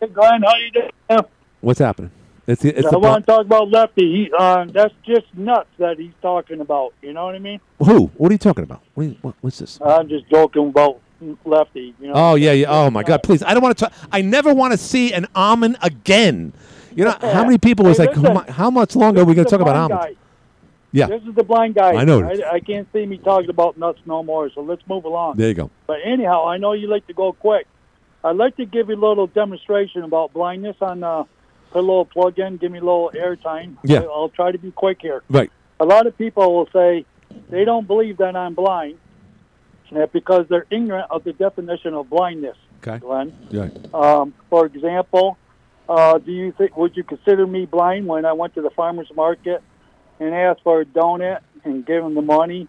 Hey, 0.00 0.06
Glenn, 0.08 0.42
how 0.42 0.56
you 0.56 0.70
doing? 0.70 1.24
What's 1.60 1.80
happening? 1.80 2.10
It's 2.46 2.62
the, 2.62 2.78
it's 2.78 2.86
I 2.86 2.96
want 2.96 3.26
to 3.26 3.32
talk 3.32 3.44
about 3.44 3.70
Lefty. 3.70 4.02
He, 4.02 4.32
uh, 4.38 4.66
that's 4.66 4.94
just 5.04 5.26
nuts 5.34 5.68
that 5.78 5.98
he's 5.98 6.12
talking 6.22 6.60
about. 6.60 6.94
You 7.02 7.12
know 7.12 7.24
what 7.24 7.34
I 7.34 7.40
mean? 7.40 7.60
who? 7.78 8.06
What 8.16 8.30
are 8.30 8.34
you 8.34 8.38
talking 8.38 8.62
about? 8.62 8.82
What, 8.94 9.04
you, 9.04 9.16
what 9.20 9.34
what's 9.40 9.58
this? 9.58 9.80
I'm 9.84 10.08
just 10.08 10.28
joking 10.30 10.68
about 10.68 11.00
Lefty. 11.44 11.94
You 12.00 12.08
know? 12.08 12.12
Oh 12.14 12.34
yeah, 12.34 12.52
yeah. 12.52 12.66
Oh 12.68 12.90
my 12.90 13.02
God! 13.02 13.22
Please, 13.22 13.42
I 13.42 13.54
don't 13.54 13.62
want 13.62 13.78
to. 13.78 13.84
talk. 13.86 13.92
I 14.12 14.20
never 14.20 14.52
want 14.52 14.72
to 14.72 14.78
see 14.78 15.12
an 15.12 15.26
almond 15.34 15.78
again. 15.82 16.52
You 16.94 17.04
know 17.04 17.16
how 17.20 17.44
many 17.44 17.58
people 17.58 17.84
was 17.84 17.98
Hey, 17.98 18.06
like, 18.06 18.48
how, 18.48 18.70
much 18.70 18.96
longer 18.96 19.20
are 19.20 19.24
we 19.24 19.34
going 19.34 19.44
to 19.44 19.50
talk 19.50 19.60
about 19.60 19.76
almonds? 19.76 20.06
guy. 20.06 20.16
Yeah. 20.92 21.08
This 21.08 21.22
is 21.24 21.34
the 21.34 21.44
blind 21.44 21.74
guy. 21.74 21.92
I 21.92 22.04
know. 22.04 22.22
I, 22.22 22.54
I 22.54 22.60
can't 22.60 22.88
see 22.90 23.04
me 23.04 23.18
talking 23.18 23.50
about 23.50 23.76
nuts 23.76 23.98
no 24.06 24.22
more. 24.22 24.50
So 24.54 24.62
let's 24.62 24.80
move 24.88 25.04
along. 25.04 25.36
There 25.36 25.48
you 25.48 25.54
go. 25.54 25.70
But 25.86 25.98
anyhow, 26.02 26.48
I 26.48 26.56
know 26.56 26.72
you 26.72 26.88
like 26.88 27.06
to 27.08 27.12
go 27.12 27.34
quick. 27.34 27.66
I'd 28.24 28.36
like 28.36 28.56
to 28.56 28.64
give 28.64 28.88
you 28.88 28.94
a 28.94 29.02
little 29.04 29.26
demonstration 29.26 30.04
about 30.04 30.32
blindness 30.32 30.76
on 30.80 31.04
uh, 31.04 31.24
put 31.70 31.80
a 31.80 31.80
little 31.80 32.06
plug 32.06 32.38
in, 32.38 32.56
give 32.56 32.72
me 32.72 32.78
a 32.78 32.80
little 32.80 33.10
airtime. 33.14 33.76
Yeah. 33.84 34.00
I'll 34.00 34.30
try 34.30 34.52
to 34.52 34.58
be 34.58 34.70
quick 34.70 34.98
here. 35.02 35.22
Right. 35.28 35.52
A 35.78 35.84
lot 35.84 36.06
of 36.06 36.16
people 36.16 36.54
will 36.54 36.68
say 36.72 37.04
they 37.50 37.66
don't 37.66 37.86
believe 37.86 38.16
that 38.16 38.34
I'm 38.34 38.54
blind 38.54 38.98
because 40.12 40.46
they're 40.48 40.66
ignorant 40.70 41.10
of 41.10 41.24
the 41.24 41.32
definition 41.32 41.94
of 41.94 42.10
blindness. 42.10 42.56
Okay. 42.86 42.98
Glenn. 42.98 43.36
Yeah. 43.50 43.68
Um, 43.94 44.34
for 44.50 44.66
example, 44.66 45.36
uh, 45.88 46.18
do 46.18 46.32
you 46.32 46.52
think 46.52 46.76
would 46.76 46.96
you 46.96 47.04
consider 47.04 47.46
me 47.46 47.66
blind 47.66 48.06
when 48.06 48.24
I 48.24 48.32
went 48.32 48.54
to 48.54 48.62
the 48.62 48.70
farmers 48.70 49.10
market 49.14 49.62
and 50.18 50.34
asked 50.34 50.62
for 50.62 50.80
a 50.80 50.84
donut 50.84 51.40
and 51.64 51.84
gave 51.84 52.02
them 52.02 52.14
the 52.14 52.22
money, 52.22 52.68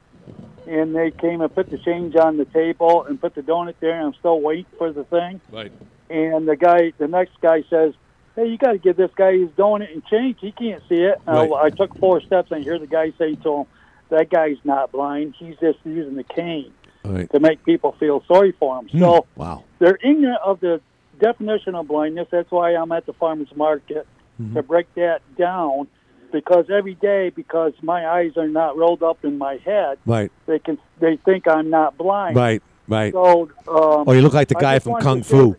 and 0.68 0.96
they 0.96 1.12
came 1.12 1.42
and 1.42 1.54
put 1.54 1.70
the 1.70 1.78
change 1.78 2.16
on 2.16 2.38
the 2.38 2.46
table 2.46 3.06
and 3.06 3.20
put 3.20 3.36
the 3.36 3.42
donut 3.42 3.76
there, 3.80 3.98
and 3.98 4.08
I'm 4.08 4.14
still 4.16 4.40
waiting 4.42 4.66
for 4.78 4.92
the 4.92 5.04
thing. 5.04 5.42
Right. 5.52 5.72
And 6.10 6.48
the 6.48 6.56
guy, 6.56 6.94
the 6.98 7.08
next 7.08 7.40
guy 7.42 7.64
says, 7.70 7.94
"Hey, 8.36 8.48
you 8.48 8.58
got 8.58 8.74
to 8.74 8.78
give 8.78 8.98
this 8.98 9.12
guy 9.16 9.38
his 9.38 9.50
donut 9.50 9.92
and 9.92 10.06
change. 10.06 10.38
He 10.40 10.52
can't 10.52 10.82
see 10.88 11.02
it." 11.02 11.20
Right. 11.26 11.50
Uh, 11.50 11.56
I 11.56 11.70
took 11.70 11.98
four 11.98 12.22
steps, 12.22 12.52
and 12.52 12.62
I 12.62 12.64
hear 12.64 12.80
the 12.80 12.88
guy 12.88 13.12
say 13.18 13.36
to 13.36 13.56
him, 13.56 13.66
"That 14.10 14.30
guy's 14.30 14.58
not 14.64 14.92
blind. 14.92 15.36
He's 15.38 15.58
just 15.58 15.80
using 15.84 16.16
the 16.16 16.24
cane 16.24 16.72
Right. 17.08 17.30
to 17.32 17.40
make 17.40 17.64
people 17.66 17.94
feel 18.00 18.24
sorry 18.28 18.54
for 18.60 18.80
him." 18.80 18.88
Hmm. 18.90 19.00
So 19.00 19.26
Wow. 19.36 19.64
they're 19.80 20.00
ignorant 20.04 20.40
of 20.44 20.60
the 20.60 20.82
definition 21.20 21.76
of 21.76 21.88
blindness. 21.88 22.28
That's 22.32 22.52
why 22.52 22.76
I'm 22.76 22.92
at 22.92 23.06
the 23.06 23.14
farmers 23.14 23.50
market 23.56 24.06
Mm-hmm. 24.42 24.54
to 24.56 24.62
break 24.62 24.94
that 24.96 25.22
down. 25.36 25.88
Because 26.32 26.70
every 26.70 26.94
day, 26.94 27.30
because 27.34 27.74
my 27.82 28.08
eyes 28.08 28.38
are 28.38 28.48
not 28.50 28.78
rolled 28.78 29.02
up 29.02 29.24
in 29.26 29.38
my 29.40 29.58
head, 29.66 29.98
Right. 30.06 30.32
they 30.46 30.60
can 30.60 30.78
they 31.00 31.16
think 31.26 31.48
I'm 31.48 31.70
not 31.72 31.98
blind. 31.98 32.36
Right. 32.36 32.62
Right. 32.88 33.14
So, 33.14 33.50
um, 33.68 34.04
Oh, 34.08 34.12
you 34.12 34.22
look 34.22 34.34
like 34.34 34.48
the 34.50 34.56
guy 34.56 34.78
from 34.80 34.96
Kung 35.02 35.24
Fu. 35.24 35.56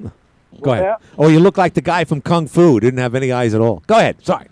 Go 0.62 0.72
ahead. 0.72 0.84
that? 0.84 1.00
Oh, 1.18 1.28
you 1.28 1.40
look 1.40 1.58
like 1.58 1.74
the 1.74 1.82
guy 1.82 2.04
from 2.04 2.20
Kung 2.22 2.46
Fu. 2.46 2.80
Didn't 2.80 2.98
have 3.00 3.14
any 3.14 3.32
eyes 3.32 3.52
at 3.52 3.60
all. 3.60 3.82
Go 3.86 3.98
ahead. 3.98 4.16
Sorry. 4.24 4.46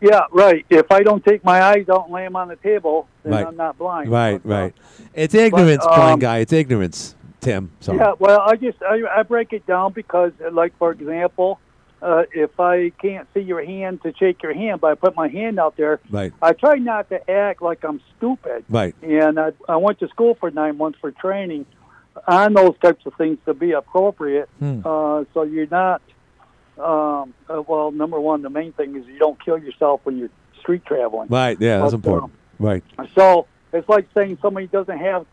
Yeah, 0.00 0.22
right. 0.30 0.64
If 0.70 0.90
I 0.92 1.02
don't 1.02 1.24
take 1.24 1.44
my 1.44 1.60
eyes 1.62 1.88
out 1.88 2.04
and 2.04 2.14
lay 2.14 2.24
them 2.24 2.36
on 2.36 2.48
the 2.48 2.56
table, 2.56 3.08
then 3.24 3.32
Right. 3.32 3.46
I'm 3.46 3.56
not 3.56 3.78
blind. 3.78 4.10
Right. 4.10 4.40
Right. 4.44 4.74
It's 5.14 5.34
ignorance, 5.34 5.84
um, 5.84 5.94
blind 5.94 6.20
guy. 6.20 6.38
It's 6.38 6.52
ignorance, 6.52 7.16
Tim. 7.40 7.70
Yeah, 7.82 8.12
well, 8.18 8.40
I 8.40 8.56
just 8.56 8.80
I, 8.82 9.02
I 9.16 9.22
break 9.24 9.52
it 9.52 9.66
down 9.66 9.92
because, 9.92 10.32
uh, 10.44 10.50
like 10.52 10.76
for 10.78 10.92
example, 10.92 11.58
uh, 12.00 12.22
if 12.32 12.60
I 12.60 12.90
can't 12.90 13.26
see 13.34 13.40
your 13.40 13.64
hand 13.64 14.02
to 14.04 14.14
shake 14.16 14.40
your 14.44 14.54
hand, 14.54 14.80
but 14.80 14.92
I 14.92 14.94
put 14.94 15.16
my 15.16 15.26
hand 15.26 15.58
out 15.58 15.76
there, 15.76 15.98
Right. 16.10 16.32
I 16.40 16.52
try 16.52 16.76
not 16.76 17.08
to 17.08 17.28
act 17.28 17.60
like 17.60 17.82
I'm 17.84 18.00
stupid. 18.16 18.64
Right. 18.68 18.94
And 19.02 19.38
I, 19.40 19.50
I 19.68 19.76
went 19.76 19.98
to 19.98 20.08
school 20.08 20.36
for 20.38 20.48
nine 20.52 20.76
months 20.78 20.98
for 21.00 21.10
training 21.10 21.66
on 22.28 22.52
those 22.54 22.76
types 22.80 23.04
of 23.06 23.14
things 23.14 23.38
to 23.46 23.54
be 23.54 23.72
appropriate. 23.72 24.48
Hmm. 24.60 24.80
Uh, 24.84 25.24
so 25.34 25.42
you're 25.42 25.66
not. 25.68 26.02
Um, 26.80 27.34
uh, 27.48 27.62
well, 27.66 27.90
number 27.90 28.20
one, 28.20 28.42
the 28.42 28.50
main 28.50 28.72
thing 28.72 28.96
is 28.96 29.06
you 29.06 29.18
don't 29.18 29.42
kill 29.44 29.58
yourself 29.58 30.00
when 30.04 30.16
you're 30.18 30.30
street 30.60 30.84
traveling. 30.84 31.28
Right. 31.28 31.56
Yeah, 31.60 31.78
that's 31.78 31.92
But, 31.92 31.96
important. 31.96 32.32
Right. 32.58 32.82
So 33.14 33.46
it's 33.72 33.88
like 33.88 34.06
saying 34.14 34.38
somebody 34.42 34.66
doesn't 34.66 34.98
have 34.98 35.26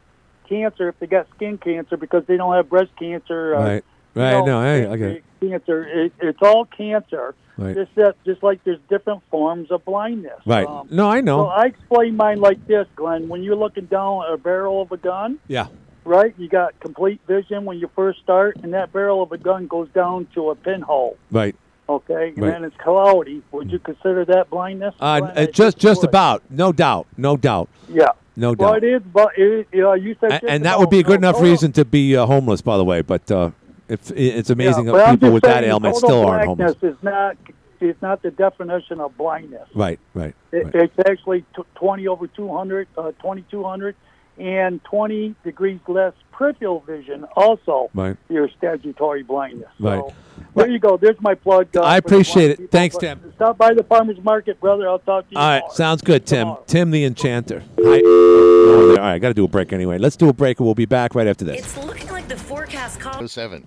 cancer 0.47 0.89
if 0.89 0.99
they 0.99 1.07
got 1.07 1.27
skin 1.35 1.57
cancer 1.57 1.97
because 1.97 2.23
they 2.27 2.37
don't 2.37 2.53
have 2.53 2.69
breast 2.69 2.91
cancer. 2.97 3.55
Uh, 3.55 3.59
Right. 3.63 3.83
you 4.15 4.21
Right. 4.21 4.31
know, 4.45 4.61
No, 4.61 4.97
get 4.97 5.11
it. 5.11 5.23
Cancer. 5.41 5.83
It, 5.87 6.13
it's 6.19 6.41
all 6.41 6.65
cancer. 6.65 7.35
Right. 7.57 7.75
Just 7.75 7.95
that, 7.95 8.15
just 8.25 8.43
like 8.43 8.63
there's 8.63 8.79
different 8.89 9.21
forms 9.31 9.71
of 9.71 9.83
blindness. 9.85 10.39
Right. 10.45 10.67
Um, 10.67 10.87
No, 10.91 11.07
I 11.09 11.19
So 11.19 11.25
know. 11.25 11.47
I 11.47 11.65
explain 11.65 12.15
mine 12.17 12.39
like 12.41 12.65
this, 12.67 12.85
Glenn. 12.95 13.27
When 13.29 13.43
you're 13.43 13.55
looking 13.55 13.85
down 13.85 14.23
a 14.29 14.37
barrel 14.37 14.81
of 14.81 14.91
a 14.91 14.97
gun, 14.97 15.39
Yeah. 15.47 15.67
Right? 16.05 16.33
You 16.37 16.47
got 16.47 16.79
complete 16.79 17.19
vision 17.27 17.65
when 17.65 17.77
you 17.79 17.89
first 17.95 18.19
start, 18.21 18.57
and 18.63 18.73
that 18.73 18.93
barrel 18.93 19.21
of 19.23 19.31
a 19.31 19.37
gun 19.37 19.67
goes 19.67 19.89
down 19.89 20.27
to 20.35 20.51
a 20.51 20.55
pinhole. 20.55 21.17
Right. 21.31 21.55
Okay, 21.87 22.29
and 22.29 22.37
Right. 22.39 22.51
then 22.51 22.63
it's 22.63 22.75
cloudy. 22.77 23.43
Would 23.51 23.71
you 23.71 23.77
consider 23.79 24.25
that 24.25 24.49
blindness? 24.49 24.95
Uh, 24.99 25.21
uh, 25.35 25.45
just 25.47 25.77
just 25.77 26.01
would. 26.01 26.09
about. 26.09 26.41
No 26.49 26.71
doubt. 26.71 27.05
No 27.17 27.37
doubt. 27.37 27.69
Yeah. 27.89 28.09
No 28.35 28.53
Well, 28.53 28.73
doubt. 28.73 28.83
it 28.83 28.87
is, 28.95 29.01
but 29.13 29.37
it, 29.37 29.67
you 29.71 29.81
know, 29.81 29.93
you 29.93 30.15
said 30.19 30.31
A- 30.31 30.39
just 30.39 30.45
and 30.45 30.65
that 30.65 30.79
would 30.79 30.89
be 30.89 30.99
a 30.99 31.03
good 31.03 31.19
enough 31.19 31.39
reason 31.41 31.71
to 31.73 31.85
be 31.85 32.15
uh, 32.17 32.25
homeless, 32.25 32.61
by 32.61 32.77
the 32.77 32.83
way. 32.83 33.01
But 33.01 33.29
uh, 33.31 33.51
if 33.87 34.09
it's 34.11 34.49
amazing 34.49 34.87
Yeah, 34.87 34.93
that 34.93 35.11
people 35.11 35.31
with 35.31 35.43
that 35.43 35.63
ailment 35.63 35.95
still 35.97 36.25
aren't 36.25 36.45
homeless. 36.47 36.75
Is 36.81 36.95
not 37.03 37.37
is 37.81 37.95
not 38.01 38.23
the 38.23 38.31
definition 38.31 38.99
of 38.99 39.15
blindness. 39.17 39.67
Right. 39.75 39.99
Right. 40.15 40.33
It, 40.51 40.65
right. 40.65 40.75
It's 40.75 41.09
actually 41.09 41.41
t- 41.55 41.61
20 41.75 42.07
over 42.07 42.25
200, 42.25 42.87
uh, 42.97 43.11
2200, 43.21 43.95
and 44.37 44.83
20 44.83 45.35
degrees 45.43 45.79
less 45.87 46.13
peripheral 46.31 46.81
vision. 46.81 47.25
Also, 47.35 47.89
Right. 47.93 48.17
your 48.29 48.49
statutory 48.57 49.23
blindness. 49.23 49.69
Right. 49.79 49.99
So, 50.05 50.13
there 50.55 50.69
you 50.69 50.79
go. 50.79 50.97
There's 50.97 51.19
my 51.21 51.33
plug. 51.35 51.67
uh, 51.75 51.81
I 51.81 51.97
appreciate 51.97 52.51
it. 52.51 52.57
people. 52.57 52.71
Thanks, 52.71 52.95
But 52.95 53.01
Tim. 53.01 53.33
Stop 53.35 53.57
by 53.57 53.73
the 53.73 53.83
farmers 53.83 54.17
market, 54.23 54.59
brother. 54.59 54.87
I'll 54.89 54.99
talk 54.99 55.27
to 55.29 55.31
you. 55.35 55.39
All 55.39 55.47
right, 55.47 55.63
sounds 55.71 56.01
good, 56.01 56.25
Tim. 56.25 56.55
Tim 56.67 56.91
the 56.91 57.05
Enchanter. 57.05 57.59
Hi. 57.79 58.01
Oh, 58.05 58.87
there. 58.89 58.99
All 59.01 59.09
right, 59.09 59.19
got 59.21 59.29
to 59.29 59.33
do 59.33 59.45
a 59.45 59.47
break 59.47 59.71
anyway. 59.73 59.97
Let's 59.97 60.15
do 60.17 60.27
a 60.29 60.33
break, 60.33 60.59
and 60.59 60.65
we'll 60.65 60.75
be 60.75 60.85
back 60.85 61.15
right 61.15 61.27
after 61.27 61.45
this. 61.45 61.59
It's 61.59 61.77
looking 61.85 62.09
like 62.09 62.27
the 62.27 62.35
forecast 62.37 62.99
call. 62.99 63.25
Seven. 63.27 63.63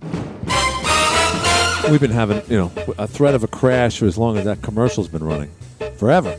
We've 1.91 2.01
been 2.01 2.11
having, 2.11 2.43
you 2.51 2.59
know, 2.59 2.73
a 2.99 3.07
threat 3.07 3.35
of 3.35 3.45
a 3.45 3.49
crash 3.49 3.99
for 3.99 4.07
as 4.07 4.19
long 4.19 4.37
as 4.37 4.45
that 4.45 4.61
commercial's 4.63 5.09
been 5.09 5.25
running, 5.25 5.51
forever. 5.97 6.37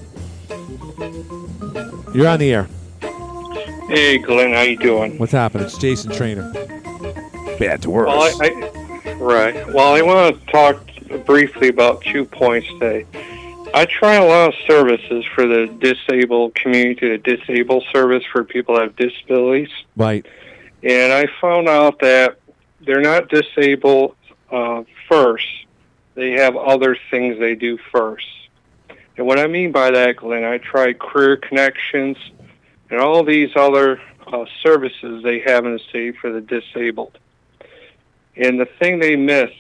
You're 2.13 2.27
on 2.27 2.39
the 2.39 2.51
air. 2.53 2.67
Hey, 3.89 4.19
Glenn, 4.19 4.53
how 4.53 4.61
you 4.61 4.77
doing? 4.77 5.17
What's 5.17 5.31
happening? 5.31 5.65
It's 5.65 5.77
Jason 5.77 6.11
Trainer. 6.11 6.51
Bad 7.57 7.81
to 7.81 7.89
worse. 7.89 8.07
Well, 8.07 8.21
I, 8.21 8.31
I, 9.09 9.13
right. 9.15 9.67
Well, 9.73 9.93
I 9.95 10.01
want 10.03 10.39
to 10.39 10.45
talk 10.51 10.79
briefly 11.25 11.69
about 11.69 12.01
two 12.01 12.23
points 12.25 12.67
today. 12.67 13.05
I 13.73 13.85
try 13.85 14.15
a 14.15 14.25
lot 14.25 14.49
of 14.49 14.53
services 14.67 15.25
for 15.33 15.47
the 15.47 15.65
disabled 15.79 16.53
community, 16.55 17.09
the 17.09 17.17
disabled 17.17 17.83
service 17.91 18.23
for 18.31 18.43
people 18.43 18.75
that 18.75 18.81
have 18.83 18.95
disabilities, 18.95 19.69
Right. 19.97 20.25
and 20.83 21.11
I 21.11 21.25
found 21.41 21.67
out 21.67 21.99
that 21.99 22.37
they're 22.81 23.01
not 23.01 23.27
disabled 23.29 24.15
uh, 24.51 24.83
first. 25.09 25.45
They 26.15 26.31
have 26.33 26.55
other 26.55 26.95
things 27.09 27.39
they 27.39 27.55
do 27.55 27.79
first. 27.91 28.25
And 29.17 29.25
what 29.25 29.39
I 29.39 29.47
mean 29.47 29.71
by 29.71 29.91
that, 29.91 30.15
Glenn, 30.17 30.43
I 30.43 30.59
tried 30.59 30.99
Career 30.99 31.37
Connections 31.37 32.17
and 32.89 32.99
all 32.99 33.23
these 33.23 33.51
other 33.55 34.01
uh, 34.27 34.45
services 34.61 35.23
they 35.23 35.39
have 35.39 35.65
in 35.65 35.73
the 35.73 35.79
city 35.91 36.11
for 36.11 36.31
the 36.31 36.41
disabled. 36.41 37.17
And 38.35 38.59
the 38.59 38.65
thing 38.65 38.99
they 38.99 39.15
miss 39.15 39.51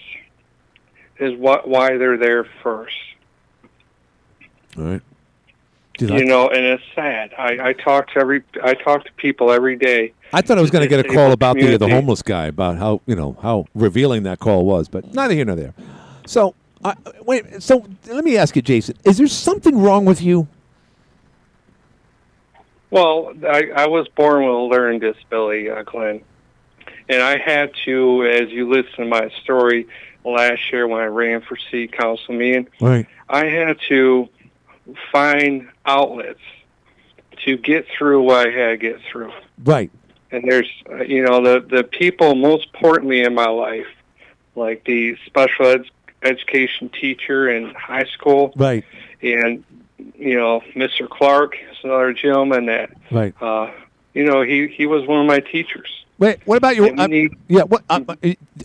is 1.19 1.37
what 1.37 1.67
why 1.67 1.97
they're 1.97 2.17
there 2.17 2.45
first. 2.63 2.95
All 4.77 4.85
right. 4.85 5.01
You 5.99 6.23
know, 6.23 6.47
and 6.47 6.63
it's 6.65 6.83
sad. 6.95 7.33
I, 7.37 7.69
I 7.69 7.73
talk 7.73 8.13
to 8.13 8.19
every 8.19 8.41
I 8.63 8.73
talk 8.73 9.03
to 9.03 9.11
people 9.13 9.51
every 9.51 9.75
day. 9.75 10.13
I 10.31 10.41
thought 10.41 10.57
I 10.57 10.61
was 10.61 10.71
going 10.71 10.83
to 10.83 10.87
get 10.87 11.05
a 11.05 11.09
call 11.09 11.33
about 11.33 11.57
the 11.57 11.75
the 11.77 11.89
homeless 11.89 12.21
guy 12.21 12.45
about 12.45 12.77
how 12.77 13.01
you 13.05 13.15
know 13.15 13.37
how 13.41 13.65
revealing 13.75 14.23
that 14.23 14.39
call 14.39 14.65
was, 14.65 14.87
but 14.87 15.13
neither 15.13 15.33
here 15.33 15.43
nor 15.43 15.57
there. 15.57 15.73
So, 16.25 16.55
uh, 16.85 16.93
wait. 17.25 17.61
So 17.61 17.85
let 18.07 18.23
me 18.23 18.37
ask 18.37 18.55
you, 18.55 18.61
Jason: 18.61 18.95
Is 19.03 19.17
there 19.17 19.27
something 19.27 19.77
wrong 19.77 20.05
with 20.05 20.21
you? 20.21 20.47
Well, 22.91 23.33
I, 23.47 23.69
I 23.75 23.87
was 23.87 24.07
born 24.09 24.43
with 24.45 24.53
a 24.53 24.57
learning 24.57 24.99
disability, 25.01 25.69
uh, 25.69 25.83
Glenn, 25.83 26.21
and 27.07 27.21
I 27.21 27.37
had 27.37 27.71
to, 27.85 28.25
as 28.25 28.49
you 28.49 28.69
listen 28.69 28.91
to 28.97 29.05
my 29.05 29.29
story 29.43 29.87
last 30.25 30.71
year 30.71 30.87
when 30.87 31.01
I 31.01 31.05
ran 31.05 31.41
for 31.41 31.55
city 31.55 31.87
council 31.87 32.33
meeting, 32.33 32.67
Right. 32.81 33.05
I 33.27 33.45
had 33.45 33.77
to 33.89 34.27
find 35.11 35.69
outlets 35.85 36.39
to 37.45 37.57
get 37.57 37.87
through 37.95 38.23
what 38.23 38.47
I 38.47 38.51
had 38.51 38.67
to 38.71 38.77
get 38.77 38.99
through. 39.11 39.31
Right. 39.63 39.91
And 40.31 40.43
there's, 40.49 40.69
uh, 40.89 41.03
you 41.03 41.23
know, 41.23 41.41
the 41.43 41.59
the 41.59 41.83
people 41.83 42.35
most 42.35 42.67
importantly 42.73 43.21
in 43.21 43.33
my 43.33 43.47
life, 43.47 43.87
like 44.55 44.83
the 44.85 45.15
special 45.25 45.65
ed- 45.67 45.89
education 46.21 46.89
teacher 46.89 47.49
in 47.49 47.73
high 47.73 48.05
school, 48.05 48.51
Right. 48.55 48.83
and 49.21 49.63
you 50.17 50.35
know, 50.37 50.61
Mr. 50.75 51.09
Clark 51.09 51.55
is 51.71 51.77
another 51.83 52.13
gentleman 52.13 52.65
that, 52.67 52.91
Right. 53.11 53.33
uh, 53.41 53.71
you 54.13 54.23
know, 54.25 54.41
he 54.41 54.67
he 54.67 54.85
was 54.85 55.05
one 55.07 55.21
of 55.21 55.27
my 55.27 55.39
teachers. 55.39 55.89
Wait. 56.17 56.39
What 56.45 56.57
about 56.57 56.75
your? 56.75 56.87
And 56.87 56.97
we 56.97 57.03
uh, 57.03 57.07
need- 57.07 57.35
yeah. 57.47 57.63
What? 57.63 57.83
Uh, 57.89 58.01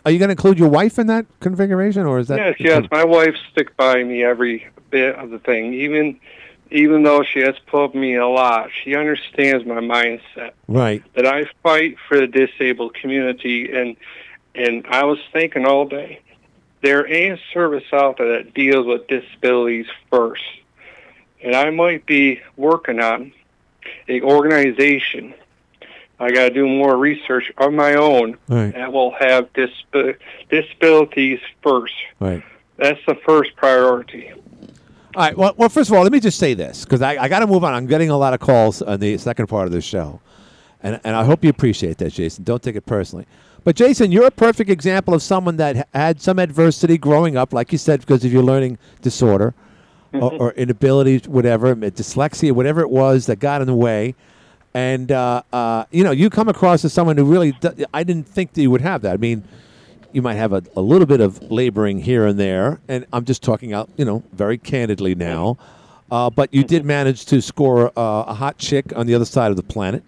are 0.04 0.10
you 0.10 0.18
going 0.18 0.28
to 0.28 0.30
include 0.30 0.58
your 0.58 0.68
wife 0.68 0.98
in 0.98 1.06
that 1.08 1.26
configuration, 1.40 2.04
or 2.06 2.18
is 2.18 2.28
that? 2.28 2.38
yes, 2.38 2.56
yes, 2.58 2.84
my 2.90 3.04
wife 3.04 3.34
stick 3.52 3.76
by 3.76 4.02
me 4.02 4.24
every 4.24 4.66
bit 4.90 5.14
of 5.16 5.30
the 5.30 5.38
thing, 5.38 5.72
even 5.74 6.18
even 6.70 7.04
though 7.04 7.22
she 7.22 7.40
has 7.40 7.54
put 7.66 7.94
me 7.94 8.16
a 8.16 8.26
lot. 8.26 8.70
She 8.82 8.96
understands 8.96 9.64
my 9.64 9.76
mindset. 9.80 10.52
Right. 10.66 11.02
that 11.14 11.26
I 11.26 11.44
fight 11.62 11.96
for 12.08 12.18
the 12.18 12.26
disabled 12.26 12.94
community, 12.94 13.70
and 13.72 13.96
and 14.56 14.84
I 14.88 15.04
was 15.04 15.18
thinking 15.32 15.64
all 15.66 15.84
day, 15.86 16.20
there 16.82 17.06
ain't 17.06 17.38
a 17.38 17.42
service 17.52 17.84
out 17.92 18.18
there 18.18 18.38
that 18.38 18.54
deals 18.54 18.86
with 18.86 19.06
disabilities 19.06 19.86
first, 20.10 20.42
and 21.44 21.54
I 21.54 21.70
might 21.70 22.06
be 22.06 22.40
working 22.56 23.00
on 23.00 23.32
a 24.08 24.20
organization. 24.22 25.34
I 26.18 26.30
got 26.30 26.44
to 26.48 26.50
do 26.50 26.66
more 26.66 26.96
research 26.96 27.52
on 27.58 27.74
my 27.76 27.94
own 27.94 28.38
Right. 28.48 28.72
that 28.74 28.92
will 28.92 29.10
have 29.12 29.52
disab- 29.52 30.16
disabilities 30.48 31.40
first. 31.62 31.94
Right. 32.20 32.42
That's 32.76 33.00
the 33.06 33.16
first 33.26 33.54
priority. 33.56 34.32
All 34.32 35.22
right. 35.22 35.36
Well, 35.36 35.54
well, 35.56 35.68
first 35.68 35.90
of 35.90 35.96
all, 35.96 36.02
let 36.02 36.12
me 36.12 36.20
just 36.20 36.38
say 36.38 36.54
this 36.54 36.84
because 36.84 37.02
I, 37.02 37.16
I 37.22 37.28
got 37.28 37.40
to 37.40 37.46
move 37.46 37.62
on. 37.62 37.74
I'm 37.74 37.86
getting 37.86 38.10
a 38.10 38.16
lot 38.16 38.32
of 38.34 38.40
calls 38.40 38.80
on 38.82 38.98
the 39.00 39.18
second 39.18 39.46
part 39.48 39.66
of 39.66 39.72
the 39.72 39.80
show, 39.80 40.20
and 40.82 41.00
and 41.04 41.14
I 41.14 41.24
hope 41.24 41.44
you 41.44 41.50
appreciate 41.50 41.98
that, 41.98 42.12
Jason. 42.12 42.42
Don't 42.42 42.62
take 42.62 42.74
it 42.74 42.84
personally. 42.86 43.26
But 43.62 43.76
Jason, 43.76 44.10
you're 44.12 44.26
a 44.26 44.30
perfect 44.32 44.70
example 44.70 45.14
of 45.14 45.22
someone 45.22 45.56
that 45.58 45.88
had 45.94 46.20
some 46.20 46.38
adversity 46.38 46.98
growing 46.98 47.36
up, 47.36 47.52
like 47.52 47.70
you 47.72 47.78
said, 47.78 48.00
because 48.00 48.24
of 48.24 48.32
your 48.32 48.42
learning 48.42 48.76
disorder 49.02 49.54
or, 50.14 50.32
or 50.34 50.52
inability, 50.52 51.18
whatever, 51.28 51.74
dyslexia, 51.74 52.52
whatever 52.52 52.80
it 52.80 52.90
was 52.90 53.26
that 53.26 53.36
got 53.36 53.60
in 53.60 53.66
the 53.66 53.74
way. 53.74 54.14
And 54.74 55.12
uh, 55.12 55.42
uh, 55.52 55.84
you 55.90 56.02
know, 56.02 56.10
you 56.10 56.30
come 56.30 56.48
across 56.48 56.84
as 56.84 56.92
someone 56.92 57.16
who 57.16 57.24
really, 57.24 57.52
d- 57.52 57.84
I 57.94 58.02
didn't 58.02 58.26
think 58.26 58.54
that 58.54 58.62
you 58.62 58.70
would 58.70 58.80
have 58.80 59.02
that. 59.02 59.14
I 59.14 59.16
mean, 59.16 59.44
you 60.12 60.20
might 60.22 60.34
have 60.34 60.52
a, 60.52 60.62
a 60.76 60.80
little 60.80 61.06
bit 61.06 61.20
of 61.20 61.50
laboring 61.50 62.00
here 62.00 62.26
and 62.26 62.38
there, 62.38 62.80
and 62.88 63.06
I'm 63.12 63.24
just 63.24 63.42
talking 63.42 63.72
out, 63.72 63.88
you 63.96 64.04
know, 64.04 64.22
very 64.32 64.58
candidly 64.58 65.14
now. 65.14 65.58
Uh, 66.10 66.30
but 66.30 66.52
you 66.52 66.64
did 66.64 66.84
manage 66.84 67.26
to 67.26 67.40
score 67.40 67.86
uh, 67.98 68.24
a 68.26 68.34
hot 68.34 68.58
chick 68.58 68.92
on 68.96 69.06
the 69.06 69.14
other 69.14 69.24
side 69.24 69.50
of 69.50 69.56
the 69.56 69.62
planet. 69.62 70.04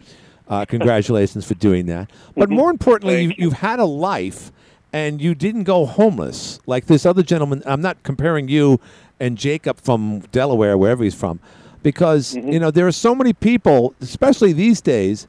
Uh, 0.49 0.65
congratulations 0.69 1.47
for 1.47 1.55
doing 1.55 1.87
that. 1.87 2.11
But 2.37 2.51
more 2.51 2.71
importantly, 2.71 3.23
you, 3.23 3.33
you've 3.39 3.53
had 3.55 3.79
a 3.81 3.85
life, 3.85 4.53
and 4.93 5.21
you 5.21 5.35
didn't 5.35 5.65
go 5.65 5.87
homeless 5.87 6.61
like 6.67 6.87
this 6.87 7.07
other 7.07 7.23
gentleman. 7.23 7.63
I'm 7.67 7.81
not 7.81 8.03
comparing 8.03 8.49
you 8.49 8.81
and 9.21 9.37
Jacob 9.39 9.81
from 9.81 10.21
Delaware, 10.33 10.77
wherever 10.77 11.03
he's 11.05 11.15
from, 11.15 11.41
because 11.83 12.35
you 12.35 12.59
know 12.59 12.71
there 12.71 12.87
are 12.87 12.93
so 12.93 13.15
many 13.15 13.33
people, 13.33 13.95
especially 14.01 14.53
these 14.53 14.81
days, 14.81 15.27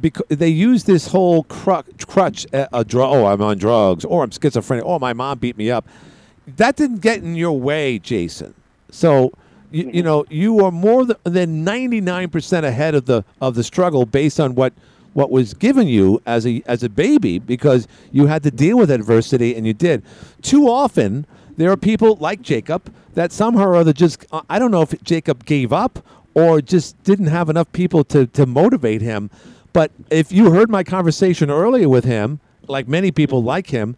because 0.00 0.26
they 0.28 0.48
use 0.48 0.84
this 0.84 1.08
whole 1.08 1.44
cru- 1.44 1.82
crutch, 2.06 2.46
uh, 2.52 2.66
a 2.72 2.84
dr- 2.84 3.12
oh, 3.12 3.26
I'm 3.26 3.42
on 3.42 3.58
drugs, 3.58 4.04
or 4.04 4.22
I'm 4.22 4.30
schizophrenic, 4.30 4.84
oh, 4.86 4.98
my 4.98 5.12
mom 5.12 5.38
beat 5.38 5.56
me 5.56 5.70
up. 5.70 5.86
That 6.56 6.76
didn't 6.76 7.00
get 7.00 7.18
in 7.18 7.34
your 7.34 7.58
way, 7.58 7.98
Jason. 7.98 8.54
So, 8.90 9.32
you, 9.70 9.90
you 9.92 10.02
know, 10.02 10.24
you 10.30 10.64
are 10.64 10.72
more 10.72 11.04
than 11.04 11.64
99% 11.64 12.64
ahead 12.64 12.94
of 12.94 13.06
the 13.06 13.24
of 13.40 13.54
the 13.54 13.62
struggle 13.62 14.06
based 14.06 14.40
on 14.40 14.54
what 14.54 14.72
what 15.12 15.30
was 15.30 15.54
given 15.54 15.88
you 15.88 16.20
as 16.26 16.46
a 16.46 16.62
as 16.66 16.82
a 16.82 16.88
baby 16.88 17.38
because 17.38 17.86
you 18.12 18.26
had 18.26 18.42
to 18.42 18.50
deal 18.50 18.78
with 18.78 18.90
adversity 18.90 19.54
and 19.54 19.66
you 19.66 19.74
did. 19.74 20.02
Too 20.42 20.68
often, 20.68 21.26
there 21.56 21.70
are 21.70 21.76
people 21.76 22.16
like 22.16 22.42
Jacob 22.42 22.92
that 23.14 23.32
somehow 23.32 23.64
or 23.64 23.76
other 23.76 23.92
just 23.92 24.24
uh, 24.32 24.42
I 24.48 24.58
don't 24.58 24.70
know 24.70 24.82
if 24.82 25.00
Jacob 25.02 25.44
gave 25.44 25.72
up 25.72 25.98
or 26.34 26.60
just 26.60 27.02
didn't 27.02 27.26
have 27.26 27.48
enough 27.48 27.70
people 27.72 28.04
to 28.04 28.26
to 28.26 28.46
motivate 28.46 29.02
him. 29.02 29.30
But 29.72 29.92
if 30.10 30.32
you 30.32 30.50
heard 30.50 30.68
my 30.70 30.82
conversation 30.82 31.50
earlier 31.50 31.88
with 31.88 32.04
him, 32.04 32.40
like 32.66 32.88
many 32.88 33.12
people 33.12 33.42
like 33.42 33.68
him, 33.68 33.96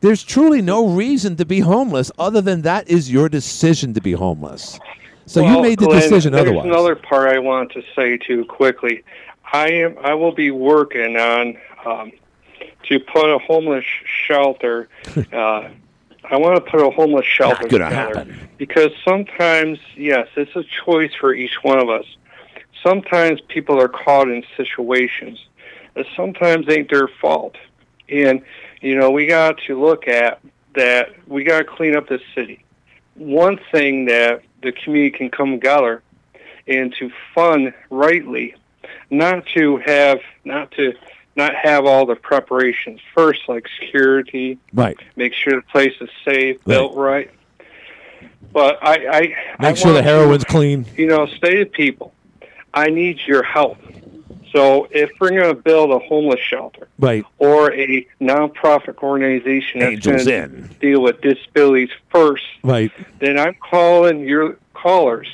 there's 0.00 0.22
truly 0.22 0.62
no 0.62 0.86
reason 0.88 1.36
to 1.36 1.44
be 1.44 1.60
homeless 1.60 2.10
other 2.18 2.40
than 2.40 2.62
that 2.62 2.88
is 2.88 3.10
your 3.10 3.28
decision 3.28 3.92
to 3.94 4.00
be 4.00 4.12
homeless. 4.12 4.78
So 5.26 5.46
you 5.46 5.62
made 5.62 5.78
the 5.78 5.86
Glenn, 5.86 6.00
decision 6.00 6.32
there's 6.32 6.42
otherwise. 6.48 6.66
another 6.66 6.96
part 6.96 7.34
I 7.34 7.38
want 7.38 7.70
to 7.72 7.82
say 7.94 8.16
too 8.18 8.44
quickly. 8.46 9.04
I 9.52 9.68
am. 9.70 9.96
I 10.02 10.14
will 10.14 10.32
be 10.32 10.50
working 10.50 11.16
on 11.16 11.56
um, 11.84 12.12
to 12.84 12.98
put 12.98 13.32
a 13.32 13.38
homeless 13.38 13.84
shelter. 14.26 14.88
Uh, 15.32 15.68
I 16.24 16.36
want 16.36 16.56
to 16.56 16.70
put 16.70 16.80
a 16.80 16.90
homeless 16.90 17.26
shelter 17.26 17.68
together 17.68 18.26
because 18.58 18.90
sometimes, 19.04 19.78
yes, 19.96 20.28
it's 20.36 20.54
a 20.54 20.64
choice 20.84 21.12
for 21.18 21.32
each 21.32 21.62
one 21.62 21.78
of 21.78 21.88
us. 21.88 22.04
Sometimes 22.82 23.40
people 23.48 23.80
are 23.80 23.88
caught 23.88 24.28
in 24.28 24.44
situations 24.56 25.44
that 25.94 26.06
sometimes 26.16 26.68
ain't 26.68 26.90
their 26.90 27.08
fault, 27.08 27.56
and 28.08 28.42
you 28.80 28.96
know 28.96 29.10
we 29.10 29.26
got 29.26 29.58
to 29.66 29.80
look 29.80 30.08
at 30.08 30.40
that. 30.74 31.10
We 31.26 31.44
got 31.44 31.58
to 31.58 31.64
clean 31.64 31.96
up 31.96 32.08
this 32.08 32.22
city. 32.34 32.64
One 33.14 33.58
thing 33.70 34.06
that 34.06 34.42
the 34.62 34.72
community 34.72 35.16
can 35.16 35.30
come 35.30 35.52
together 35.52 36.02
and 36.66 36.94
to 36.98 37.10
fund 37.34 37.74
rightly, 37.90 38.54
not 39.10 39.46
to 39.54 39.78
have 39.78 40.20
not 40.44 40.70
to 40.72 40.94
not 41.36 41.54
have 41.54 41.86
all 41.86 42.06
the 42.06 42.16
preparations 42.16 43.00
first, 43.14 43.42
like 43.48 43.66
security, 43.80 44.58
Right. 44.72 44.98
make 45.16 45.32
sure 45.34 45.54
the 45.56 45.62
place 45.62 45.94
is 46.00 46.10
safe, 46.24 46.62
built 46.64 46.96
right. 46.96 47.30
But 48.52 48.78
I, 48.82 48.94
I 49.06 49.36
I 49.58 49.62
Make 49.62 49.76
sure 49.76 49.88
the 49.92 49.94
want 49.94 50.06
to, 50.06 50.12
heroin's 50.12 50.44
clean. 50.44 50.84
You 50.96 51.06
know, 51.06 51.26
say 51.26 51.56
to 51.58 51.66
people, 51.66 52.12
I 52.74 52.88
need 52.90 53.20
your 53.26 53.42
help. 53.44 53.78
So 54.52 54.88
if 54.90 55.10
we're 55.20 55.30
going 55.30 55.54
to 55.54 55.62
build 55.62 55.92
a 55.92 56.00
homeless 56.00 56.40
shelter 56.40 56.88
Right. 56.98 57.24
or 57.38 57.72
a 57.72 58.04
nonprofit 58.20 58.96
organization 58.98 59.78
that's 59.80 59.92
Angels 59.92 60.24
going 60.24 60.42
in. 60.54 60.68
to 60.68 60.74
deal 60.80 61.00
with 61.02 61.20
disabilities 61.20 61.90
first, 62.10 62.42
Right. 62.64 62.90
then 63.20 63.38
I'm 63.38 63.54
calling 63.54 64.20
your 64.26 64.56
callers. 64.74 65.28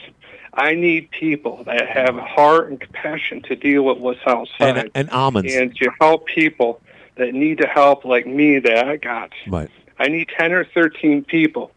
I 0.57 0.75
need 0.75 1.11
people 1.11 1.63
that 1.65 1.87
have 1.89 2.17
heart 2.17 2.71
and 2.71 2.81
compassion 2.81 3.43
to 3.43 3.55
deal 3.57 3.83
with 3.85 3.99
what's 3.99 4.21
outside 4.27 4.79
And, 4.79 4.91
and 4.95 5.11
almonds. 5.11 5.55
and 5.55 5.75
to 5.77 5.91
help 6.01 6.27
people 6.27 6.81
that 7.17 7.35
need 7.35 7.59
the 7.59 7.67
help 7.67 8.05
like 8.05 8.27
me 8.27 8.59
that 8.59 8.89
I 8.89 8.97
got. 8.97 9.33
right. 9.49 9.69
I 9.99 10.09
need 10.09 10.29
10 10.39 10.53
or 10.53 10.65
13 10.65 11.25
people 11.25 11.71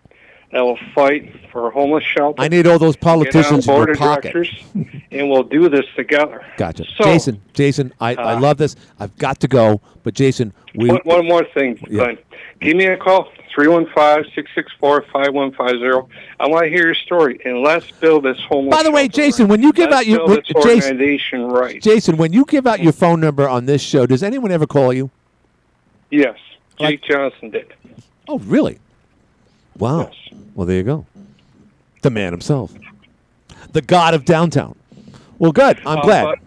that 0.52 0.62
will 0.62 0.78
fight 0.96 1.32
for 1.52 1.70
homeless 1.72 2.04
shelter. 2.04 2.42
I 2.42 2.48
need 2.48 2.66
all 2.68 2.80
those 2.80 2.96
politicians 2.96 3.68
in 3.68 3.76
your 3.76 3.94
pocket. 3.96 4.36
and 5.12 5.30
we'll 5.30 5.44
do 5.44 5.70
this 5.70 5.86
together. 5.96 6.44
Gotcha. 6.58 6.86
So- 6.98 7.04
Jason, 7.04 7.40
Jason, 7.54 7.94
I, 8.00 8.16
I 8.16 8.34
Uh, 8.34 8.40
love 8.40 8.58
this. 8.58 8.76
I've 9.00 9.16
got 9.18 9.40
to 9.42 9.48
go. 9.48 9.80
But 10.04 10.14
Jason, 10.16 10.54
we 10.76 10.90
One, 10.90 11.02
one 11.04 11.28
more 11.28 11.44
thing, 11.54 11.80
Yeah. 11.90 12.14
Give 12.62 12.76
me 12.76 12.86
a 12.86 12.98
call, 12.98 13.28
315-664-5150. 13.56 16.08
I 16.40 16.48
want 16.48 16.64
to 16.64 16.70
hear 16.70 16.86
your 16.86 16.96
story, 16.96 17.40
and 17.46 17.62
let's 17.62 17.90
build 17.92 18.24
this 18.24 18.38
homeless 18.48 18.76
By 18.76 18.84
the 18.84 18.92
way, 18.92 19.08
Jason, 19.08 19.48
when 19.48 19.62
you 19.62 19.72
give 19.72 19.90
Let's 19.92 20.02
out 20.02 20.08
your 20.08 20.18
build 20.20 20.30
when- 20.30 20.40
this 20.40 20.48
Jason, 20.64 21.46
right. 21.48 21.82
Jason, 21.82 22.18
when 22.18 22.34
you 22.34 22.44
give 22.46 22.68
out 22.68 22.82
your 22.82 22.92
phone 22.94 23.20
number 23.22 23.48
on 23.48 23.66
this 23.66 23.82
show, 23.82 24.06
does 24.06 24.24
anyone 24.24 24.52
ever 24.52 24.68
call 24.68 24.92
you? 24.94 25.10
Yes, 26.10 26.38
Jake 26.80 27.04
Johnson 27.04 27.50
did. 27.52 27.74
Oh, 28.28 28.40
really? 28.40 28.80
Wow. 29.80 30.12
Well, 30.56 30.68
there 30.68 30.78
you 30.78 30.84
go. 30.84 31.06
The 32.02 32.10
man 32.10 32.32
himself, 32.34 32.74
the 33.72 33.82
god 33.82 34.14
of 34.14 34.26
downtown. 34.26 34.78
Well, 35.38 35.52
good. 35.52 35.80
I'm 35.86 36.00
Uh, 36.00 36.02
glad. 36.02 36.24
But, 36.26 36.40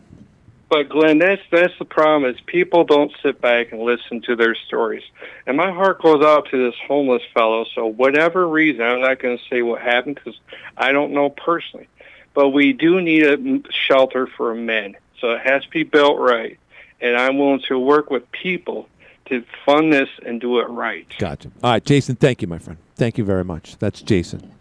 but 0.69 0.89
Glenn, 0.89 1.19
that's 1.19 1.43
that's 1.51 1.73
the 1.79 1.85
problem 1.85 2.31
is 2.31 2.41
people 2.47 2.85
don't 2.85 3.13
sit 3.23 3.41
back 3.41 3.73
and 3.73 3.83
listen 3.83 4.21
to 4.23 4.37
their 4.37 4.55
stories. 4.55 5.03
And 5.47 5.57
my 5.57 5.71
heart 5.71 6.01
goes 6.01 6.23
out 6.25 6.49
to 6.51 6.65
this 6.71 6.79
homeless 6.87 7.23
fellow. 7.35 7.65
So 7.75 7.87
whatever 7.87 8.47
reason, 8.49 8.83
I'm 8.83 9.01
not 9.01 9.19
going 9.19 9.37
to 9.37 9.45
say 9.51 9.63
what 9.63 9.81
happened 9.83 10.17
because 10.17 10.39
I 10.77 10.93
don't 10.93 11.13
know 11.13 11.29
personally. 11.31 11.89
But 12.35 12.51
we 12.51 12.73
do 12.73 13.01
need 13.03 13.25
a 13.25 13.61
shelter 13.71 14.27
for 14.27 14.55
men, 14.55 14.97
so 15.21 15.33
it 15.33 15.41
has 15.43 15.63
to 15.65 15.71
be 15.71 15.83
built 15.83 16.19
right. 16.19 16.59
And 17.03 17.17
I'm 17.17 17.37
willing 17.37 17.63
to 17.69 17.79
work 17.79 18.11
with 18.11 18.31
people 18.33 18.89
to 19.33 19.45
fund 19.65 19.93
this 19.93 20.09
and 20.27 20.41
do 20.41 20.59
it 20.61 20.69
right. 20.69 21.07
Gotcha. 21.19 21.51
All 21.63 21.73
right, 21.73 21.85
Jason. 21.85 22.17
Thank 22.17 22.43
you, 22.43 22.49
my 22.49 22.59
friend. 22.59 22.79
Thank 22.97 23.17
you 23.17 23.25
very 23.25 23.45
much. 23.45 23.79
That's 23.79 24.03
Jason. 24.03 24.53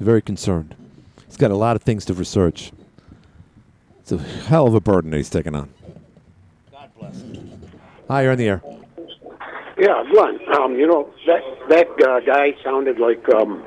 Very 0.00 0.22
concerned. 0.22 0.74
He's 1.26 1.36
got 1.36 1.50
a 1.50 1.56
lot 1.56 1.76
of 1.76 1.82
things 1.82 2.04
to 2.06 2.14
research. 2.14 2.72
It's 4.00 4.12
a 4.12 4.18
hell 4.18 4.66
of 4.66 4.74
a 4.74 4.80
burden 4.80 5.10
that 5.10 5.18
he's 5.18 5.28
taking 5.30 5.54
on. 5.54 5.68
God 6.70 6.90
bless. 6.98 7.20
him. 7.20 7.60
Hi, 8.08 8.22
you're 8.22 8.32
on 8.32 8.38
the 8.38 8.48
air. 8.48 8.62
Yeah, 9.78 10.02
Glenn. 10.10 10.38
Um, 10.54 10.76
you 10.76 10.86
know 10.86 11.10
that 11.26 11.42
that 11.68 12.08
uh, 12.08 12.20
guy 12.20 12.56
sounded 12.64 12.98
like 12.98 13.28
um, 13.28 13.62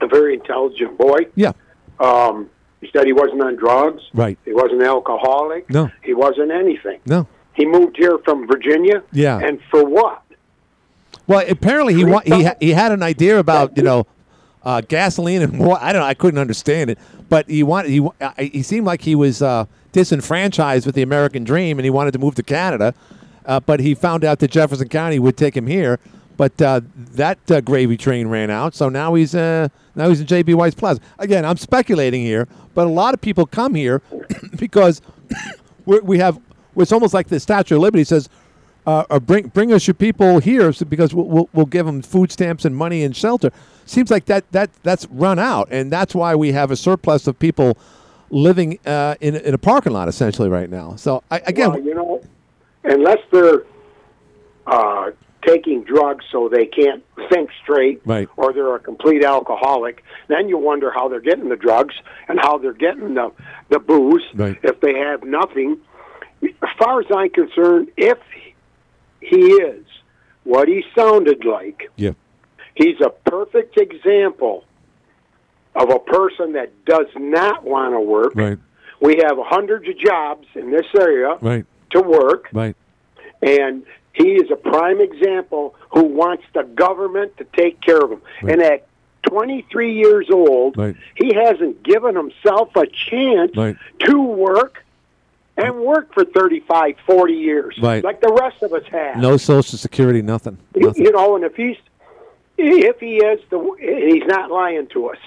a 0.00 0.06
very 0.06 0.34
intelligent 0.34 0.96
boy. 0.96 1.26
Yeah. 1.34 1.52
Um, 1.98 2.48
he 2.80 2.88
said 2.92 3.06
he 3.06 3.12
wasn't 3.12 3.40
on 3.42 3.56
drugs. 3.56 4.02
Right. 4.12 4.38
He 4.44 4.52
wasn't 4.52 4.82
an 4.82 4.86
alcoholic. 4.86 5.68
No. 5.70 5.90
He 6.04 6.14
wasn't 6.14 6.52
anything. 6.52 7.00
No. 7.06 7.26
He 7.54 7.64
moved 7.66 7.96
here 7.96 8.18
from 8.24 8.46
Virginia. 8.46 9.02
Yeah. 9.12 9.38
And 9.38 9.60
for 9.70 9.84
what? 9.84 10.22
Well, 11.26 11.44
apparently 11.48 11.94
he 11.94 12.04
wa- 12.04 12.22
he 12.24 12.44
ha- 12.44 12.56
he 12.60 12.70
had 12.70 12.92
an 12.92 13.02
idea 13.02 13.38
about 13.38 13.76
you 13.76 13.82
know 13.82 14.06
uh, 14.62 14.82
gasoline 14.82 15.42
and 15.42 15.58
what 15.58 15.80
I 15.82 15.92
don't 15.92 16.02
know. 16.02 16.08
I 16.08 16.14
couldn't 16.14 16.40
understand 16.40 16.90
it, 16.90 16.98
but 17.28 17.48
he 17.48 17.62
wanted 17.62 17.90
he 17.90 18.06
uh, 18.20 18.32
he 18.36 18.62
seemed 18.62 18.86
like 18.86 19.02
he 19.02 19.14
was 19.14 19.40
uh, 19.40 19.64
disenfranchised 19.92 20.84
with 20.84 20.94
the 20.94 21.02
American 21.02 21.44
dream, 21.44 21.78
and 21.78 21.84
he 21.84 21.90
wanted 21.90 22.12
to 22.12 22.18
move 22.18 22.34
to 22.34 22.42
Canada. 22.42 22.94
Uh, 23.46 23.60
but 23.60 23.80
he 23.80 23.94
found 23.94 24.24
out 24.24 24.38
that 24.40 24.50
Jefferson 24.50 24.88
County 24.88 25.18
would 25.18 25.36
take 25.36 25.56
him 25.56 25.66
here, 25.66 25.98
but 26.36 26.60
uh, 26.60 26.80
that 26.96 27.38
uh, 27.50 27.60
gravy 27.60 27.96
train 27.96 28.28
ran 28.28 28.50
out. 28.50 28.74
So 28.74 28.88
now 28.88 29.14
he's 29.14 29.34
uh, 29.34 29.68
now 29.94 30.08
he's 30.08 30.20
in 30.20 30.26
JB 30.26 30.54
Wise 30.56 30.74
Plaza. 30.74 31.00
Again, 31.18 31.44
I'm 31.44 31.56
speculating 31.56 32.22
here, 32.22 32.48
but 32.74 32.86
a 32.86 32.90
lot 32.90 33.14
of 33.14 33.20
people 33.20 33.46
come 33.46 33.74
here 33.74 34.02
because 34.58 35.00
we 35.86 36.18
have. 36.18 36.38
It's 36.76 36.92
almost 36.92 37.14
like 37.14 37.28
the 37.28 37.40
Statue 37.40 37.76
of 37.76 37.82
Liberty 37.82 38.04
says 38.04 38.28
uh, 38.86 39.04
or 39.10 39.20
bring 39.20 39.48
bring 39.48 39.72
us 39.72 39.86
your 39.86 39.94
people 39.94 40.40
here 40.40 40.72
so, 40.72 40.84
because 40.84 41.14
we'll, 41.14 41.26
we'll 41.26 41.48
we'll 41.52 41.66
give 41.66 41.86
them 41.86 42.02
food 42.02 42.30
stamps 42.30 42.64
and 42.64 42.76
money 42.76 43.02
and 43.02 43.16
shelter. 43.16 43.50
Seems 43.86 44.10
like 44.10 44.26
that 44.26 44.50
that 44.52 44.70
that's 44.82 45.06
run 45.10 45.38
out, 45.38 45.68
and 45.70 45.90
that's 45.90 46.14
why 46.14 46.34
we 46.34 46.52
have 46.52 46.70
a 46.70 46.76
surplus 46.76 47.26
of 47.26 47.38
people 47.38 47.78
living 48.30 48.78
uh, 48.86 49.14
in 49.20 49.36
in 49.36 49.54
a 49.54 49.58
parking 49.58 49.92
lot 49.92 50.08
essentially 50.08 50.48
right 50.48 50.68
now. 50.68 50.96
So 50.96 51.22
I, 51.30 51.38
again, 51.46 51.70
Well, 51.70 51.80
you 51.80 51.94
know, 51.94 52.22
unless 52.84 53.18
they're 53.32 53.64
uh, 54.66 55.10
taking 55.46 55.84
drugs 55.84 56.24
so 56.32 56.48
they 56.48 56.66
can't 56.66 57.02
think 57.30 57.50
straight, 57.62 58.00
Right. 58.04 58.28
or 58.36 58.52
they're 58.52 58.74
a 58.74 58.78
complete 58.80 59.22
alcoholic, 59.24 60.02
then 60.28 60.48
you 60.48 60.56
wonder 60.58 60.90
how 60.90 61.08
they're 61.08 61.20
getting 61.20 61.48
the 61.50 61.56
drugs 61.56 61.94
and 62.28 62.38
how 62.40 62.58
they're 62.58 62.72
getting 62.72 63.14
the 63.14 63.30
the 63.70 63.78
booze 63.78 64.24
Right. 64.34 64.58
if 64.62 64.80
they 64.80 64.94
have 64.98 65.22
nothing. 65.24 65.78
As 66.84 66.86
far 66.86 67.00
as 67.00 67.06
I'm 67.14 67.30
concerned, 67.30 67.90
if 67.96 68.18
he 69.20 69.36
is 69.54 69.86
what 70.42 70.68
he 70.68 70.84
sounded 70.94 71.42
like, 71.46 71.90
yeah, 71.96 72.10
he's 72.74 73.00
a 73.00 73.08
perfect 73.08 73.78
example 73.80 74.64
of 75.74 75.88
a 75.88 75.98
person 75.98 76.52
that 76.52 76.84
does 76.84 77.06
not 77.16 77.64
want 77.64 77.94
to 77.94 78.00
work. 78.00 78.32
right, 78.34 78.58
We 79.00 79.16
have 79.16 79.38
hundreds 79.38 79.88
of 79.88 79.98
jobs 79.98 80.46
in 80.54 80.70
this 80.70 80.84
area 81.00 81.38
right, 81.40 81.64
to 81.92 82.02
work, 82.02 82.50
right, 82.52 82.76
and 83.40 83.84
he 84.12 84.32
is 84.34 84.50
a 84.50 84.56
prime 84.56 85.00
example 85.00 85.74
who 85.90 86.02
wants 86.04 86.44
the 86.52 86.64
government 86.64 87.34
to 87.38 87.44
take 87.56 87.80
care 87.80 88.00
of 88.00 88.12
him. 88.12 88.20
And 88.42 88.60
at 88.60 88.86
23 89.22 89.94
years 89.94 90.28
old, 90.30 90.76
Right. 90.76 90.96
he 91.14 91.32
hasn't 91.34 91.82
given 91.82 92.14
himself 92.14 92.76
a 92.76 92.86
chance 92.86 93.56
right. 93.56 93.76
to 94.00 94.20
work 94.20 94.83
and 95.56 95.76
work 95.76 96.12
for 96.12 96.24
35, 96.24 96.96
40 97.06 97.32
years, 97.32 97.78
Right. 97.80 98.02
like 98.02 98.20
the 98.20 98.32
rest 98.40 98.62
of 98.62 98.72
us 98.72 98.82
have. 98.90 99.16
No 99.16 99.36
social 99.36 99.78
security, 99.78 100.20
nothing. 100.22 100.58
You- 100.74 100.86
nothing. 100.88 101.04
You 101.04 101.12
know, 101.12 101.36
and 101.36 101.44
if 101.44 101.54
he's 101.54 101.76
if 102.56 103.00
he 103.00 103.16
is 103.16 103.40
the 103.50 103.58
he's 103.80 104.26
not 104.26 104.50
lying 104.50 104.86
to 104.88 105.08
us. 105.08 105.18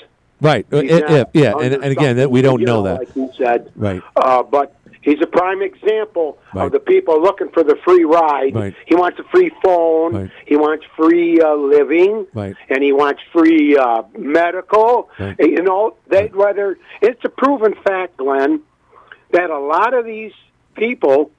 Right. 0.42 0.66
If- 0.72 1.10
if- 1.10 1.28
yeah, 1.34 1.54
and, 1.60 1.74
and 1.76 1.86
again, 1.86 2.18
that 2.18 2.30
we 2.32 2.42
don't 2.42 2.60
you 2.60 2.66
know 2.66 2.84
that. 2.84 3.00
Like 3.00 3.16
you 3.16 3.30
said, 3.38 3.72
Right. 3.76 4.02
uh, 4.16 4.44
but 4.44 4.74
he's 5.02 5.20
a 5.22 5.28
prime 5.28 5.62
example 5.62 6.38
Right. 6.54 6.66
of 6.68 6.72
the 6.74 6.80
people 6.80 7.22
looking 7.22 7.50
for 7.50 7.64
the 7.64 7.76
free 7.78 8.04
ride. 8.06 8.56
Right. 8.56 8.74
He 8.86 8.96
wants 8.96 9.20
a 9.20 9.24
free 9.26 9.52
phone. 9.64 10.14
Right. 10.16 10.30
He 10.46 10.56
wants 10.56 10.86
free 10.96 11.42
uh, 11.42 11.54
living. 11.56 12.28
And 12.36 12.84
he 12.84 12.92
wants 12.94 13.22
free 13.34 13.76
uh, 13.78 14.04
medical. 14.18 15.10
You 15.40 15.64
know, 15.64 15.96
they 16.08 16.28
whether 16.28 16.78
it's 17.02 17.24
a 17.26 17.30
proven 17.30 17.74
fact, 17.86 18.18
Glenn, 18.18 18.62
that 19.32 19.50
a 19.50 19.60
lot 19.60 19.94
of 19.94 20.06
these 20.06 20.34
people 20.76 21.32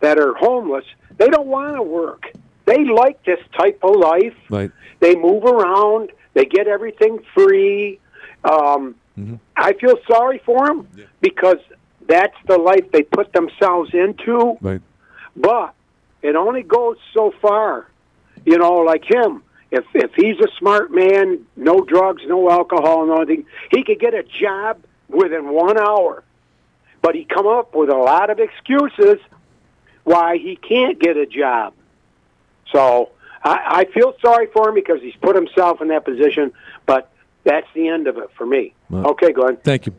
that 0.00 0.18
are 0.18 0.34
homeless, 0.34 0.84
they 1.16 1.28
don't 1.28 1.46
want 1.46 1.76
to 1.76 1.82
work. 1.82 2.32
They 2.64 2.84
like 2.84 3.24
this 3.24 3.40
type 3.56 3.80
of 3.82 3.96
life. 3.96 4.36
Right. 4.50 4.70
They 5.00 5.14
move 5.16 5.44
around. 5.44 6.12
They 6.34 6.44
get 6.44 6.66
everything 6.68 7.20
free. 7.34 7.98
Um, 8.44 8.96
Mm-hmm. 9.18 9.34
I 9.56 9.74
feel 9.74 9.96
sorry 10.10 10.40
for 10.44 10.66
them 10.66 10.88
because 11.20 11.58
that's 12.08 12.36
the 12.46 12.58
life 12.58 12.90
they 12.92 13.02
put 13.02 13.32
themselves 13.32 13.90
into. 13.92 14.56
Right. 14.60 14.80
But 15.36 15.74
it 16.22 16.34
only 16.34 16.62
goes 16.62 16.96
so 17.12 17.32
far. 17.42 17.88
You 18.44 18.58
know, 18.58 18.76
like 18.78 19.04
him. 19.04 19.42
If 19.70 19.84
if 19.94 20.12
he's 20.14 20.38
a 20.40 20.48
smart 20.58 20.90
man, 20.90 21.46
no 21.56 21.80
drugs, 21.80 22.22
no 22.26 22.50
alcohol, 22.50 23.06
nothing, 23.06 23.44
he 23.70 23.84
could 23.84 24.00
get 24.00 24.14
a 24.14 24.22
job 24.22 24.82
within 25.08 25.52
one 25.52 25.78
hour. 25.78 26.24
But 27.02 27.14
he 27.14 27.24
come 27.24 27.46
up 27.46 27.74
with 27.74 27.90
a 27.90 27.96
lot 27.96 28.30
of 28.30 28.38
excuses 28.38 29.18
why 30.04 30.38
he 30.38 30.56
can't 30.56 30.98
get 30.98 31.16
a 31.16 31.26
job. 31.26 31.74
So 32.70 33.10
I, 33.44 33.60
I 33.66 33.84
feel 33.92 34.14
sorry 34.20 34.46
for 34.52 34.68
him 34.68 34.74
because 34.74 35.00
he's 35.00 35.16
put 35.16 35.36
himself 35.36 35.80
in 35.82 35.88
that 35.88 36.04
position. 36.04 36.52
But 36.86 37.10
that's 37.44 37.66
the 37.74 37.88
end 37.88 38.06
of 38.06 38.18
it 38.18 38.30
for 38.36 38.46
me. 38.46 38.74
Well, 38.88 39.08
okay, 39.08 39.32
Glenn. 39.32 39.56
Thank 39.58 39.86
you. 39.86 39.94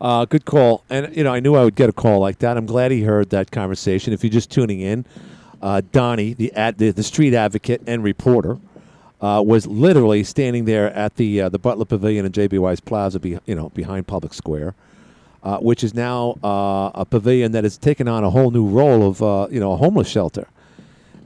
Uh, 0.00 0.24
good 0.24 0.44
call. 0.44 0.84
And, 0.88 1.14
you 1.16 1.24
know, 1.24 1.32
I 1.32 1.40
knew 1.40 1.54
I 1.54 1.64
would 1.64 1.74
get 1.74 1.88
a 1.88 1.92
call 1.92 2.20
like 2.20 2.38
that. 2.38 2.56
I'm 2.56 2.66
glad 2.66 2.90
he 2.92 3.02
heard 3.02 3.30
that 3.30 3.50
conversation. 3.50 4.12
If 4.12 4.22
you're 4.22 4.30
just 4.30 4.50
tuning 4.50 4.80
in, 4.80 5.04
uh, 5.60 5.82
Donnie, 5.92 6.34
the, 6.34 6.52
ad, 6.52 6.78
the 6.78 6.92
the 6.92 7.02
street 7.02 7.34
advocate 7.34 7.82
and 7.86 8.04
reporter, 8.04 8.58
uh, 9.20 9.42
was 9.44 9.66
literally 9.66 10.22
standing 10.22 10.66
there 10.66 10.92
at 10.92 11.16
the 11.16 11.42
uh, 11.42 11.48
the 11.48 11.58
Butler 11.58 11.84
Pavilion 11.84 12.24
in 12.24 12.32
JB 12.32 12.60
Wise 12.60 12.78
Plaza, 12.78 13.18
be, 13.18 13.38
you 13.44 13.54
know, 13.56 13.70
behind 13.70 14.06
Public 14.06 14.34
Square, 14.34 14.74
uh, 15.42 15.58
which 15.58 15.84
is 15.84 15.94
now 15.94 16.36
uh, 16.42 16.90
a 16.94 17.04
pavilion 17.04 17.52
that 17.52 17.64
has 17.64 17.78
taken 17.78 18.08
on 18.08 18.24
a 18.24 18.30
whole 18.30 18.50
new 18.50 18.66
role 18.66 19.06
of, 19.08 19.22
uh, 19.22 19.48
you 19.50 19.60
know, 19.60 19.72
a 19.72 19.76
homeless 19.76 20.08
shelter. 20.08 20.48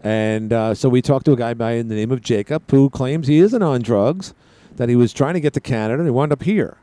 And 0.03 0.53
uh, 0.53 0.75
so 0.75 0.89
we 0.89 1.01
talked 1.01 1.27
to 1.27 1.33
a 1.33 1.37
guy 1.37 1.55
by 1.55 1.77
the 1.77 1.95
name 1.95 2.11
of 2.11 2.21
Jacob 2.21 2.71
who 2.71 2.91
claims 2.91 3.29
he 3.29 3.39
isn't 3.39 3.63
on 3.63 3.83
drugs, 3.83 4.35
that 4.77 4.89
he 4.89 4.97
was 4.97 5.13
trying 5.13 5.35
to 5.35 5.41
get 5.41 5.53
to 5.55 5.61
Canada 5.61 6.01
and 6.01 6.07
he 6.07 6.11
wound 6.11 6.33
up 6.33 6.43
here. 6.43 6.79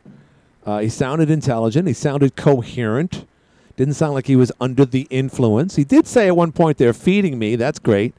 Uh, 0.66 0.80
he 0.80 0.90
sounded 0.90 1.30
intelligent. 1.30 1.88
He 1.88 1.94
sounded 1.94 2.36
coherent. 2.36 3.26
Didn't 3.76 3.96
sound 3.96 4.14
like 4.14 4.28
he 4.28 4.36
was 4.36 4.52
under 4.60 4.86
the 4.86 5.08
influence. 5.10 5.76
He 5.76 5.84
did 5.84 6.06
say 6.06 6.28
at 6.28 6.36
one 6.36 6.52
point 6.52 6.78
they're 6.78 6.94
feeding 6.94 7.40
me. 7.40 7.56
That's 7.56 7.80
great. 7.80 8.14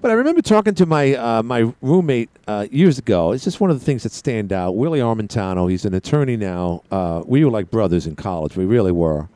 But 0.00 0.12
I 0.12 0.14
remember 0.14 0.42
talking 0.42 0.74
to 0.76 0.86
my 0.86 1.14
uh, 1.14 1.42
my 1.42 1.72
roommate 1.82 2.30
uh, 2.46 2.68
years 2.70 2.98
ago. 2.98 3.32
It's 3.32 3.42
just 3.42 3.58
one 3.58 3.70
of 3.70 3.80
the 3.80 3.84
things 3.84 4.04
that 4.04 4.12
stand 4.12 4.52
out. 4.52 4.76
Willie 4.76 5.00
Armentano. 5.00 5.68
He's 5.68 5.84
an 5.84 5.94
attorney 5.94 6.36
now. 6.36 6.84
Uh, 6.90 7.24
we 7.26 7.44
were 7.44 7.50
like 7.50 7.68
brothers 7.68 8.06
in 8.06 8.14
college. 8.14 8.56
We 8.56 8.64
really 8.64 8.92
were. 8.92 9.28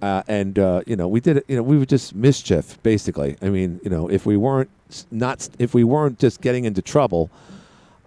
Uh, 0.00 0.22
and 0.26 0.58
uh, 0.58 0.80
you 0.86 0.96
know, 0.96 1.08
we 1.08 1.20
did 1.20 1.38
it. 1.38 1.44
You 1.46 1.56
know, 1.56 1.62
we 1.62 1.76
were 1.76 1.84
just 1.84 2.14
mischief, 2.14 2.82
basically. 2.82 3.36
I 3.42 3.50
mean, 3.50 3.80
you 3.84 3.90
know, 3.90 4.08
if 4.08 4.24
we 4.24 4.38
weren't 4.38 4.70
not, 5.10 5.46
if 5.58 5.74
we 5.74 5.84
weren't 5.84 6.18
just 6.18 6.40
getting 6.40 6.64
into 6.64 6.80
trouble, 6.80 7.30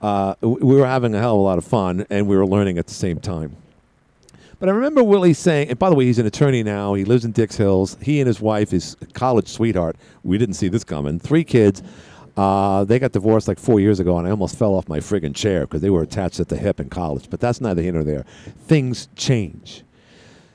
uh, 0.02 0.34
we 0.42 0.76
were 0.76 0.88
having 0.88 1.14
a 1.14 1.20
hell 1.20 1.36
of 1.36 1.40
a 1.40 1.44
lot 1.44 1.60
of 1.60 1.66
fun, 1.66 2.08
and 2.10 2.28
we 2.28 2.36
were 2.36 2.48
learning 2.48 2.80
at 2.80 2.88
the 2.88 2.96
same 2.96 3.20
time. 3.20 3.56
But 4.62 4.70
I 4.70 4.74
remember 4.74 5.04
Willie 5.04 5.34
saying, 5.34 5.70
and 5.70 5.80
by 5.80 5.90
the 5.90 5.96
way, 5.96 6.06
he's 6.06 6.20
an 6.20 6.28
attorney 6.28 6.62
now. 6.62 6.94
He 6.94 7.04
lives 7.04 7.26
in 7.26 7.32
Dix 7.32 7.58
Hills. 7.58 7.98
He 8.00 8.20
and 8.20 8.28
his 8.28 8.40
wife, 8.40 8.70
his 8.70 8.96
college 9.14 9.48
sweetheart, 9.48 9.96
we 10.22 10.38
didn't 10.38 10.54
see 10.54 10.68
this 10.68 10.84
coming. 10.84 11.18
Three 11.18 11.44
kids. 11.44 11.82
Uh, 12.38 12.84
they 12.84 13.00
got 13.00 13.12
divorced 13.12 13.48
like 13.48 13.58
four 13.58 13.80
years 13.80 14.00
ago, 14.00 14.20
and 14.20 14.28
I 14.28 14.30
almost 14.30 14.60
fell 14.60 14.76
off 14.76 14.88
my 14.88 15.00
friggin' 15.00 15.34
chair 15.34 15.62
because 15.62 15.82
they 15.82 15.90
were 15.90 16.04
attached 16.04 16.40
at 16.40 16.48
the 16.48 16.58
hip 16.58 16.80
in 16.80 16.92
college. 16.92 17.28
But 17.28 17.40
that's 17.40 17.60
neither 17.60 17.82
here 17.82 17.94
nor 17.94 18.04
there. 18.04 18.24
Things 18.68 19.10
change. 19.16 19.84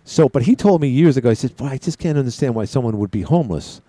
So, 0.04 0.28
but 0.28 0.44
he 0.44 0.54
told 0.54 0.80
me 0.80 0.86
years 0.86 1.16
ago, 1.16 1.30
he 1.30 1.34
said, 1.34 1.56
Boy, 1.56 1.66
I 1.66 1.78
just 1.78 1.98
can't 1.98 2.16
understand 2.16 2.54
why 2.54 2.66
someone 2.66 2.98
would 2.98 3.10
be 3.10 3.22
homeless. 3.22 3.80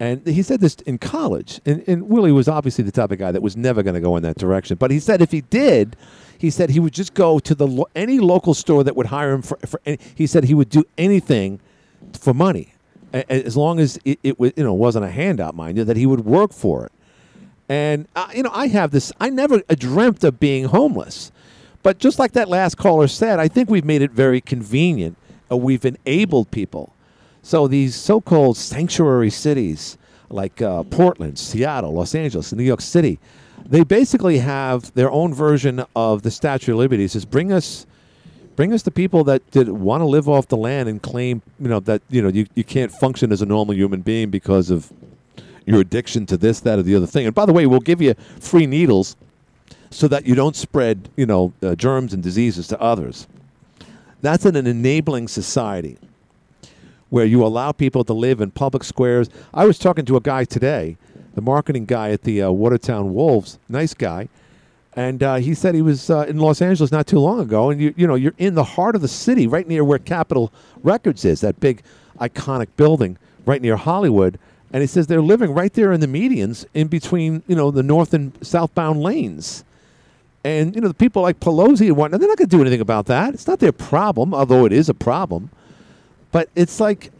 And 0.00 0.26
he 0.26 0.42
said 0.42 0.60
this 0.60 0.74
in 0.86 0.98
college. 0.98 1.60
And, 1.64 1.84
and 1.86 2.08
Willie 2.08 2.32
was 2.32 2.48
obviously 2.48 2.84
the 2.84 2.92
type 2.92 3.12
of 3.12 3.18
guy 3.18 3.30
that 3.32 3.42
was 3.42 3.56
never 3.56 3.82
going 3.82 3.94
to 3.94 4.00
go 4.00 4.16
in 4.16 4.22
that 4.24 4.36
direction. 4.36 4.76
But 4.76 4.90
he 4.90 4.98
said 4.98 5.22
if 5.22 5.30
he 5.30 5.42
did, 5.42 5.96
he 6.36 6.50
said 6.50 6.70
he 6.70 6.80
would 6.80 6.92
just 6.92 7.14
go 7.14 7.38
to 7.38 7.54
the 7.54 7.66
lo- 7.66 7.86
any 7.94 8.18
local 8.18 8.54
store 8.54 8.82
that 8.84 8.96
would 8.96 9.06
hire 9.06 9.32
him 9.32 9.42
for, 9.42 9.56
for 9.66 9.80
any, 9.86 9.98
he 10.14 10.26
said 10.26 10.44
he 10.44 10.54
would 10.54 10.68
do 10.68 10.84
anything 10.98 11.60
for 12.12 12.34
money 12.34 12.74
as 13.14 13.56
long 13.56 13.78
as 13.78 13.98
it, 14.04 14.18
it 14.22 14.38
was, 14.38 14.52
you 14.56 14.64
know, 14.64 14.74
wasn't 14.74 15.04
a 15.04 15.10
handout, 15.10 15.54
mind 15.54 15.78
you, 15.78 15.84
that 15.84 15.96
he 15.96 16.06
would 16.06 16.24
work 16.24 16.52
for 16.52 16.86
it. 16.86 16.92
And 17.68 18.08
uh, 18.14 18.28
you 18.34 18.42
know, 18.42 18.50
I 18.52 18.66
have 18.68 18.90
this. 18.90 19.12
I 19.20 19.30
never 19.30 19.62
dreamt 19.78 20.24
of 20.24 20.40
being 20.40 20.64
homeless, 20.64 21.32
but 21.82 21.98
just 21.98 22.18
like 22.18 22.32
that 22.32 22.48
last 22.48 22.76
caller 22.76 23.08
said, 23.08 23.38
I 23.38 23.48
think 23.48 23.70
we've 23.70 23.84
made 23.84 24.02
it 24.02 24.10
very 24.10 24.40
convenient. 24.40 25.16
Uh, 25.50 25.56
we've 25.56 25.84
enabled 25.84 26.50
people. 26.50 26.93
So 27.44 27.68
these 27.68 27.94
so-called 27.94 28.56
sanctuary 28.56 29.28
cities 29.28 29.98
like 30.30 30.62
uh, 30.62 30.82
Portland, 30.84 31.38
Seattle, 31.38 31.92
Los 31.92 32.14
Angeles, 32.14 32.54
New 32.54 32.62
York 32.62 32.80
City, 32.80 33.18
they 33.66 33.84
basically 33.84 34.38
have 34.38 34.92
their 34.94 35.10
own 35.10 35.34
version 35.34 35.84
of 35.94 36.22
the 36.22 36.30
Statue 36.30 36.72
of 36.72 36.78
Liberty. 36.78 37.04
It 37.04 37.10
says, 37.10 37.24
"Bring 37.24 37.52
us." 37.52 37.86
Bring 38.56 38.72
us 38.72 38.82
the 38.82 38.92
people 38.92 39.24
that 39.24 39.50
did 39.50 39.68
want 39.68 40.00
to 40.00 40.04
live 40.04 40.28
off 40.28 40.46
the 40.46 40.56
land 40.56 40.88
and 40.88 41.02
claim, 41.02 41.42
you 41.58 41.66
know, 41.66 41.80
that 41.80 42.02
you 42.08 42.22
know 42.22 42.28
you, 42.28 42.46
you 42.54 42.62
can't 42.62 42.92
function 42.92 43.32
as 43.32 43.42
a 43.42 43.46
normal 43.46 43.74
human 43.74 44.00
being 44.00 44.30
because 44.30 44.70
of 44.70 44.92
your 45.66 45.80
addiction 45.80 46.24
to 46.26 46.36
this, 46.36 46.60
that, 46.60 46.78
or 46.78 46.84
the 46.84 46.94
other 46.94 47.08
thing. 47.08 47.26
And 47.26 47.34
by 47.34 47.46
the 47.46 47.52
way, 47.52 47.66
we'll 47.66 47.80
give 47.80 48.00
you 48.00 48.14
free 48.38 48.66
needles 48.66 49.16
so 49.90 50.06
that 50.06 50.24
you 50.24 50.36
don't 50.36 50.54
spread, 50.54 51.08
you 51.16 51.26
know, 51.26 51.52
uh, 51.64 51.74
germs 51.74 52.14
and 52.14 52.22
diseases 52.22 52.68
to 52.68 52.80
others. 52.80 53.26
That's 54.22 54.46
in 54.46 54.54
an 54.54 54.68
enabling 54.68 55.26
society 55.26 55.98
where 57.14 57.24
you 57.24 57.46
allow 57.46 57.70
people 57.70 58.02
to 58.02 58.12
live 58.12 58.40
in 58.40 58.50
public 58.50 58.82
squares. 58.82 59.30
I 59.54 59.66
was 59.66 59.78
talking 59.78 60.04
to 60.06 60.16
a 60.16 60.20
guy 60.20 60.42
today, 60.44 60.96
the 61.36 61.42
marketing 61.42 61.84
guy 61.84 62.10
at 62.10 62.22
the 62.22 62.42
uh, 62.42 62.50
Watertown 62.50 63.14
Wolves, 63.14 63.60
nice 63.68 63.94
guy, 63.94 64.28
and 64.96 65.22
uh, 65.22 65.36
he 65.36 65.54
said 65.54 65.76
he 65.76 65.82
was 65.82 66.10
uh, 66.10 66.26
in 66.28 66.40
Los 66.40 66.60
Angeles 66.60 66.90
not 66.90 67.06
too 67.06 67.20
long 67.20 67.38
ago, 67.38 67.70
and 67.70 67.80
you 67.80 67.94
you 67.96 68.08
know 68.08 68.16
you're 68.16 68.34
in 68.38 68.56
the 68.56 68.64
heart 68.64 68.96
of 68.96 69.00
the 69.00 69.06
city, 69.06 69.46
right 69.46 69.68
near 69.68 69.84
where 69.84 70.00
Capitol 70.00 70.52
Records 70.82 71.24
is, 71.24 71.40
that 71.42 71.60
big 71.60 71.84
iconic 72.18 72.66
building 72.76 73.16
right 73.46 73.62
near 73.62 73.76
Hollywood. 73.76 74.36
And 74.72 74.80
he 74.80 74.88
says 74.88 75.06
they're 75.06 75.22
living 75.22 75.54
right 75.54 75.72
there 75.72 75.92
in 75.92 76.00
the 76.00 76.08
medians, 76.08 76.66
in 76.74 76.88
between 76.88 77.44
you 77.46 77.54
know 77.54 77.70
the 77.70 77.84
north 77.84 78.12
and 78.12 78.36
southbound 78.44 79.00
lanes. 79.00 79.62
And 80.42 80.74
you 80.74 80.80
know 80.80 80.88
the 80.88 80.94
people 80.94 81.22
like 81.22 81.38
Pelosi 81.38 81.86
and 81.86 81.96
whatnot, 81.96 82.18
they're 82.18 82.28
not 82.28 82.38
going 82.38 82.50
to 82.50 82.56
do 82.56 82.60
anything 82.60 82.80
about 82.80 83.06
that. 83.06 83.34
It's 83.34 83.46
not 83.46 83.60
their 83.60 83.70
problem, 83.70 84.34
although 84.34 84.64
it 84.64 84.72
is 84.72 84.88
a 84.88 84.94
problem. 84.94 85.50
But 86.34 86.48
it's 86.56 86.80
like 86.80 87.12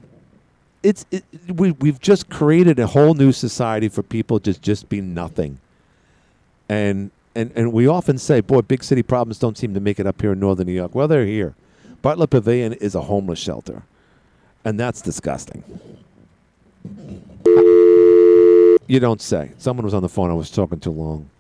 it's 0.83 1.07
it, 1.13 1.23
we 1.49 1.71
we've 1.71 2.01
just 2.01 2.29
created 2.29 2.81
a 2.81 2.89
whole 2.89 3.15
new 3.15 3.31
society 3.31 3.89
for 3.89 4.03
people 4.03 4.41
to 4.41 4.61
just 4.61 4.89
be 4.89 5.01
nothing. 5.01 5.61
And 6.69 7.13
and 7.37 7.53
and 7.55 7.73
we 7.73 7.87
often 7.87 8.19
say, 8.19 8.41
boy, 8.41 8.63
big 8.63 8.83
city 8.83 9.05
problems 9.05 9.39
don't 9.39 9.57
seem 9.57 9.73
to 9.75 9.79
make 9.79 10.01
it 10.01 10.07
up 10.09 10.21
here 10.21 10.33
in 10.33 10.41
northern 10.41 10.67
New 10.67 10.73
York. 10.73 10.97
Well, 10.97 11.07
they're 11.07 11.25
here. 11.25 11.55
Bartlett 12.03 12.31
Pavilion 12.31 12.73
is 12.73 12.97
a 12.97 13.03
homeless 13.03 13.39
shelter, 13.39 13.85
and 14.65 14.81
that's 14.81 15.01
disgusting. 15.01 15.63
You 18.89 18.99
don't 18.99 19.23
say. 19.23 19.53
Someone 19.59 19.85
was 19.85 19.95
on 19.95 20.03
the 20.03 20.09
phone. 20.09 20.29
I 20.29 20.35
was 20.35 20.51
talking 20.51 20.81
too 20.81 20.91
long. 20.91 21.31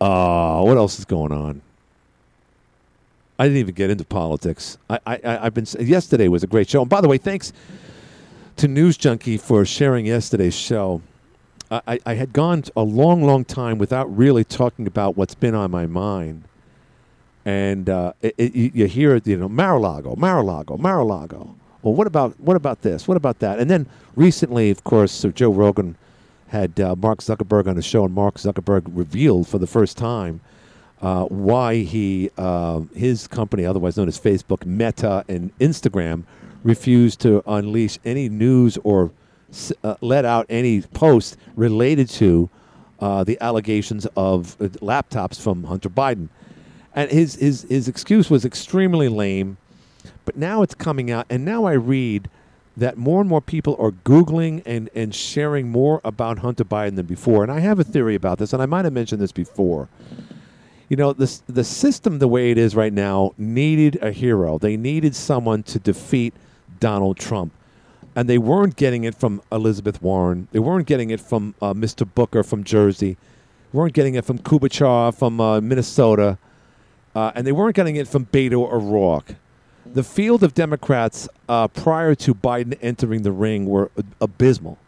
Uh, 0.00 0.60
what 0.62 0.76
else 0.76 0.98
is 0.98 1.04
going 1.04 1.30
on? 1.30 1.62
I 3.38 3.44
didn't 3.44 3.58
even 3.58 3.74
get 3.74 3.90
into 3.90 4.04
politics. 4.04 4.78
I, 4.90 4.98
I, 5.06 5.18
I've 5.46 5.54
been. 5.54 5.66
Yesterday 5.78 6.28
was 6.28 6.42
a 6.42 6.46
great 6.48 6.68
show. 6.68 6.80
And 6.80 6.90
by 6.90 7.00
the 7.00 7.08
way, 7.08 7.18
thanks 7.18 7.52
to 8.56 8.66
News 8.66 8.96
Junkie 8.96 9.36
for 9.36 9.64
sharing 9.64 10.06
yesterday's 10.06 10.54
show. 10.54 11.02
I, 11.70 12.00
I- 12.04 12.14
had 12.14 12.32
gone 12.32 12.64
a 12.76 12.82
long, 12.82 13.22
long 13.22 13.44
time 13.44 13.78
without 13.78 14.14
really 14.16 14.42
talking 14.42 14.86
about 14.86 15.16
what's 15.16 15.34
been 15.34 15.54
on 15.54 15.70
my 15.70 15.86
mind. 15.86 16.44
And 17.44 17.88
uh, 17.88 18.12
it, 18.22 18.34
it, 18.36 18.54
you, 18.74 18.86
hear 18.86 19.20
you 19.24 19.36
know, 19.36 19.48
Mar-a-Lago, 19.48 20.16
Mar-a-Lago, 20.16 20.76
Mar-a-Lago. 20.76 21.54
Well, 21.82 21.94
what 21.94 22.06
about 22.06 22.38
what 22.40 22.56
about 22.56 22.82
this? 22.82 23.06
What 23.06 23.16
about 23.16 23.38
that? 23.38 23.58
And 23.58 23.70
then 23.70 23.86
recently, 24.16 24.70
of 24.70 24.82
course, 24.84 25.12
so 25.12 25.30
Joe 25.30 25.50
Rogan 25.52 25.96
had 26.48 26.80
uh, 26.80 26.96
Mark 26.96 27.20
Zuckerberg 27.20 27.68
on 27.68 27.76
the 27.76 27.82
show, 27.82 28.04
and 28.04 28.14
Mark 28.14 28.34
Zuckerberg 28.36 28.82
revealed 28.86 29.46
for 29.46 29.58
the 29.58 29.66
first 29.66 29.96
time 29.96 30.40
uh, 31.00 31.24
why 31.24 31.76
he 31.76 32.30
uh, 32.36 32.80
his 32.94 33.26
company, 33.28 33.64
otherwise 33.64 33.96
known 33.96 34.08
as 34.08 34.18
Facebook, 34.18 34.66
Meta, 34.66 35.24
and 35.28 35.56
Instagram, 35.58 36.24
refused 36.64 37.20
to 37.20 37.42
unleash 37.46 37.98
any 38.04 38.28
news 38.28 38.78
or 38.84 39.12
uh, 39.84 39.94
let 40.00 40.24
out 40.24 40.46
any 40.48 40.82
posts 40.82 41.36
related 41.56 42.08
to 42.08 42.50
uh, 43.00 43.24
the 43.24 43.38
allegations 43.40 44.06
of 44.16 44.56
uh, 44.60 44.64
laptops 44.80 45.40
from 45.40 45.64
Hunter 45.64 45.88
Biden. 45.88 46.28
And 46.94 47.10
his, 47.10 47.36
his, 47.36 47.62
his 47.62 47.86
excuse 47.86 48.28
was 48.28 48.44
extremely 48.44 49.08
lame, 49.08 49.56
but 50.24 50.36
now 50.36 50.62
it's 50.62 50.74
coming 50.74 51.10
out, 51.10 51.26
and 51.30 51.44
now 51.44 51.64
I 51.64 51.74
read 51.74 52.28
that 52.76 52.96
more 52.96 53.20
and 53.20 53.28
more 53.28 53.40
people 53.40 53.76
are 53.78 53.90
Googling 53.90 54.62
and, 54.64 54.88
and 54.94 55.14
sharing 55.14 55.68
more 55.68 56.00
about 56.04 56.38
Hunter 56.38 56.64
Biden 56.64 56.96
than 56.96 57.06
before. 57.06 57.42
And 57.42 57.50
I 57.50 57.58
have 57.60 57.80
a 57.80 57.84
theory 57.84 58.14
about 58.14 58.38
this, 58.38 58.52
and 58.52 58.62
I 58.62 58.66
might 58.66 58.84
have 58.84 58.92
mentioned 58.92 59.20
this 59.20 59.32
before. 59.32 59.88
You 60.88 60.96
know, 60.96 61.12
this, 61.12 61.42
the 61.46 61.64
system, 61.64 62.18
the 62.18 62.28
way 62.28 62.50
it 62.50 62.58
is 62.58 62.74
right 62.74 62.92
now, 62.92 63.34
needed 63.36 63.98
a 64.00 64.10
hero. 64.10 64.58
They 64.58 64.76
needed 64.76 65.14
someone 65.14 65.62
to 65.64 65.78
defeat 65.78 66.32
Donald 66.80 67.18
Trump. 67.18 67.52
And 68.16 68.28
they 68.28 68.38
weren't 68.38 68.76
getting 68.76 69.04
it 69.04 69.14
from 69.14 69.42
Elizabeth 69.52 70.00
Warren. 70.00 70.48
They 70.50 70.58
weren't 70.58 70.86
getting 70.86 71.10
it 71.10 71.20
from 71.20 71.54
uh, 71.60 71.74
Mr. 71.74 72.08
Booker 72.12 72.42
from 72.42 72.64
Jersey. 72.64 73.16
weren't 73.72 73.92
getting 73.92 74.14
it 74.14 74.24
from 74.24 74.38
Klobuchar 74.38 75.14
from 75.14 75.40
uh, 75.40 75.60
Minnesota. 75.60 76.38
Uh, 77.14 77.32
and 77.34 77.46
they 77.46 77.52
weren't 77.52 77.76
getting 77.76 77.96
it 77.96 78.08
from 78.08 78.26
Beto 78.26 78.72
O'Rourke. 78.72 79.36
The 79.84 80.02
field 80.02 80.42
of 80.42 80.54
Democrats 80.54 81.28
uh, 81.48 81.68
prior 81.68 82.14
to 82.16 82.34
Biden 82.34 82.78
entering 82.80 83.22
the 83.22 83.32
ring 83.32 83.66
were 83.66 83.90
abysmal. 84.20 84.78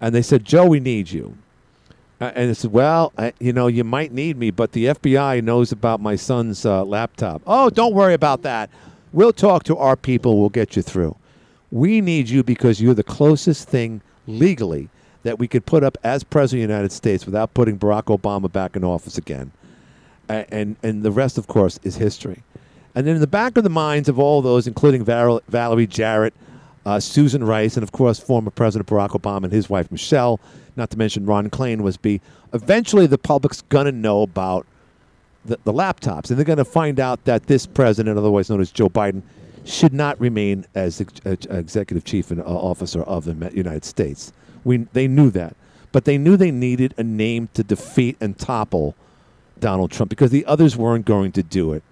And 0.00 0.14
they 0.14 0.22
said, 0.22 0.44
Joe, 0.44 0.66
we 0.66 0.80
need 0.80 1.10
you. 1.10 1.36
Uh, 2.20 2.30
and 2.34 2.50
it 2.50 2.54
said, 2.54 2.72
well, 2.72 3.12
I, 3.18 3.32
you 3.40 3.52
know, 3.52 3.66
you 3.66 3.84
might 3.84 4.12
need 4.12 4.36
me, 4.36 4.50
but 4.50 4.72
the 4.72 4.86
FBI 4.86 5.42
knows 5.42 5.72
about 5.72 6.00
my 6.00 6.16
son's 6.16 6.64
uh, 6.64 6.84
laptop. 6.84 7.42
Oh, 7.46 7.70
don't 7.70 7.92
worry 7.94 8.14
about 8.14 8.42
that. 8.42 8.70
We'll 9.12 9.32
talk 9.32 9.64
to 9.64 9.76
our 9.76 9.96
people. 9.96 10.38
We'll 10.38 10.48
get 10.48 10.76
you 10.76 10.82
through. 10.82 11.16
We 11.70 12.00
need 12.00 12.28
you 12.28 12.42
because 12.42 12.80
you're 12.80 12.94
the 12.94 13.02
closest 13.02 13.68
thing 13.68 14.00
legally 14.26 14.88
that 15.24 15.38
we 15.38 15.48
could 15.48 15.66
put 15.66 15.82
up 15.82 15.98
as 16.04 16.22
president 16.22 16.64
of 16.64 16.68
the 16.68 16.72
United 16.74 16.92
States 16.92 17.26
without 17.26 17.54
putting 17.54 17.78
Barack 17.78 18.04
Obama 18.04 18.50
back 18.50 18.76
in 18.76 18.84
office 18.84 19.18
again. 19.18 19.50
And 20.28 20.76
and 20.82 21.02
the 21.02 21.10
rest, 21.10 21.36
of 21.36 21.48
course, 21.48 21.78
is 21.82 21.96
history. 21.96 22.42
And 22.94 23.06
then 23.06 23.16
in 23.16 23.20
the 23.20 23.26
back 23.26 23.56
of 23.56 23.64
the 23.64 23.70
minds 23.70 24.08
of 24.08 24.18
all 24.18 24.40
those, 24.40 24.66
including 24.66 25.04
Val- 25.04 25.42
Valerie 25.48 25.86
Jarrett, 25.86 26.32
uh, 26.86 27.00
Susan 27.00 27.44
Rice, 27.44 27.76
and 27.76 27.82
of 27.82 27.92
course 27.92 28.18
former 28.18 28.50
President 28.50 28.88
Barack 28.88 29.10
Obama 29.10 29.44
and 29.44 29.52
his 29.52 29.70
wife 29.70 29.90
Michelle, 29.90 30.40
not 30.76 30.90
to 30.90 30.98
mention 30.98 31.26
Ron 31.26 31.50
Klain, 31.50 31.80
was 31.80 31.96
be 31.96 32.20
eventually 32.52 33.06
the 33.06 33.18
public's 33.18 33.62
going 33.62 33.86
to 33.86 33.92
know 33.92 34.22
about 34.22 34.66
the, 35.44 35.58
the 35.64 35.72
laptops, 35.72 36.30
and 36.30 36.38
they're 36.38 36.44
going 36.44 36.58
to 36.58 36.64
find 36.64 36.98
out 36.98 37.24
that 37.24 37.46
this 37.46 37.66
president, 37.66 38.18
otherwise 38.18 38.48
known 38.48 38.60
as 38.60 38.70
Joe 38.70 38.88
Biden, 38.88 39.22
should 39.64 39.92
not 39.92 40.18
remain 40.20 40.66
as 40.74 41.00
ex- 41.00 41.20
uh, 41.24 41.36
executive 41.50 42.04
chief 42.04 42.30
and 42.30 42.40
uh, 42.40 42.44
officer 42.44 43.02
of 43.02 43.24
the 43.24 43.50
United 43.54 43.84
States. 43.84 44.32
We 44.64 44.78
they 44.92 45.08
knew 45.08 45.30
that, 45.30 45.56
but 45.92 46.04
they 46.04 46.18
knew 46.18 46.36
they 46.36 46.50
needed 46.50 46.94
a 46.96 47.02
name 47.02 47.48
to 47.54 47.62
defeat 47.62 48.16
and 48.20 48.38
topple 48.38 48.94
Donald 49.60 49.90
Trump 49.90 50.10
because 50.10 50.30
the 50.30 50.44
others 50.46 50.76
weren't 50.76 51.06
going 51.06 51.32
to 51.32 51.42
do 51.42 51.72
it. 51.72 51.82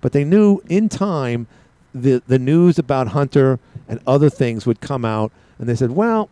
But 0.00 0.12
they 0.12 0.24
knew 0.24 0.60
in 0.68 0.88
time 0.88 1.46
the 1.94 2.22
the 2.26 2.38
news 2.38 2.78
about 2.78 3.08
Hunter 3.08 3.58
and 3.88 4.00
other 4.06 4.30
things 4.30 4.66
would 4.66 4.80
come 4.80 5.04
out, 5.04 5.32
and 5.58 5.68
they 5.68 5.74
said, 5.74 5.90
"Well, 5.90 6.28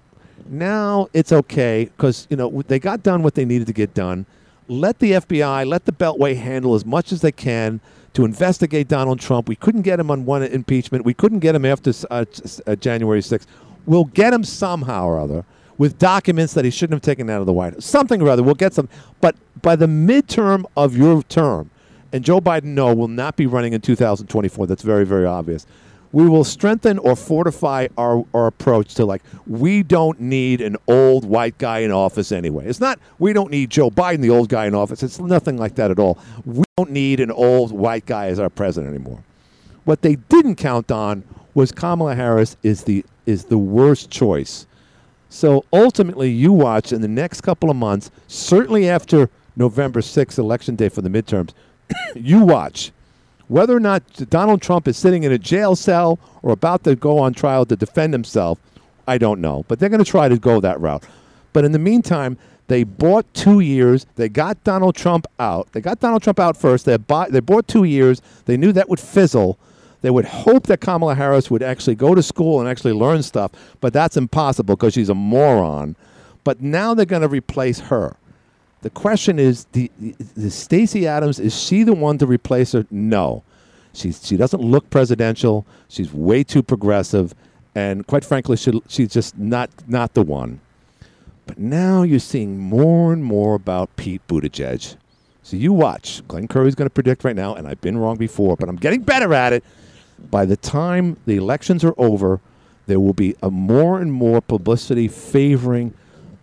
now 0.48 1.08
it's 1.12 1.32
okay 1.32 1.90
because 1.96 2.26
you 2.30 2.36
know 2.36 2.62
they 2.66 2.78
got 2.78 3.02
done 3.02 3.22
what 3.22 3.34
they 3.34 3.44
needed 3.44 3.66
to 3.66 3.72
get 3.72 3.94
done. 3.94 4.26
Let 4.68 4.98
the 4.98 5.12
FBI, 5.12 5.66
let 5.66 5.84
the 5.84 5.92
Beltway 5.92 6.36
handle 6.36 6.74
as 6.74 6.86
much 6.86 7.12
as 7.12 7.20
they 7.20 7.32
can 7.32 7.80
to 8.14 8.24
investigate 8.24 8.88
Donald 8.88 9.20
Trump. 9.20 9.48
We 9.48 9.56
couldn't 9.56 9.82
get 9.82 10.00
him 10.00 10.10
on 10.10 10.24
one 10.24 10.42
impeachment. 10.42 11.04
We 11.04 11.14
couldn't 11.14 11.40
get 11.40 11.54
him 11.54 11.64
after 11.64 11.92
uh, 12.10 12.24
uh, 12.66 12.76
January 12.76 13.20
6th. 13.20 13.46
We'll 13.86 14.04
get 14.04 14.32
him 14.32 14.44
somehow 14.44 15.06
or 15.06 15.18
other." 15.18 15.44
With 15.76 15.98
documents 15.98 16.54
that 16.54 16.64
he 16.64 16.70
shouldn't 16.70 16.94
have 16.94 17.02
taken 17.02 17.28
out 17.28 17.40
of 17.40 17.46
the 17.46 17.52
White 17.52 17.74
House, 17.74 17.84
something 17.84 18.22
or 18.22 18.28
other, 18.28 18.44
we'll 18.44 18.54
get 18.54 18.72
some. 18.72 18.88
But 19.20 19.34
by 19.60 19.74
the 19.74 19.86
midterm 19.86 20.66
of 20.76 20.96
your 20.96 21.24
term, 21.24 21.68
and 22.12 22.24
Joe 22.24 22.40
Biden, 22.40 22.66
no, 22.66 22.94
will 22.94 23.08
not 23.08 23.34
be 23.34 23.46
running 23.46 23.72
in 23.72 23.80
2024. 23.80 24.68
That's 24.68 24.84
very, 24.84 25.04
very 25.04 25.26
obvious. 25.26 25.66
We 26.14 26.28
will 26.28 26.44
strengthen 26.44 27.00
or 27.00 27.16
fortify 27.16 27.88
our, 27.98 28.24
our 28.32 28.46
approach 28.46 28.94
to 28.94 29.04
like, 29.04 29.20
we 29.48 29.82
don't 29.82 30.20
need 30.20 30.60
an 30.60 30.76
old 30.86 31.24
white 31.24 31.58
guy 31.58 31.80
in 31.80 31.90
office 31.90 32.30
anyway. 32.30 32.66
It's 32.66 32.78
not, 32.78 33.00
we 33.18 33.32
don't 33.32 33.50
need 33.50 33.70
Joe 33.70 33.90
Biden, 33.90 34.20
the 34.20 34.30
old 34.30 34.48
guy 34.48 34.66
in 34.66 34.76
office. 34.76 35.02
It's 35.02 35.18
nothing 35.18 35.56
like 35.56 35.74
that 35.74 35.90
at 35.90 35.98
all. 35.98 36.20
We 36.44 36.62
don't 36.76 36.92
need 36.92 37.18
an 37.18 37.32
old 37.32 37.72
white 37.72 38.06
guy 38.06 38.28
as 38.28 38.38
our 38.38 38.48
president 38.48 38.94
anymore. 38.94 39.24
What 39.86 40.02
they 40.02 40.14
didn't 40.14 40.54
count 40.54 40.92
on 40.92 41.24
was 41.52 41.72
Kamala 41.72 42.14
Harris 42.14 42.56
is 42.62 42.84
the, 42.84 43.04
is 43.26 43.46
the 43.46 43.58
worst 43.58 44.08
choice. 44.08 44.68
So 45.30 45.64
ultimately, 45.72 46.30
you 46.30 46.52
watch 46.52 46.92
in 46.92 47.00
the 47.00 47.08
next 47.08 47.40
couple 47.40 47.70
of 47.70 47.76
months, 47.76 48.12
certainly 48.28 48.88
after 48.88 49.30
November 49.56 50.00
6th, 50.00 50.38
election 50.38 50.76
day 50.76 50.88
for 50.88 51.02
the 51.02 51.08
midterms, 51.08 51.50
you 52.14 52.38
watch 52.38 52.92
whether 53.48 53.76
or 53.76 53.80
not 53.80 54.02
Donald 54.30 54.62
Trump 54.62 54.88
is 54.88 54.96
sitting 54.96 55.24
in 55.24 55.32
a 55.32 55.38
jail 55.38 55.76
cell 55.76 56.18
or 56.42 56.52
about 56.52 56.84
to 56.84 56.96
go 56.96 57.18
on 57.18 57.34
trial 57.34 57.64
to 57.66 57.76
defend 57.76 58.12
himself. 58.12 58.58
I 59.06 59.18
don't 59.18 59.40
know, 59.40 59.64
but 59.68 59.78
they're 59.78 59.88
going 59.88 60.02
to 60.02 60.10
try 60.10 60.28
to 60.28 60.38
go 60.38 60.60
that 60.60 60.80
route. 60.80 61.04
But 61.52 61.64
in 61.64 61.72
the 61.72 61.78
meantime, 61.78 62.38
they 62.68 62.84
bought 62.84 63.32
two 63.34 63.60
years. 63.60 64.06
They 64.16 64.28
got 64.28 64.62
Donald 64.64 64.94
Trump 64.94 65.26
out. 65.38 65.70
They 65.72 65.80
got 65.80 66.00
Donald 66.00 66.22
Trump 66.22 66.40
out 66.40 66.56
first. 66.56 66.86
They 66.86 66.96
bought, 66.96 67.32
they 67.32 67.40
bought 67.40 67.68
two 67.68 67.84
years. 67.84 68.22
They 68.46 68.56
knew 68.56 68.72
that 68.72 68.88
would 68.88 69.00
fizzle. 69.00 69.58
They 70.00 70.10
would 70.10 70.24
hope 70.24 70.66
that 70.66 70.80
Kamala 70.80 71.14
Harris 71.14 71.50
would 71.50 71.62
actually 71.62 71.94
go 71.94 72.14
to 72.14 72.22
school 72.22 72.60
and 72.60 72.68
actually 72.68 72.92
learn 72.92 73.22
stuff, 73.22 73.52
but 73.80 73.94
that's 73.94 74.18
impossible 74.18 74.76
because 74.76 74.92
she's 74.92 75.08
a 75.08 75.14
moron. 75.14 75.96
But 76.44 76.60
now 76.60 76.92
they're 76.92 77.06
going 77.06 77.22
to 77.22 77.28
replace 77.28 77.80
her. 77.80 78.16
The 78.84 78.90
question 78.90 79.38
is, 79.38 79.64
the, 79.72 79.90
the 79.98 80.50
Stacey 80.50 81.06
Adams 81.06 81.40
is 81.40 81.58
she 81.58 81.84
the 81.84 81.94
one 81.94 82.18
to 82.18 82.26
replace 82.26 82.72
her? 82.72 82.84
No, 82.90 83.42
she's 83.94 84.20
she 84.22 84.36
doesn't 84.36 84.60
look 84.60 84.90
presidential. 84.90 85.64
She's 85.88 86.12
way 86.12 86.44
too 86.44 86.62
progressive, 86.62 87.32
and 87.74 88.06
quite 88.06 88.26
frankly, 88.26 88.58
she, 88.58 88.82
she's 88.86 89.10
just 89.10 89.38
not 89.38 89.70
not 89.88 90.12
the 90.12 90.20
one. 90.20 90.60
But 91.46 91.58
now 91.58 92.02
you're 92.02 92.18
seeing 92.18 92.58
more 92.58 93.14
and 93.14 93.24
more 93.24 93.54
about 93.54 93.96
Pete 93.96 94.20
Buttigieg. 94.28 94.96
So 95.42 95.56
you 95.56 95.72
watch. 95.72 96.20
Glenn 96.28 96.46
Curry's 96.46 96.74
going 96.74 96.86
to 96.86 96.94
predict 96.94 97.24
right 97.24 97.34
now, 97.34 97.54
and 97.54 97.66
I've 97.66 97.80
been 97.80 97.96
wrong 97.96 98.18
before, 98.18 98.54
but 98.54 98.68
I'm 98.68 98.76
getting 98.76 99.00
better 99.00 99.32
at 99.32 99.54
it. 99.54 99.64
By 100.30 100.44
the 100.44 100.58
time 100.58 101.16
the 101.24 101.36
elections 101.36 101.84
are 101.84 101.94
over, 101.96 102.38
there 102.86 103.00
will 103.00 103.14
be 103.14 103.34
a 103.42 103.50
more 103.50 103.98
and 103.98 104.12
more 104.12 104.42
publicity 104.42 105.08
favoring 105.08 105.94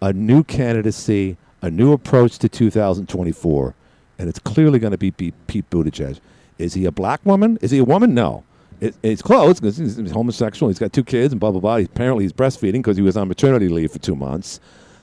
a 0.01 0.11
new 0.11 0.43
candidacy 0.43 1.37
a 1.61 1.69
new 1.69 1.93
approach 1.93 2.39
to 2.39 2.49
2024, 2.49 3.75
and 4.17 4.29
it's 4.29 4.39
clearly 4.39 4.79
going 4.79 4.91
to 4.91 4.97
be 4.97 5.11
Pete, 5.11 5.69
Buttigieg. 5.69 6.19
Is 6.57 6.73
he 6.73 6.85
a 6.85 6.91
black 6.91 7.25
woman? 7.25 7.57
Is 7.61 7.71
he 7.71 7.79
a 7.79 7.83
woman? 7.83 8.13
No. 8.13 8.43
It, 8.79 8.95
it's 9.03 9.21
close 9.21 9.59
because 9.59 9.77
he's, 9.77 10.11
homosexual. 10.11 10.69
He's 10.69 10.79
got 10.79 10.91
two 10.91 11.03
kids 11.03 11.33
and 11.33 11.39
blah 11.39 11.51
blah 11.51 11.59
blah. 11.59 11.75
Apparently, 11.77 12.23
he's 12.23 12.33
breastfeeding 12.33 12.73
because 12.73 12.97
he 12.97 13.03
was 13.03 13.15
on 13.15 13.27
maternity 13.27 13.67
leave 13.67 13.91
for 13.91 13.99
two 13.99 14.15
months. 14.15 14.59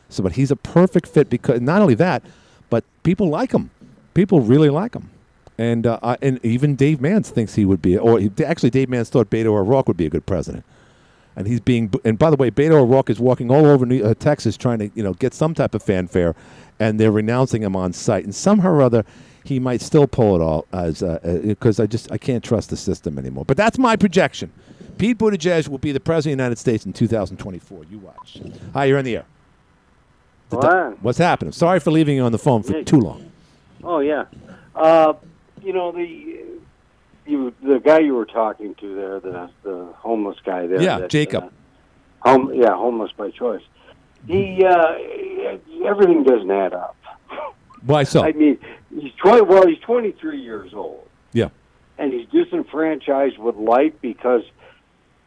So, 0.09 0.23
but 0.23 0.33
he's 0.33 0.51
a 0.51 0.57
perfect 0.57 1.07
fit 1.07 1.31
because 1.31 1.61
not 1.61 1.81
only 1.81 1.95
that, 1.95 2.23
but 2.71 2.85
people 3.03 3.29
like 3.29 3.53
him. 3.53 3.71
People 4.15 4.41
really 4.41 4.69
like 4.69 4.95
him, 4.95 5.11
and 5.59 5.87
uh, 5.87 6.17
and 6.21 6.45
even 6.45 6.75
Dave 6.75 7.01
Mance 7.01 7.31
thinks 7.31 7.55
he 7.55 7.65
would 7.65 7.81
be. 7.81 7.97
Or 7.97 8.19
he, 8.19 8.33
actually, 8.45 8.71
Dave 8.71 8.89
Mance 8.89 9.11
thought 9.11 9.31
Beto 9.31 9.47
O'Rourke 9.47 9.87
would 9.87 9.97
be 9.97 10.07
a 10.07 10.11
good 10.11 10.27
president 10.27 10.65
and 11.39 11.47
he's 11.47 11.61
being. 11.61 11.91
And 12.05 12.19
by 12.19 12.31
the 12.31 12.37
way, 12.37 12.51
Beto 12.51 12.73
O'Rourke 12.73 13.09
is 13.09 13.21
walking 13.21 13.51
all 13.51 13.65
over 13.65 13.87
New, 13.87 14.05
uh, 14.05 14.13
Texas 14.15 14.57
trying 14.57 14.81
to 14.81 14.91
you 14.95 15.05
know 15.05 15.15
get 15.15 15.33
some 15.33 15.55
type 15.55 15.73
of 15.73 15.83
fanfare, 15.83 16.35
and 16.81 16.99
they're 16.99 17.13
renouncing 17.13 17.63
him 17.63 17.77
on 17.77 17.93
site. 17.93 18.25
And 18.25 18.35
somehow 18.35 18.71
or 18.71 18.83
other, 18.83 19.05
he 19.45 19.61
might 19.61 19.81
still 19.81 20.09
pull 20.09 20.35
it 20.35 20.43
all 20.43 20.67
as 20.73 21.01
because 21.01 21.79
uh, 21.79 21.83
uh, 21.83 21.85
I 21.85 21.87
just 21.87 22.11
I 22.13 22.19
can't 22.19 22.43
trust 22.43 22.71
the 22.71 22.77
system 22.77 23.19
anymore. 23.19 23.45
But 23.45 23.57
that's 23.57 23.79
my 23.79 23.95
projection. 23.95 24.53
Pete 24.99 25.17
Buttigieg 25.17 25.69
will 25.69 25.79
be 25.79 25.93
the 25.93 26.01
president 26.01 26.33
of 26.33 26.39
the 26.39 26.43
United 26.43 26.59
States 26.59 26.85
in 26.85 26.93
2024. 26.93 27.85
You 27.85 27.99
watch. 28.01 28.41
Hi, 28.75 28.87
you're 28.87 28.99
in 28.99 29.05
the 29.05 29.19
air. 29.19 29.25
The 30.51 30.97
What's 31.03 31.19
happening? 31.19 31.53
Sorry 31.53 31.79
for 31.79 31.93
leaving 31.93 32.17
you 32.17 32.23
on 32.23 32.33
the 32.33 32.39
phone 32.39 32.65
for 32.65 32.83
too 32.83 32.99
long. 32.99 33.31
Oh 33.85 34.01
yeah, 34.01 34.25
uh, 34.75 35.13
you 35.63 35.73
know 35.73 35.93
the 35.93 36.58
you 37.29 37.55
the 37.63 37.79
guy 37.79 38.01
you 38.01 38.15
were 38.15 38.27
talking 38.27 38.75
to 38.77 38.95
there, 38.95 39.21
the 39.21 39.51
the 39.63 39.93
homeless 39.97 40.39
guy 40.45 40.67
there. 40.67 40.81
Yeah, 40.81 41.01
that, 41.01 41.11
Jacob. 41.11 41.45
Uh, 41.45 42.31
home, 42.31 42.55
yeah, 42.55 42.75
homeless 42.75 43.13
by 43.17 43.31
choice. 43.31 43.63
He 44.27 44.65
uh, 44.65 44.95
everything 45.85 46.25
doesn't 46.25 46.51
add 46.51 46.75
up. 46.75 46.97
Why 47.85 48.03
so? 48.03 48.23
I 48.23 48.33
mean, 48.33 48.59
he's 48.95 49.13
twenty. 49.15 49.43
Well, 49.43 49.67
he's 49.67 49.79
twenty 49.81 50.13
three 50.13 50.41
years 50.41 50.75
old. 50.75 51.09
Yeah. 51.33 51.51
And 51.99 52.13
he's 52.13 52.29
disenfranchised 52.29 53.39
with 53.39 53.57
life 53.57 53.93
because 54.01 54.43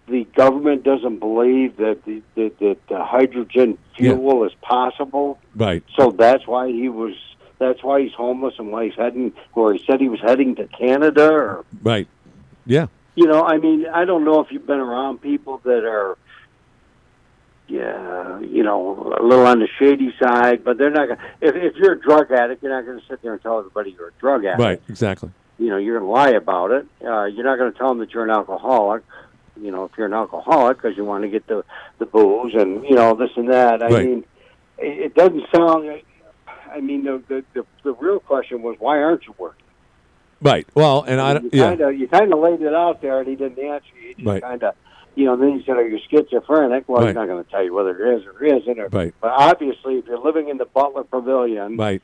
the 0.07 0.25
government 0.35 0.83
doesn't 0.83 1.19
believe 1.19 1.77
that 1.77 2.03
the 2.05 2.21
that, 2.35 2.59
that 2.59 2.77
the 2.87 3.03
hydrogen 3.03 3.77
fuel 3.95 4.43
is 4.45 4.53
possible. 4.61 5.39
Right. 5.55 5.83
So 5.97 6.11
that's 6.11 6.45
why 6.47 6.67
he 6.71 6.89
was 6.89 7.13
that's 7.61 7.81
why 7.83 8.01
he's 8.01 8.13
homeless 8.13 8.55
and 8.59 8.71
why 8.71 8.85
he's 8.85 8.95
heading, 8.95 9.31
or 9.55 9.73
he 9.73 9.81
said 9.87 10.01
he 10.01 10.09
was 10.09 10.19
heading 10.19 10.55
to 10.55 10.67
Canada, 10.67 11.31
or 11.31 11.65
right, 11.81 12.07
yeah. 12.65 12.87
You 13.15 13.27
know, 13.27 13.43
I 13.43 13.57
mean, 13.57 13.85
I 13.87 14.03
don't 14.05 14.25
know 14.25 14.39
if 14.41 14.51
you've 14.51 14.65
been 14.67 14.79
around 14.79 15.21
people 15.21 15.59
that 15.65 15.83
are, 15.85 16.17
yeah, 17.67 18.39
you 18.39 18.63
know, 18.63 19.13
a 19.19 19.23
little 19.23 19.45
on 19.45 19.59
the 19.59 19.67
shady 19.79 20.13
side, 20.21 20.63
but 20.63 20.77
they're 20.77 20.89
not 20.89 21.07
going. 21.07 21.19
If 21.39 21.55
if 21.55 21.75
you're 21.75 21.93
a 21.93 21.99
drug 22.01 22.31
addict, 22.31 22.61
you're 22.63 22.71
not 22.73 22.85
going 22.85 22.99
to 22.99 23.05
sit 23.07 23.21
there 23.21 23.33
and 23.33 23.41
tell 23.41 23.59
everybody 23.59 23.91
you're 23.97 24.09
a 24.09 24.19
drug 24.19 24.43
addict. 24.45 24.59
Right, 24.61 24.81
exactly. 24.89 25.31
You 25.57 25.69
know, 25.69 25.77
you're 25.77 25.99
going 25.99 26.07
to 26.09 26.11
lie 26.13 26.31
about 26.37 26.71
it. 26.71 26.85
Uh, 27.05 27.25
you're 27.25 27.45
not 27.45 27.57
going 27.57 27.71
to 27.71 27.77
tell 27.77 27.89
them 27.89 27.99
that 27.99 28.13
you're 28.13 28.23
an 28.23 28.29
alcoholic. 28.31 29.03
You 29.61 29.71
know, 29.71 29.83
if 29.85 29.91
you're 29.97 30.07
an 30.07 30.13
alcoholic 30.13 30.77
because 30.81 30.97
you 30.97 31.05
want 31.05 31.23
to 31.23 31.29
get 31.29 31.45
the 31.47 31.63
the 31.99 32.05
booze 32.05 32.53
and 32.55 32.83
you 32.83 32.95
know 32.95 33.13
this 33.13 33.29
and 33.35 33.49
that. 33.51 33.83
I 33.83 33.87
Right. 33.87 34.05
mean, 34.05 34.25
it, 34.77 34.99
it 34.99 35.15
doesn't 35.15 35.43
sound. 35.55 36.01
I 36.71 36.79
mean, 36.81 37.03
the, 37.03 37.21
the 37.27 37.43
the 37.53 37.65
the 37.83 37.93
real 37.93 38.19
question 38.19 38.61
was 38.61 38.75
why 38.79 38.99
aren't 39.01 39.25
you 39.25 39.33
working? 39.37 39.57
Right. 40.41 40.67
Well, 40.73 41.03
and 41.07 41.19
I 41.21 41.33
you 41.33 41.39
don't. 41.49 41.79
Yeah. 41.79 41.89
you 41.89 42.07
kind 42.07 42.33
of 42.33 42.39
laid 42.39 42.61
it 42.61 42.73
out 42.73 43.01
there, 43.01 43.19
and 43.19 43.27
he 43.27 43.35
didn't 43.35 43.59
answer 43.59 43.85
you. 44.01 44.07
He 44.09 44.13
just 44.15 44.25
Right. 44.25 44.41
kind 44.41 44.63
of, 44.63 44.73
you 45.15 45.25
know. 45.25 45.35
Then 45.35 45.59
he 45.59 45.65
said, 45.65 45.77
"Are 45.77 45.87
you 45.87 45.99
schizophrenic?" 46.09 46.85
Well, 46.89 47.01
Right. 47.01 47.07
he's 47.09 47.15
not 47.15 47.27
going 47.27 47.43
to 47.43 47.49
tell 47.51 47.63
you 47.63 47.73
whether 47.73 47.91
it 47.95 48.17
is 48.21 48.25
or 48.25 48.43
isn't. 48.43 48.79
Or, 48.79 48.87
Right. 48.87 49.13
But 49.21 49.31
obviously, 49.35 49.95
if 49.99 50.07
you're 50.07 50.17
living 50.17 50.49
in 50.49 50.57
the 50.57 50.65
Butler 50.65 51.03
Pavilion, 51.03 51.77
Right. 51.77 52.01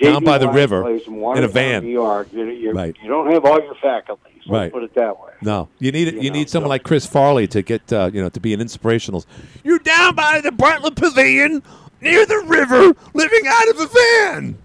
Down 0.00 0.24
by 0.24 0.38
the 0.38 0.48
river, 0.48 0.88
in, 0.88 1.00
in 1.36 1.44
a 1.44 1.48
van. 1.48 1.84
New 1.84 1.90
York, 1.90 2.28
you, 2.32 2.44
you, 2.46 2.72
Right. 2.72 2.96
you 3.02 3.08
don't 3.10 3.30
have 3.30 3.44
all 3.44 3.60
your 3.60 3.74
faculties. 3.74 4.32
Let's 4.46 4.48
Right. 4.48 4.72
put 4.72 4.84
it 4.84 4.94
that 4.94 5.20
way. 5.20 5.32
No, 5.42 5.68
you 5.80 5.92
need 5.92 6.14
You 6.14 6.20
you, 6.22 6.30
know, 6.30 6.36
need 6.38 6.48
someone 6.48 6.70
like 6.70 6.82
Chris 6.82 7.04
Farley 7.04 7.46
to 7.48 7.60
get 7.62 7.92
uh, 7.92 8.08
you 8.12 8.22
know 8.22 8.28
to 8.30 8.40
be 8.40 8.54
an 8.54 8.60
inspirational. 8.60 9.24
You're 9.64 9.80
down 9.80 10.14
by 10.14 10.40
the 10.40 10.50
Butler 10.52 10.92
Pavilion 10.92 11.62
near 12.00 12.26
the 12.26 12.38
river, 12.46 12.92
living 13.14 13.42
out 13.46 13.68
of 13.68 13.80
a 13.80 13.86
van. 13.86 14.58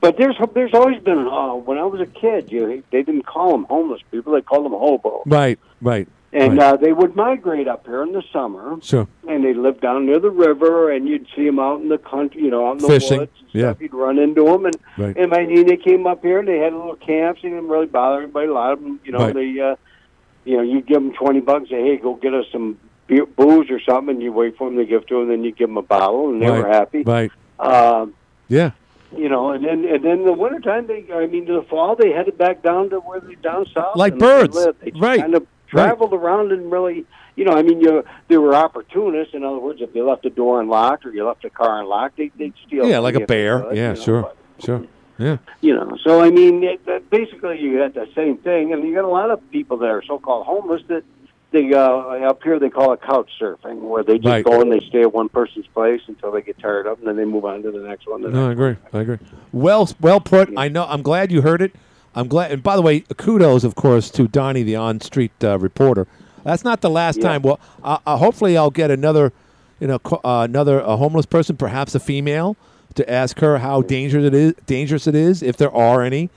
But 0.00 0.16
there's 0.16 0.36
there's 0.54 0.72
always 0.72 1.02
been 1.02 1.18
uh, 1.18 1.54
when 1.54 1.76
I 1.76 1.84
was 1.84 2.00
a 2.00 2.06
kid, 2.06 2.50
you 2.50 2.82
they 2.90 3.02
didn't 3.02 3.26
call 3.26 3.52
them 3.52 3.64
homeless 3.64 4.00
people; 4.10 4.32
they 4.32 4.40
called 4.40 4.64
them 4.64 4.72
hobo. 4.72 5.22
Right, 5.26 5.58
right, 5.82 6.08
And 6.32 6.56
right. 6.56 6.72
uh, 6.74 6.76
they 6.78 6.94
would 6.94 7.14
migrate 7.14 7.68
up 7.68 7.84
here 7.86 8.02
in 8.02 8.12
the 8.12 8.22
summer, 8.32 8.78
sure, 8.80 9.06
and 9.28 9.44
they 9.44 9.52
lived 9.52 9.82
down 9.82 10.06
near 10.06 10.18
the 10.18 10.30
river, 10.30 10.90
and 10.90 11.06
you'd 11.06 11.26
see 11.36 11.44
them 11.44 11.58
out 11.58 11.82
in 11.82 11.90
the 11.90 11.98
country, 11.98 12.40
you 12.42 12.50
know, 12.50 12.66
out 12.68 12.72
in 12.72 12.78
the 12.78 12.88
Fishing, 12.88 13.18
woods. 13.18 13.32
And 13.40 13.48
yeah. 13.52 13.70
stuff. 13.72 13.82
You'd 13.82 13.92
run 13.92 14.18
into 14.18 14.44
them, 14.44 14.64
and 14.64 14.76
Right. 14.96 15.16
and 15.18 15.30
mean, 15.32 15.66
they 15.66 15.76
came 15.76 16.06
up 16.06 16.22
here, 16.22 16.38
and 16.38 16.48
they 16.48 16.58
had 16.58 16.72
little 16.72 16.96
camps. 16.96 17.42
They 17.42 17.50
didn't 17.50 17.68
really 17.68 17.86
bother 17.86 18.22
anybody. 18.22 18.48
A 18.48 18.52
lot 18.54 18.72
of 18.72 18.80
them, 18.80 19.00
you 19.04 19.12
know, 19.12 19.18
Right. 19.18 19.34
they, 19.34 19.60
uh, 19.60 19.76
you 20.46 20.56
know, 20.56 20.62
you 20.62 20.80
give 20.80 21.02
them 21.02 21.12
twenty 21.12 21.40
bucks, 21.40 21.60
and 21.60 21.68
say, 21.68 21.82
hey, 21.82 21.96
go 21.98 22.14
get 22.14 22.32
us 22.32 22.46
some 22.50 22.78
booze 23.36 23.70
or 23.70 23.80
something, 23.80 24.14
and 24.16 24.22
you 24.22 24.32
wait 24.32 24.56
for 24.56 24.68
them 24.68 24.76
to 24.78 24.84
give 24.84 25.06
to 25.08 25.14
them, 25.14 25.22
and 25.24 25.30
then 25.30 25.44
you 25.44 25.52
give 25.52 25.68
them 25.68 25.76
a 25.76 25.82
bottle, 25.82 26.30
and 26.30 26.40
they 26.42 26.50
were 26.50 26.66
happy. 26.68 27.02
Right. 27.02 27.30
Um, 27.58 28.14
Yeah. 28.48 28.70
you 29.16 29.28
know, 29.28 29.50
and 29.50 29.64
then 29.64 29.84
and 29.84 30.04
then 30.04 30.24
the 30.24 30.32
wintertime, 30.32 30.86
they, 30.86 31.04
I 31.12 31.26
mean, 31.26 31.46
in 31.48 31.54
the 31.54 31.62
fall, 31.62 31.96
they 31.96 32.10
headed 32.12 32.38
back 32.38 32.62
down 32.62 32.90
to 32.90 33.00
where 33.00 33.20
they 33.20 33.34
down 33.36 33.66
south, 33.74 33.96
Like 33.96 34.12
and 34.12 34.20
they 34.20 34.26
birds. 34.26 34.66
They 34.80 34.92
Right. 34.98 35.20
kind 35.20 35.34
of 35.34 35.46
Right. 35.72 35.84
traveled 35.84 36.12
around 36.14 36.50
and 36.52 36.70
really, 36.72 37.04
you 37.36 37.44
know, 37.44 37.52
I 37.52 37.62
mean, 37.62 37.80
you 37.80 38.04
they 38.28 38.38
were 38.38 38.54
opportunists. 38.54 39.34
In 39.34 39.44
other 39.44 39.58
words, 39.58 39.80
if 39.80 39.94
you 39.94 40.04
left 40.08 40.22
the 40.24 40.30
door 40.30 40.60
unlocked 40.60 41.04
or 41.06 41.12
you 41.12 41.24
left 41.26 41.42
the 41.42 41.50
car 41.50 41.80
unlocked, 41.80 42.16
they, 42.16 42.30
they'd 42.36 42.54
steal. 42.66 42.86
Yeah, 42.88 42.98
like 43.00 43.14
a 43.14 43.20
bear. 43.26 43.60
could, 43.60 43.76
Yeah, 43.76 43.90
you 43.90 43.96
know, 43.96 44.00
sure, 44.00 44.22
but- 44.22 44.36
sure. 44.64 44.82
Yeah. 45.18 45.36
You 45.60 45.74
know, 45.74 45.98
so 46.02 46.22
I 46.22 46.30
mean, 46.30 46.64
it, 46.64 47.10
basically 47.10 47.60
you 47.60 47.76
got 47.78 47.92
the 47.94 48.08
same 48.14 48.38
thing, 48.38 48.72
and 48.72 48.82
you 48.82 48.94
got 48.94 49.04
a 49.04 49.08
lot 49.08 49.30
of 49.30 49.38
people 49.50 49.76
that 49.78 49.90
are 49.90 50.02
so-called 50.02 50.46
homeless 50.46 50.80
that 50.88 51.02
they 51.52 51.72
uh, 51.72 51.80
up 52.28 52.42
here 52.42 52.58
they 52.58 52.70
call 52.70 52.92
it 52.92 53.00
couch 53.02 53.30
surfing, 53.40 53.80
where 53.80 54.02
they 54.02 54.18
just 54.18 54.26
Right. 54.26 54.44
go 54.44 54.60
and 54.60 54.70
they 54.70 54.80
stay 54.80 55.02
at 55.02 55.12
one 55.12 55.28
person's 55.28 55.66
place 55.68 56.00
until 56.06 56.30
they 56.32 56.42
get 56.42 56.58
tired 56.58 56.86
of, 56.86 56.92
it, 56.92 56.98
and 57.00 57.08
then 57.08 57.16
they 57.16 57.24
move 57.24 57.44
on 57.44 57.62
to 57.62 57.70
the 57.70 57.78
next 57.80 58.06
one. 58.08 58.22
the 58.22 58.30
No, 58.30 58.48
I 58.48 58.52
agree. 58.52 58.76
I 58.92 59.00
agree. 59.00 59.18
Well, 59.52 59.88
well 60.00 60.20
put. 60.20 60.50
I 60.56 60.68
know. 60.68 60.86
I'm 60.88 61.02
glad 61.02 61.32
you 61.32 61.42
heard 61.42 61.62
it. 61.62 61.72
I'm 62.14 62.28
glad. 62.28 62.50
And 62.52 62.62
by 62.62 62.76
the 62.76 62.82
way, 62.82 63.00
kudos, 63.16 63.64
of 63.64 63.74
course, 63.74 64.10
to 64.10 64.26
Donnie, 64.28 64.62
the 64.62 64.76
on-street 64.76 65.32
uh, 65.42 65.58
reporter. 65.58 66.06
That's 66.44 66.64
not 66.64 66.80
the 66.80 66.90
last 66.90 67.18
Yeah. 67.18 67.28
time. 67.28 67.42
Well, 67.42 67.60
uh, 67.84 67.98
uh, 68.06 68.16
hopefully, 68.16 68.56
I'll 68.56 68.70
get 68.70 68.90
another, 68.90 69.32
you 69.78 69.86
know, 69.86 69.98
uh, 70.12 70.46
another 70.48 70.80
a 70.80 70.96
homeless 70.96 71.26
person, 71.26 71.56
perhaps 71.56 71.94
a 71.94 72.00
female, 72.00 72.56
to 72.94 73.08
ask 73.10 73.38
her 73.40 73.58
how 73.58 73.82
dangerous 73.82 74.24
it 74.24 74.34
is. 74.34 74.54
Dangerous 74.66 75.06
it 75.06 75.14
is, 75.14 75.42
if 75.42 75.56
there 75.56 75.72
are 75.74 76.02
any. 76.02 76.30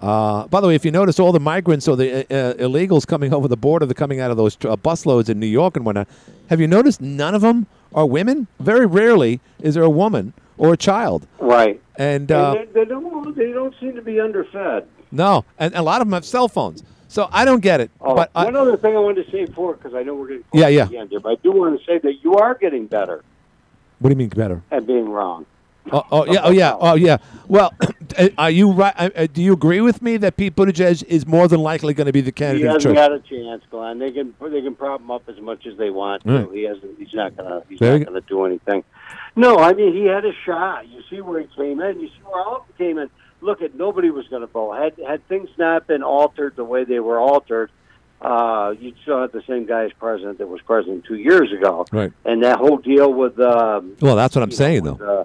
Uh, 0.00 0.46
by 0.48 0.60
the 0.60 0.66
way, 0.66 0.74
if 0.74 0.84
you 0.84 0.90
notice, 0.90 1.18
all 1.18 1.32
the 1.32 1.40
migrants 1.40 1.88
or 1.88 1.96
the 1.96 2.26
uh, 2.30 2.34
uh, 2.34 2.54
illegals 2.54 3.06
coming 3.06 3.32
over 3.32 3.48
the 3.48 3.56
border, 3.56 3.86
they're 3.86 3.94
coming 3.94 4.20
out 4.20 4.30
of 4.30 4.36
those 4.36 4.56
uh, 4.56 4.76
busloads 4.76 5.28
in 5.28 5.40
New 5.40 5.46
York 5.46 5.76
and 5.76 5.86
whatnot. 5.86 6.08
Have 6.50 6.60
you 6.60 6.66
noticed 6.66 7.00
none 7.00 7.34
of 7.34 7.40
them 7.40 7.66
are 7.94 8.06
women? 8.06 8.46
Very 8.60 8.86
rarely 8.86 9.40
is 9.60 9.74
there 9.74 9.84
a 9.84 9.90
woman 9.90 10.34
or 10.58 10.72
a 10.72 10.76
child. 10.76 11.26
Right. 11.38 11.80
And, 11.96 12.30
uh, 12.30 12.56
and 12.58 12.68
they, 12.74 12.80
they 12.80 12.84
don't 12.84 13.34
they 13.36 13.52
don't 13.52 13.74
seem 13.80 13.94
to 13.94 14.02
be 14.02 14.14
underfed. 14.20 14.84
no, 15.12 15.44
and 15.58 15.74
a 15.74 15.82
lot 15.82 16.02
of 16.02 16.06
them 16.08 16.12
have 16.12 16.24
cell 16.26 16.48
phones. 16.48 16.82
So 17.08 17.28
I 17.32 17.44
don't 17.44 17.60
get 17.60 17.80
it. 17.80 17.90
Oh, 18.00 18.14
but 18.14 18.30
I, 18.34 18.44
one 18.44 18.56
other 18.56 18.76
thing 18.76 18.96
I 18.96 18.98
wanted 18.98 19.24
to 19.24 19.30
say 19.30 19.46
before, 19.46 19.74
because 19.74 19.94
I 19.94 20.02
know 20.02 20.14
we're 20.14 20.26
getting 20.28 20.42
close 20.50 20.60
Yeah, 20.60 20.68
yeah. 20.68 20.84
to 20.84 20.90
the 20.90 20.98
end 20.98 21.10
here, 21.10 21.20
but 21.20 21.30
I 21.30 21.34
do 21.36 21.52
want 21.52 21.78
to 21.78 21.86
say 21.86 21.98
that 21.98 22.22
you 22.22 22.34
are 22.34 22.54
getting 22.54 22.86
better 22.86 23.22
what 23.98 24.10
do 24.10 24.12
you 24.12 24.18
mean 24.18 24.28
better? 24.28 24.62
at 24.70 24.86
being 24.86 25.08
wrong. 25.08 25.46
Oh, 25.92 26.04
oh 26.10 26.24
yeah, 26.26 26.40
oh 26.42 26.50
yeah, 26.50 26.76
oh 26.78 26.94
yeah. 26.94 27.18
Well, 27.48 27.72
are 28.38 28.50
you 28.50 28.72
right? 28.72 28.94
uh, 28.96 29.10
uh, 29.14 29.26
Do 29.32 29.42
you 29.42 29.52
agree 29.52 29.80
with 29.80 30.02
me 30.02 30.16
that 30.16 30.36
Pete 30.36 30.56
Buttigieg 30.56 31.04
is 31.04 31.26
more 31.26 31.46
than 31.48 31.60
likely 31.60 31.94
going 31.94 32.06
to 32.06 32.12
be 32.12 32.20
the 32.20 32.32
candidate 32.32 32.66
of 32.66 32.74
hasn't 32.74 32.94
got 32.94 33.12
a 33.12 33.20
chance, 33.20 33.62
Glenn. 33.70 33.98
They 33.98 34.10
can 34.10 34.34
they 34.40 34.62
can 34.62 34.74
prop 34.74 35.00
him 35.00 35.10
up 35.10 35.28
as 35.28 35.40
much 35.40 35.66
as 35.66 35.76
they 35.78 35.90
want. 35.90 36.24
to. 36.24 36.38
Right. 36.44 36.52
He 36.52 36.62
hasn't. 36.64 36.98
He's 36.98 37.14
not 37.14 37.36
gonna. 37.36 37.62
He's 37.68 37.78
Very 37.78 38.00
not 38.00 38.08
gonna 38.08 38.20
do 38.22 38.44
anything. 38.44 38.84
No, 39.36 39.58
I 39.58 39.74
mean 39.74 39.92
he 39.94 40.04
had 40.06 40.24
a 40.24 40.32
shot. 40.44 40.88
You 40.88 41.02
see 41.10 41.20
where 41.20 41.40
he 41.40 41.46
came 41.54 41.80
in. 41.80 42.00
You 42.00 42.08
see 42.08 42.22
where 42.24 42.42
all 42.42 42.56
of 42.56 42.66
them 42.66 42.76
came 42.78 42.98
in. 42.98 43.10
Look 43.42 43.62
at 43.62 43.74
nobody 43.74 44.10
was 44.10 44.26
going 44.28 44.40
to 44.40 44.46
vote. 44.46 44.72
Had 44.72 44.94
had 45.06 45.28
things 45.28 45.50
not 45.58 45.86
been 45.86 46.02
altered 46.02 46.56
the 46.56 46.64
way 46.64 46.84
they 46.84 47.00
were 47.00 47.18
altered, 47.20 47.70
uh, 48.22 48.74
you'd 48.80 48.96
still 49.02 49.20
have 49.20 49.32
the 49.32 49.42
same 49.46 49.66
guy 49.66 49.84
as 49.84 49.92
president 49.92 50.38
that 50.38 50.46
was 50.48 50.62
president 50.62 51.04
two 51.04 51.16
years 51.16 51.52
ago. 51.52 51.84
Right. 51.92 52.12
And 52.24 52.42
that 52.42 52.58
whole 52.58 52.78
deal 52.78 53.12
with 53.12 53.38
um, 53.38 53.94
Well, 54.00 54.16
that's 54.16 54.34
what 54.34 54.42
I'm 54.42 54.50
saying, 54.50 54.84
though. 54.84 54.94
uh, 54.96 55.24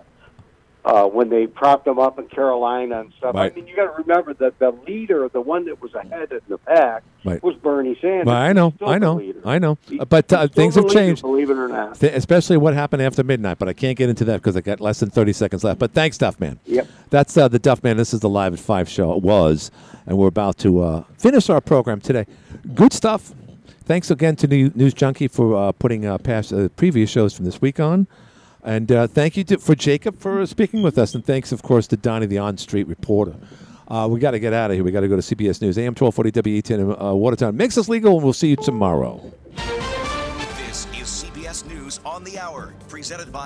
uh, 0.84 1.06
when 1.06 1.30
they 1.30 1.46
propped 1.46 1.86
him 1.88 2.00
up 2.00 2.18
in 2.18 2.28
Carolina 2.28 3.02
and 3.02 3.14
stuff. 3.18 3.36
Right. 3.36 3.52
I 3.52 3.56
mean, 3.56 3.68
you 3.68 3.76
got 3.76 3.96
to 3.96 4.02
remember 4.02 4.34
that 4.36 4.58
the 4.60 4.72
leader, 4.88 5.30
the 5.30 5.40
one 5.42 5.66
that 5.66 5.82
was 5.82 5.94
ahead 5.94 6.32
in 6.32 6.42
the 6.48 6.58
pack, 6.58 7.04
Right. 7.24 7.42
was 7.44 7.56
Bernie 7.58 7.96
Sanders. 8.02 8.26
Well, 8.26 8.36
I 8.36 8.52
know, 8.52 8.74
I 8.84 8.98
know. 8.98 9.22
I 9.46 9.60
know. 9.60 9.78
But 10.10 10.34
uh, 10.34 10.48
things 10.48 10.74
have 10.74 10.90
changed, 10.90 11.22
Believe 11.22 11.52
it 11.52 11.58
or 11.58 11.68
not. 11.68 12.00
Th- 12.00 12.12
especially 12.14 12.58
what 12.58 12.74
happened 12.74 13.04
after 13.04 13.24
midnight. 13.24 13.60
But 13.60 13.70
I 13.70 13.74
can't 13.74 13.96
get 13.96 14.10
into 14.10 14.26
that 14.26 14.38
because 14.42 14.58
I 14.58 14.62
got 14.62 14.82
less 14.82 15.00
than 15.02 15.12
30 15.12 15.34
seconds 15.34 15.64
left. 15.64 15.78
But 15.80 15.92
thanks, 15.94 16.18
Duff 16.18 16.40
Man. 16.40 16.60
Yep. 16.66 16.88
That's 17.12 17.38
uh, 17.38 17.48
the 17.48 17.60
Duff 17.60 17.84
Man. 17.84 17.98
This 17.98 18.12
is 18.14 18.22
the 18.22 18.30
Live 18.30 18.54
at 18.54 18.60
5 18.60 18.90
show. 18.90 19.14
It 19.16 19.22
was. 19.22 19.70
And 20.08 20.18
we're 20.18 20.30
about 20.30 20.58
to 20.60 20.82
uh, 20.82 21.04
finish 21.20 21.48
our 21.52 21.62
program 21.62 22.02
today. 22.02 22.26
Good 22.74 22.92
stuff. 22.92 23.34
Thanks 23.86 24.10
again 24.10 24.36
to 24.38 24.48
New- 24.48 24.72
News 24.74 24.96
Junkie 24.96 25.28
for 25.28 25.56
uh, 25.56 25.72
putting 25.74 26.08
uh, 26.08 26.18
past 26.18 26.52
uh, 26.52 26.70
previous 26.70 27.12
shows 27.12 27.36
from 27.36 27.46
this 27.46 27.62
week 27.62 27.80
on. 27.80 28.08
And 28.64 28.92
uh, 28.92 29.08
thank 29.08 29.38
you 29.38 29.44
to, 29.46 29.58
for 29.58 29.76
Jacob 29.76 30.20
for 30.20 30.46
speaking 30.46 30.84
with 30.84 30.98
us. 30.98 31.16
And 31.16 31.26
thanks, 31.26 31.52
of 31.52 31.64
course, 31.64 31.88
to 31.88 31.98
Donnie, 31.98 32.28
the 32.28 32.38
on 32.38 32.58
street 32.58 32.88
reporter. 32.88 33.36
Uh, 33.88 34.08
we 34.08 34.20
got 34.20 34.32
to 34.32 34.40
get 34.40 34.54
out 34.54 34.72
of 34.72 34.76
here. 34.76 34.84
We 34.84 34.92
got 34.92 35.02
to 35.02 35.08
go 35.08 35.18
to 35.18 35.22
CBS 35.22 35.62
News, 35.62 35.78
AM 35.78 35.96
1240 35.96 36.32
WATN 36.32 36.80
in 36.80 37.02
uh, 37.02 37.14
Watertown. 37.14 37.58
Mix 37.58 37.78
us 37.78 37.90
legal, 37.90 38.16
and 38.16 38.24
we'll 38.24 38.34
see 38.34 38.50
you 38.50 38.56
tomorrow. 38.56 39.34
This 39.56 40.88
is 40.96 41.26
CBS 41.26 41.68
News 41.68 42.00
on 42.06 42.24
the 42.24 42.40
Hour, 42.40 42.74
presented 42.88 43.32
by 43.32 43.40